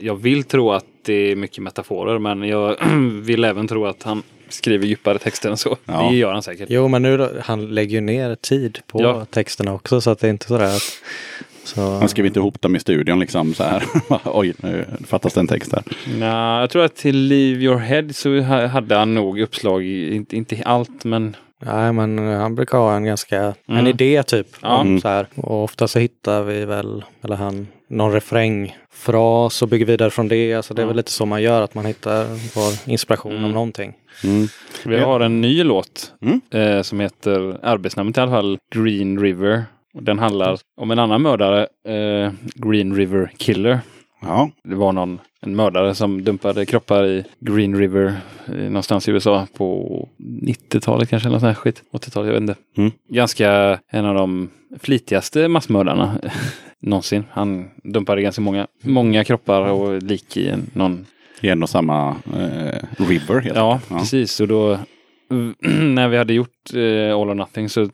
[0.00, 2.76] jag vill tro att det är mycket metaforer men jag
[3.22, 4.22] vill även tro att han
[4.52, 5.76] skriver djupare texter än så.
[5.84, 6.08] Ja.
[6.10, 6.66] Det gör han säkert.
[6.70, 9.24] Jo, men nu då, han lägger ju ner tid på Ja.
[9.30, 10.82] texterna också så att det är inte sådär att...
[11.64, 13.84] Så, Man skriver inte ihop dem i studion liksom så här.
[14.24, 15.82] Oj, nu fattas det en text här.
[16.18, 20.36] Nej, jag tror att till Leave Your Head så ha- hade han nog uppslag, inte,
[20.36, 23.86] inte allt men Nej, men han brukar ha en ganska, en Mm.
[23.86, 24.46] idé typ.
[24.62, 24.76] Ja.
[24.76, 25.26] Om, så här.
[25.34, 30.54] Och ofta så hittar vi väl, eller han, någon refrängfras och bygger vidare från det.
[30.54, 32.26] Alltså det är väl lite så man gör, att man hittar
[32.90, 33.44] inspiration Mm.
[33.44, 33.92] om någonting.
[34.24, 34.46] Mm.
[34.84, 36.40] vi har en ny låt Mm.
[36.50, 39.64] eh, som heter, arbetsnamnet i alla fall, Green River.
[39.94, 43.80] Den handlar om en annan mördare, eh, Green River Killer.
[44.22, 48.14] Ja, Det var någon, en mördare som dumpade kroppar i Green River
[48.48, 50.08] eh, någonstans i USA på
[50.42, 51.82] 90-talet kanske, eller något skit.
[51.92, 52.54] 80-talet, jag vet inte.
[52.76, 52.90] Mm.
[53.08, 54.50] Ganska en av de
[54.80, 56.18] flitigaste massmördarna
[56.82, 57.24] någonsin.
[57.30, 61.06] Han dumpade ganska många, många kroppar och lik i en, någon
[61.40, 63.40] i en och samma eh, river.
[63.40, 63.98] Helt Ja, enkelt.
[64.00, 64.40] precis.
[64.40, 64.78] Och då
[65.68, 66.80] när vi hade gjort eh,
[67.20, 67.88] All or Nothing så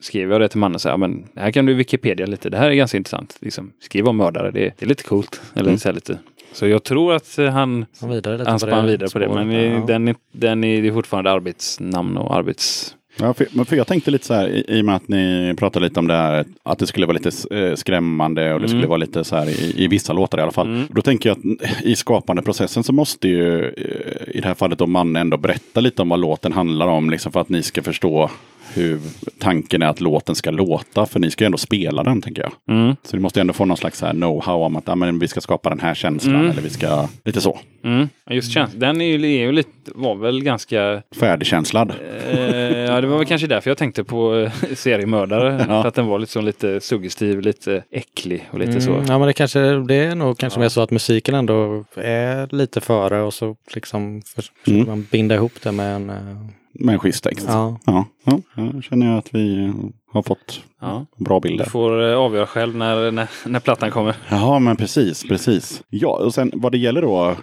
[0.00, 2.50] skrev jag det till mannen så här, men här kan du Wikipedia lite.
[2.50, 3.36] Det här är ganska intressant.
[3.40, 5.40] Liksom, skriv om mördare, det, det är lite coolt.
[5.54, 5.78] Eller Mm.
[5.78, 6.18] så, här lite.
[6.52, 9.28] så jag tror att eh, han, Han vidare spann vidare på det.
[9.28, 9.84] Men Ja.
[9.86, 12.94] den, är, den är det är fortfarande arbetsnamn och arbets...
[13.16, 15.86] Ja, för, för jag tänkte lite så här, i, i och med att ni pratade
[15.86, 18.68] lite om det här, att det skulle vara lite eh, skrämmande och det Mm.
[18.68, 20.66] skulle vara lite så här i, i vissa låtar i alla fall.
[20.66, 20.86] Mm.
[20.90, 24.86] Då tänker jag att i skapandeprocessen så måste ju eh, i det här fallet då
[24.86, 28.30] man ändå berätta lite om vad låten handlar om, liksom för att ni ska förstå
[28.74, 29.00] hur
[29.38, 32.76] tanken är att låten ska låta, för ni ska ju ändå spela den tänker jag.
[32.76, 32.96] Mm.
[33.02, 35.70] Så ni måste ändå få någon slags know-how om att ja, men vi ska skapa
[35.70, 36.50] den här känslan, Mm.
[36.50, 38.08] eller vi ska, lite så, Mm.
[38.30, 41.92] Just käns- den är ju, är ju lite, var väl ganska färdigkänslad.
[42.30, 42.38] Eh,
[42.78, 45.64] ja, det var väl kanske därför jag tänkte på eh, seriemördare.
[45.68, 45.82] Ja.
[45.82, 48.90] För att den var lite, så, lite suggestiv, lite äcklig och lite så.
[48.94, 50.62] Mm, ja men det kanske det är nog kanske Ja.
[50.64, 54.86] mer så att musiken ändå är lite före och så liksom för, försöker Mm.
[54.86, 56.12] man binda ihop det med en...
[56.74, 57.46] Med en schysst text.
[57.48, 57.78] Ja.
[57.84, 59.72] Ja, ja, ja, känner jag att vi
[60.14, 61.06] har fått Ja.
[61.16, 61.64] bra Du bilder.
[61.64, 64.14] får eh, avgöra själv när, när, när plattan kommer.
[64.30, 65.82] Ja, men precis, precis.
[65.90, 67.36] Ja, och sen vad det gäller då,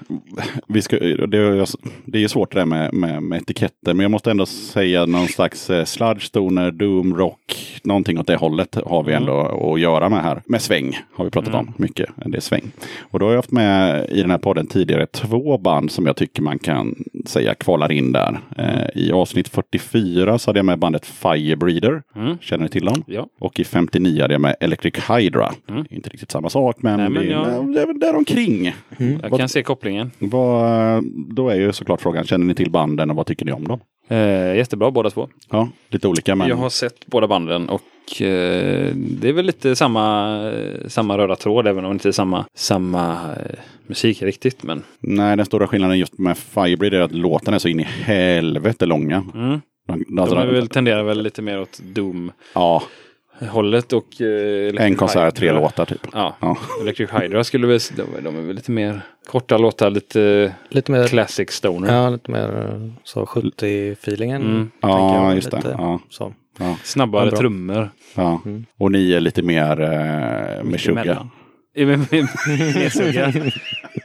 [0.68, 1.06] vi ska, det,
[1.38, 1.66] är,
[2.06, 5.06] det är ju svårt det där med, med, med etiketter, men jag måste ändå säga
[5.06, 9.24] någon slags eh, sludge, stoner, doom, rock, någonting åt det hållet har vi Mm.
[9.24, 10.42] ändå att göra med här.
[10.46, 11.60] Med sväng har vi pratat Mm.
[11.68, 12.72] om mycket, det är sväng.
[13.02, 16.16] Och då har jag haft med i den här podden tidigare två band som jag
[16.16, 16.96] tycker man kan
[17.26, 18.40] säga kvalar in där.
[18.58, 22.04] Eh, I avsnitt 44 så hade jag med bandet Firebreeder.
[22.16, 22.38] Mm.
[22.62, 23.04] Känner till dem?
[23.08, 23.28] Ja.
[23.40, 25.52] Och i 59 hade jag med Electric Hydra.
[25.70, 25.86] Mm.
[25.90, 28.66] Inte riktigt samma sak, men, Nej, men det, är, jag- det är väl däromkring.
[28.98, 30.12] Jag Vad- kan se kopplingen.
[30.20, 31.04] Vad,
[31.36, 33.80] då är ju såklart frågan, känner ni till banden och vad tycker ni om dem?
[34.08, 35.28] Eh, jättebra båda två.
[35.50, 36.48] Ja, lite olika men...
[36.48, 37.82] Jag har sett båda banden och
[38.22, 40.52] eh, det är väl lite samma,
[40.88, 43.56] samma röda tråd även om det inte är samma, samma eh,
[43.88, 44.64] musik riktigt.
[44.64, 47.84] Men Nej, den stora skillnaden just med Firebreed är att låtarna är så in i
[47.84, 49.24] helvete långa.
[49.34, 54.22] mm, De, de är väl, tenderar väl lite mer åt Doom-hållet Ja, och...
[54.22, 56.08] Eh, en konsert, tre Hydra- låtar typ.
[56.14, 56.58] Ja, Ja.
[56.82, 61.08] Electric Hydra skulle väl, de, de är väl lite mer korta låtar, lite Lite mer,
[61.08, 61.94] classic stoner.
[61.96, 64.42] ja, lite mer eh, så 70-feelingen.
[64.42, 64.72] Mm.
[64.82, 65.58] Ja, just det.
[65.58, 66.34] Lite Ja, Så.
[66.60, 67.90] ja, Snabbare trummor.
[68.16, 68.42] ja.
[68.46, 68.66] Mm.
[68.78, 71.28] Och ni är lite mer eh, med tjugga.
[71.76, 72.00] Eh.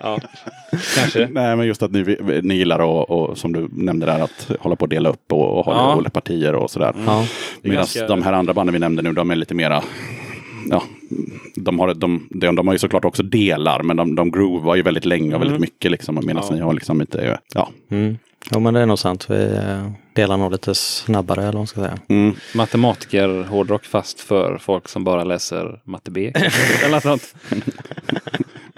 [0.01, 0.19] Ja,
[0.95, 1.29] kanske.
[1.31, 4.77] Nej, men just att ni, ni gillar att, och, som du nämnde där, att hålla
[4.77, 5.97] på och dela upp och, och hålla Ja.
[5.97, 6.95] olika partier och sådär.
[7.07, 7.25] Ja.
[7.63, 9.83] Det är Medan ganska- de här andra banden vi nämnde nu, de är lite mera
[10.71, 10.83] Ja,
[11.57, 14.83] de har, de, de, de har ju såklart också delar, men de, de groovar ju
[14.83, 15.61] väldigt länge och väldigt Mm.
[15.61, 15.91] mycket.
[15.91, 16.65] Liksom, medan Ja.
[16.65, 17.39] har liksom inte...
[17.55, 17.69] Ja.
[17.91, 18.19] Mm.
[18.55, 19.27] Jo men det är nog sant.
[19.31, 19.61] Vi
[20.17, 21.99] eh, delar nog lite snabbare eller vad man ska säga.
[22.09, 22.37] Mm.
[22.55, 26.33] Matematiker hårdrock fast för folk som bara läser matte B.
[26.85, 27.35] Eller något sånt.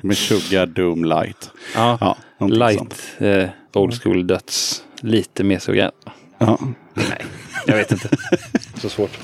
[0.03, 1.51] Med Sugar Doom Light.
[1.75, 1.99] Ja,
[2.39, 4.85] Ja, light, eh, old school döds.
[5.01, 5.91] Lite mer sugga.
[6.39, 6.59] Ja.
[6.95, 7.25] Nej,
[7.67, 8.09] jag vet inte.
[8.75, 9.19] Så svårt.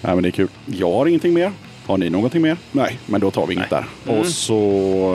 [0.00, 0.48] Nej, men det är kul.
[0.66, 1.52] Jag har ingenting mer.
[1.88, 2.56] Har ni någonting mer?
[2.72, 3.84] Nej, men då tar vi inget där.
[4.06, 4.20] Mm.
[4.20, 4.58] Och så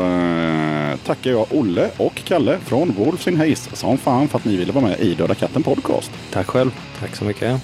[0.02, 4.58] eh, tackar jag Olle och Kalle från Wolves in Haze som fan för att ni
[4.58, 6.12] ville vara med i Döda katten podcast.
[6.32, 6.72] Tack själv.
[7.00, 7.62] Tack så mycket.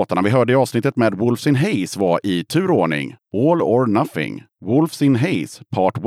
[0.00, 4.42] Låtarna vi hörde i avsnittet med Wolves in Haze var i turordning All or Nothing,
[4.64, 6.04] Wolves in Haze Part 1,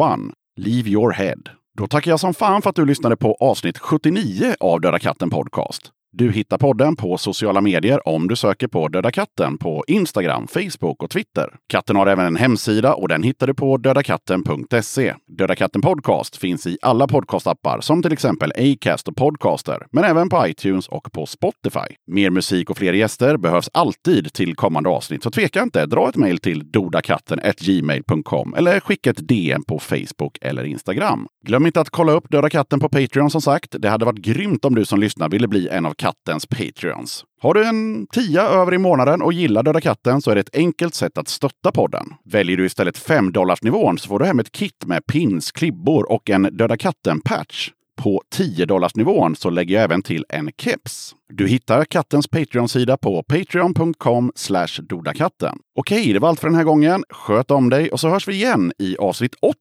[0.58, 1.42] Leave Your Head.
[1.78, 5.30] Då tackar jag som fan för att du lyssnade på avsnitt 79 av Döda katten
[5.30, 5.92] Podcast.
[6.16, 11.04] Du hittar podden på sociala medier om du söker på Döda katten på Instagram, Facebook
[11.04, 11.50] och Twitter.
[11.70, 15.14] Katten har även en hemsida och den hittar du på dödakatten.se.
[15.38, 20.30] Döda katten Podcast finns i alla podcastappar som till exempel Acast och Podcaster, men även
[20.30, 21.96] på iTunes och på Spotify.
[22.12, 25.86] Mer musik och fler gäster behövs alltid till kommande avsnitt, så tveka inte.
[25.86, 31.28] Dra ett mejl till dodakatten.gmail.com eller skicka ett DM på Facebook eller Instagram.
[31.46, 33.76] Glöm inte att kolla upp Döda katten på Patreon som sagt.
[33.80, 37.26] Det hade varit grymt om du som lyssnar ville bli en av kattens Patreons.
[37.42, 40.56] Har du en tia över i månaden och gillar Döda katten så är det ett
[40.56, 42.14] enkelt sätt att stötta podden.
[42.26, 46.30] Väljer du istället 5 nivån så får du hem ett kit med pins, klibbor och
[46.30, 47.70] en Döda katten-patch.
[48.02, 51.16] På 10 nivån så lägger jag även till en keps.
[51.34, 54.32] Du hittar kattens Patreon-sida på patreon.com
[54.80, 55.58] dodakatten.
[55.80, 57.04] Okej, det var allt för den här gången.
[57.10, 59.56] Sköt om dig och så hörs vi igen i avsnitt 80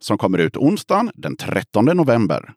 [0.00, 2.54] som kommer ut onsdagen den 13 november.